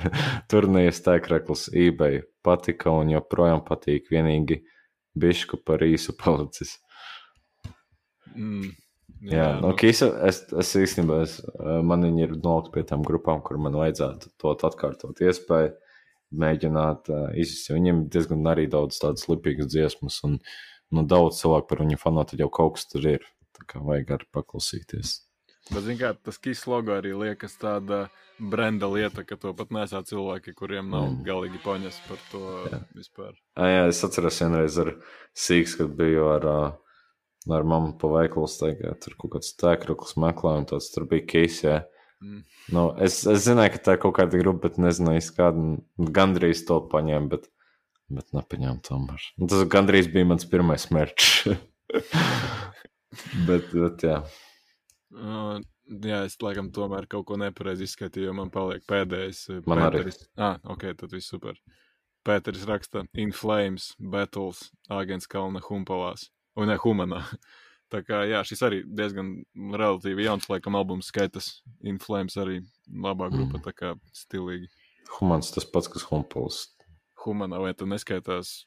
turnīras 0.50 1.02
tēkrekls 1.06 1.70
eBay. 1.78 2.24
Patika 2.46 2.94
un 2.96 3.12
joprojām 3.14 3.64
patīk. 3.66 4.10
Vienīgi 4.14 4.62
bišku 5.20 5.60
par 5.66 5.84
īsu 5.86 6.16
palicis. 6.20 6.78
Mm. 8.36 8.72
Jā, 9.20 9.36
jā 9.36 9.48
no 9.60 9.74
Kisa 9.76 10.10
es, 10.30 10.44
es 10.62 10.72
īstenībā, 10.80 11.22
es, 11.26 11.40
man 11.60 12.06
viņi 12.08 12.26
ir 12.28 12.36
nolikt 12.40 12.72
pie 12.76 12.86
tām 12.88 13.04
grupām, 13.04 13.42
kur 13.44 13.60
man 13.60 13.76
vajadzētu 13.76 14.32
to 14.40 14.56
atkārtot 14.70 15.24
iespēju. 15.26 15.76
Mēģināt 16.40 17.08
uh, 17.10 17.24
izsist. 17.42 17.72
Viņiem 17.74 18.04
diezgan 18.14 18.46
arī 18.52 18.68
daudz 18.70 19.00
tādas 19.02 19.26
lipīgas 19.26 19.72
dziesmas, 19.74 20.20
un 20.28 20.36
nu, 20.94 21.02
daudz 21.10 21.40
cilvēku 21.42 21.72
par 21.72 21.82
viņu 21.82 21.98
fanātu 21.98 22.38
jau 22.38 22.52
kaut 22.54 22.76
kas 22.78 22.86
tur 22.92 23.08
ir. 23.16 23.26
Tā 23.58 23.66
kā 23.66 23.82
vajag 23.82 24.14
arī 24.14 24.30
paklausīties. 24.38 25.16
Bet, 25.70 25.84
zin 25.86 26.00
kā, 26.00 26.14
tas 26.26 26.40
kīs 26.42 26.64
logo 26.70 26.96
arī 26.96 27.12
liekas 27.14 27.54
tāda 27.62 28.08
brenda 28.40 28.88
lieta, 28.90 29.22
ka 29.28 29.36
to 29.38 29.52
pat 29.54 29.70
nesā 29.76 30.00
cilvēki, 30.08 30.54
kuriem 30.58 30.90
nav 30.90 31.06
Mm. 31.10 31.24
galīgi 31.28 31.60
poņas 31.62 32.00
par 32.08 32.18
to 32.32 32.42
Jā. 32.72 32.80
vispār. 32.96 33.34
À, 33.56 33.68
jā, 33.70 33.84
es 33.92 34.00
atceros 34.04 34.40
vienreiz 34.42 34.78
ar 34.82 34.94
sīks, 35.36 35.78
kad 35.78 35.94
biju 36.00 36.26
ar, 36.34 36.48
ar 37.50 37.64
mammu 37.64 37.98
pa 38.00 38.08
veikalu 38.16 38.48
staigā. 38.50 38.96
Tur 39.04 39.14
kaut 39.20 39.36
kāds 39.38 39.54
tēkroklis 39.60 40.16
meklēja, 40.18 40.58
un 40.64 40.66
tāds 40.66 40.90
tur 40.94 41.06
bija 41.06 41.26
keis, 41.28 41.62
jā. 41.68 41.84
Mm. 42.22 42.42
Nu, 42.76 42.84
es, 43.00 43.22
es 43.28 43.46
zināju, 43.46 43.76
ka 43.78 43.84
tā 43.86 43.94
ir 43.96 44.02
kaut 44.04 44.18
kāda 44.18 44.42
grupa, 44.42 44.68
bet 44.68 44.78
nezināju, 44.82 45.22
un 45.56 46.10
Gandrīz 46.12 46.66
to 46.68 46.82
paņēmu, 46.92 47.30
bet, 47.30 47.48
bet 48.10 48.34
nepaņēmu 48.36 48.82
tomēr. 48.84 49.22
Tas 49.48 49.64
gandrīz 49.72 50.10
bija 50.12 50.26
mans 50.26 50.46
pirmais 50.50 50.90
mērķis. 50.92 51.60
bet, 53.48 53.72
bet, 53.74 54.04
jā. 54.04 54.24
Uh, 55.16 55.60
jā, 55.90 56.24
es 56.28 56.36
laikam 56.42 56.70
tomēr 56.72 57.08
kaut 57.10 57.26
ko 57.26 57.38
nepareizi 57.42 57.88
izskatīju, 57.88 58.28
jo 58.30 58.34
man 58.38 58.52
paliek 58.54 58.84
pēdējais. 58.90 59.44
uh, 59.50 59.62
Man 59.66 59.80
arī. 59.88 60.04
Pēteris. 60.04 60.28
Ah, 60.38 60.60
ok, 60.70 60.86
tad 61.00 61.12
viss 61.16 61.30
super. 61.32 61.58
Pēteris 62.26 62.66
raksta 62.68 63.06
In 63.18 63.32
Flames, 63.32 63.94
Battles, 64.00 64.70
Āgens 64.92 65.26
Kalna 65.28 65.62
Humpalās. 65.66 66.28
Un 66.60 66.68
ne 66.68 66.78
Humanā. 66.78 67.24
Tā 67.92 68.04
kā, 68.06 68.20
jā, 68.30 68.44
šis 68.46 68.60
arī 68.68 68.84
diezgan 68.86 69.32
relatīvi 69.58 70.28
jauns, 70.28 70.46
laikam, 70.52 70.76
albums 70.78 71.08
skaitas. 71.10 71.64
In 71.82 71.98
Flames 71.98 72.36
arī 72.38 72.60
labā 72.94 73.32
grupa, 73.34 73.58
Mm. 73.58 73.64
tā 73.66 73.74
kā 73.74 73.94
stilīgi. 74.14 74.68
Humans 75.18 75.50
tas 75.56 75.66
pats, 75.66 75.88
kas 75.90 76.04
humpuls. 76.12 76.68
Humanā 77.26 77.58
vai 77.64 77.74
tu 77.74 77.88
neskaitās 77.90 78.66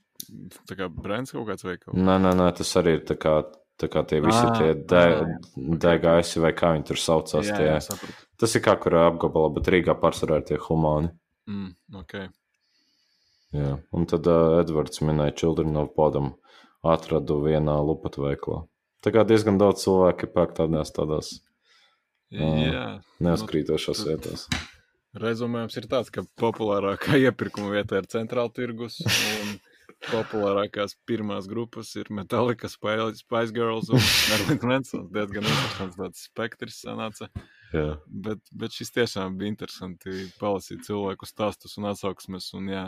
tā 0.66 0.74
kā 0.74 0.88
brands 0.90 1.30
kaut 1.30 1.46
kāds 1.46 1.62
veikals? 1.62 1.94
Nē, 1.94 2.16
nē, 2.18 2.32
nē, 2.34 2.48
tas 2.58 2.74
arī 2.82 2.96
ir 2.98 3.04
tā 3.06 3.14
kā, 3.14 3.36
tā 3.80 3.88
kā 3.92 4.02
tie 4.08 4.20
visi 4.24 4.42
Ā, 4.42 4.52
tie 4.58 4.70
ā, 4.98 5.24
DGS 5.56 6.36
vai 6.44 6.52
kā 6.56 6.72
viņi 6.76 6.86
tur 6.90 7.00
saucās. 7.00 7.46
jā, 7.48 7.56
tie. 7.56 7.66
jā, 7.70 7.78
sapratu. 7.82 8.26
Tas 8.42 8.54
ir 8.58 8.62
kā 8.64 8.74
kurā 8.80 9.06
apgabalā, 9.12 9.52
bet 9.56 9.68
Rīgā 9.72 9.94
pārsvarā 10.00 10.40
ir 10.40 10.46
tie 10.50 10.58
humāni. 10.58 11.12
Mm, 11.50 11.72
ok. 12.02 12.14
Jā. 13.52 13.72
Un 13.92 14.06
tad 14.08 14.26
uh, 14.30 14.58
Edvards 14.62 15.02
minēja, 15.04 15.34
Children 15.42 15.76
of 15.76 15.90
Bodom 15.96 16.32
atradu 16.82 17.40
vienā 17.44 17.74
lupatu 17.84 18.24
veiklā. 18.24 18.62
Tā 19.04 19.10
kā 19.14 19.24
diezgan 19.26 19.58
daudz 19.60 19.82
cilvēku 19.84 20.28
pērk 20.34 20.54
tādās, 20.56 20.90
tādās 20.94 21.32
Jā. 22.32 23.00
neuzkrītošās 23.20 23.98
tad- 24.04 24.08
vietās. 24.12 24.46
Rezumējums 25.12 25.74
ir 25.76 25.86
tāds, 25.92 26.08
ka 26.14 26.22
populārākā 26.40 27.18
iepirkuma 27.20 27.74
vieta 27.74 27.98
ir 28.00 28.06
centrāla 28.08 28.48
tirgus, 28.56 28.96
un 29.04 29.58
populārākās 30.08 30.96
pirmās 31.08 31.46
grupas 31.50 31.92
ir 32.00 32.10
Metallica, 32.14 32.70
Spice 32.70 33.54
Girls 33.54 33.90
un 33.92 34.02
Marilyn 34.30 34.60
Manson. 34.66 35.06
Diezgan 35.14 35.46
interesants 35.46 35.98
tāds 36.00 36.26
spektrs 36.28 36.82
sanāca. 36.86 37.28
Jā. 37.72 37.86
Bet, 38.26 38.42
bet 38.52 38.76
šis 38.76 38.92
tiešām 38.96 39.38
bija 39.40 39.54
interesanti 39.54 40.26
palasīt 40.40 40.84
cilvēku 40.88 41.28
stāstus 41.28 41.78
un 41.80 41.90
atsauksmes. 41.92 42.50
Un, 42.58 42.68
jā, 42.72 42.86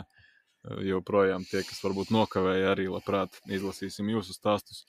joprojām 0.85 1.45
tie, 1.49 1.63
kas 1.65 1.81
varbūt 1.83 2.11
nokavēja, 2.13 2.73
arī 2.73 2.87
labprāt 2.89 3.39
izlasīsim 3.51 4.09
jūsu 4.13 4.35
stāstus. 4.35 4.85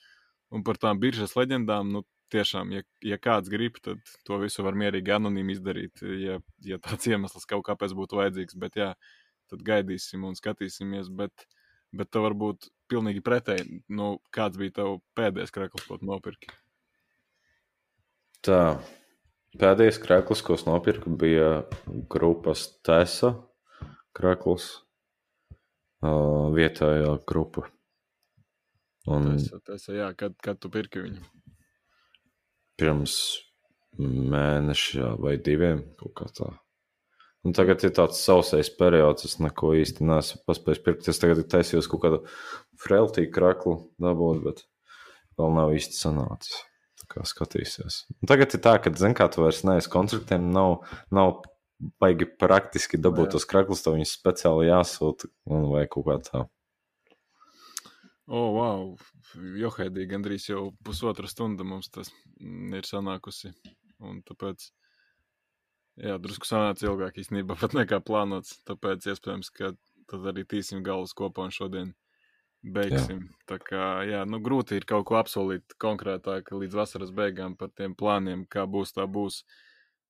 Un 0.53 0.63
par 0.63 0.79
tām 0.81 0.99
biržas 1.01 1.35
leģendām, 1.37 1.91
nu, 1.91 2.03
tiešām, 2.31 2.71
ja, 2.75 2.83
ja 3.05 3.17
kāds 3.21 3.51
grib, 3.51 3.77
tad 3.83 4.01
to 4.27 4.39
visu 4.41 4.63
var 4.65 4.75
mierīgi 4.79 5.13
anonīmi 5.15 5.55
izdarīt, 5.55 6.03
ja, 6.23 6.39
ja 6.65 6.79
tāds 6.83 7.07
iemesls 7.11 7.47
kaut 7.49 7.65
kāpēc 7.67 7.95
būtu 7.97 8.19
vajadzīgs. 8.19 8.57
Bet, 8.59 8.79
jā, 8.79 8.93
tad 9.51 9.63
gaidīsim 9.67 10.25
un 10.27 10.35
skatīsimies. 10.39 11.11
Bet, 11.13 11.47
bet 11.95 12.11
tev 12.11 12.27
varbūt 12.27 12.69
pilnīgi 12.91 13.23
pretēji, 13.23 13.81
nu, 13.93 14.15
kāds 14.33 14.59
bija 14.59 14.79
tev 14.79 14.97
pēdējais 15.17 15.53
krekls, 15.55 15.85
ko 15.87 15.99
nopirki? 16.01 16.51
Tā. 18.45 18.77
Pēdējais 19.57 19.97
krēklis, 20.03 20.43
ko 20.45 20.57
es 20.57 20.67
nopirku, 20.67 21.09
bija 21.17 21.63
grupas 22.11 22.67
Tesa 22.85 23.33
krēklis. 24.17 24.67
Uh, 25.97 26.53
vietējā 26.53 27.15
grupa. 27.25 27.63
Un 29.09 29.31
Tas, 29.33 29.49
tas, 29.65 29.87
jā, 29.89 30.11
kad, 30.13 30.35
kad 30.45 30.59
tu 30.61 30.69
pirki 30.69 31.01
viņu? 31.07 31.23
pirms 32.77 33.17
mēneša 33.97 35.15
vai 35.21 35.35
diviem 35.41 35.81
kaut 35.97 36.13
kā 36.19 36.29
tā. 36.37 36.51
Un 37.47 37.55
tagad 37.55 37.83
ir 37.87 37.93
tāds 37.95 38.19
sausais 38.19 38.67
periods, 38.75 39.23
es 39.23 39.37
neko 39.39 39.71
īsti 39.79 40.03
neesmu 40.03 40.41
paspējis 40.49 40.81
pirkt. 40.83 41.07
Es 41.07 41.21
tagad 41.21 41.39
taisījos 41.47 41.87
kaut 41.87 42.01
kādu 42.03 42.17
freltīgu 42.83 43.31
kraklu 43.37 43.77
dabūt, 44.03 44.41
bet 44.43 44.65
vēl 45.39 45.53
nav 45.55 45.71
īsti 45.77 45.95
sanācis. 45.95 46.57
Tā 46.99 47.07
kā 47.13 47.23
skatīsies. 47.29 48.01
Un 48.19 48.31
tagad 48.33 48.57
ir 48.57 48.63
tā, 48.65 48.75
ka, 48.83 48.91
zin 48.99 49.15
kā, 49.15 49.29
tu 49.31 49.45
vairs 49.45 49.63
neesi 49.63 49.91
koncertiem, 49.93 50.49
nav, 50.51 50.81
nav 51.13 51.37
baigi 52.01 52.27
praktiski 52.41 52.99
dabūt 52.99 53.35
tos 53.35 53.47
kraklus, 53.47 53.85
tev 53.85 53.95
viņus 53.95 54.15
speciāli 54.17 54.67
jāsūta 54.67 55.29
un 55.47 55.69
vai 55.71 55.85
kaut 55.87 56.07
kā 56.09 56.17
tā. 56.25 56.43
O, 58.27 58.39
oh, 58.41 58.49
wow! 58.57 58.81
Johaidī 59.55 60.03
gandrīz 60.09 60.49
jau 60.49 60.73
pusotra 60.83 61.29
stunda 61.31 61.63
mums 61.63 61.87
tas 61.87 62.11
ir 62.41 62.83
sanākusi. 62.83 63.53
Un 64.03 64.19
tāpēc, 64.27 64.67
jā, 66.01 66.17
drusku 66.21 66.47
sanāca 66.47 66.87
ilgāk 66.87 67.21
īstenībā 67.21 67.57
pat 67.59 67.75
nekā 67.77 68.01
plānots. 68.05 68.59
Tāpēc 68.67 69.09
iespējams, 69.13 69.51
ka 69.53 69.73
tad 70.07 70.27
arī 70.31 70.45
tīsim 70.47 70.83
galvas 70.85 71.15
kopā 71.17 71.47
un 71.47 71.55
šodien 71.55 71.93
beigsim. 72.63 73.23
Jā. 73.27 73.45
Tā 73.51 73.57
kā, 73.63 73.85
jā, 74.07 74.23
nu 74.29 74.39
grūti 74.43 74.77
ir 74.79 74.87
kaut 74.89 75.07
ko 75.09 75.17
apsolīt 75.19 75.77
konkrētāk 75.81 76.51
līdz 76.53 76.77
vasaras 76.77 77.13
beigām 77.15 77.57
par 77.59 77.71
tiem 77.75 77.95
plāniem, 77.97 78.45
kā 78.49 78.65
būs, 78.69 78.95
tā 78.97 79.07
būs. 79.07 79.43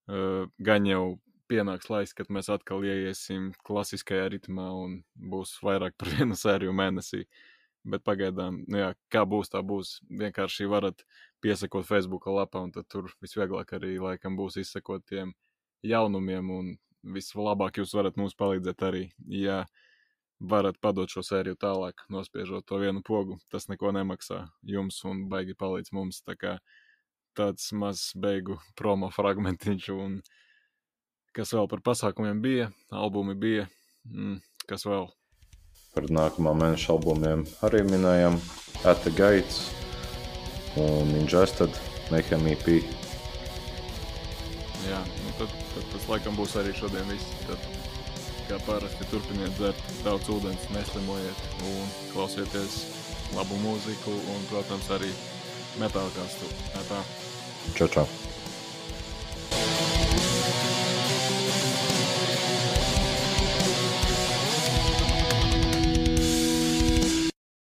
Uh, 0.08 0.48
gan 0.64 0.86
jau 0.88 1.18
pienāks 1.52 1.90
laiks, 1.92 2.14
kad 2.16 2.32
mēs 2.32 2.50
atkal 2.52 2.84
ieiesim 2.88 3.52
klasiskajā 3.68 4.30
ritmā 4.34 4.70
un 4.76 5.02
būs 5.16 5.58
vairāk 5.64 5.98
par 6.00 6.12
vienu 6.16 6.38
sēriju 6.40 6.76
mēnesī. 6.76 7.26
Bet 7.88 8.04
pagaidām, 8.04 8.66
nu 8.68 8.82
jā, 8.82 8.92
kā 9.14 9.22
būs, 9.24 9.52
tā 9.54 9.62
būs. 9.64 10.02
Vienkārši 10.12 10.68
varat 10.68 11.06
piesakot 11.44 11.88
Facebook 11.88 12.26
lapā, 12.28 12.66
un 12.66 12.74
tur 12.76 13.08
visvieglāk 13.24 13.72
arī 13.78 13.94
laikam 14.02 14.36
būs 14.36 14.58
izsekot 14.60 15.06
tiem 15.08 15.32
jaunumiem, 15.86 16.50
un 16.52 16.72
vislabāk 17.14 17.82
jūs 17.82 17.94
varat 17.98 18.18
mums 18.18 18.36
palīdzēt 18.40 18.84
arī, 18.88 19.04
ja 19.30 19.66
varat 20.40 20.78
padot 20.82 21.10
šo 21.10 21.24
sēriju 21.26 21.58
tālāk, 21.60 22.04
nospiežot 22.14 22.66
to 22.70 22.78
vienu 22.82 23.02
pogu. 23.06 23.40
Tas 23.52 23.70
neko 23.72 23.94
nemaksā 23.96 24.44
jums 24.62 25.00
un 25.10 25.26
baigi 25.32 25.58
palīdz 25.58 25.94
mums. 25.98 26.22
Tā 26.26 26.38
kā 26.38 26.58
tāds 27.38 27.72
mazs 27.74 28.12
beigu 28.18 28.60
promo 28.78 29.10
fragmentiņš, 29.14 29.90
un 29.94 30.20
Kas 31.38 31.52
vēl 31.54 31.68
par 31.70 31.84
pasākumiem 31.86 32.40
bija? 32.42 32.64
Albumi 32.90 33.36
bija. 33.38 33.68
Mm, 34.10 34.40
kas 34.66 34.88
vēl? 34.90 35.04
Par 35.94 36.08
nākamā 36.10 36.56
mēneša 36.58 36.96
albumiem 36.96 37.44
arī 37.68 37.84
minējām 37.86 38.40
At 38.82 39.04
the 39.06 39.14
Gates 39.14 39.68
un 40.82 41.14
Ingested 41.20 41.78
Mayhem 42.10 42.50
EP. 42.56 42.66
Jā, 44.88 45.04
tad, 45.40 45.56
tad 45.74 45.90
tas 45.94 46.08
laikam 46.12 46.38
būs 46.40 46.56
arī 46.62 46.76
šodien 46.78 47.08
viss. 47.12 47.34
Tad, 47.48 47.68
kā 48.48 48.60
parasti 48.68 49.08
turpiniet 49.12 49.58
dzert 49.58 49.82
daudz 50.06 50.30
ūdens, 50.32 50.70
neslimojiet 50.76 51.44
un 51.68 51.92
klausieties 52.14 52.80
labu 53.36 53.60
mūziku 53.66 54.16
un, 54.36 54.48
protams, 54.52 54.88
arī 54.96 55.12
metālkāstu. 55.82 56.54
Tā. 56.88 57.04
Čau, 57.76 57.92
čau! 57.92 58.27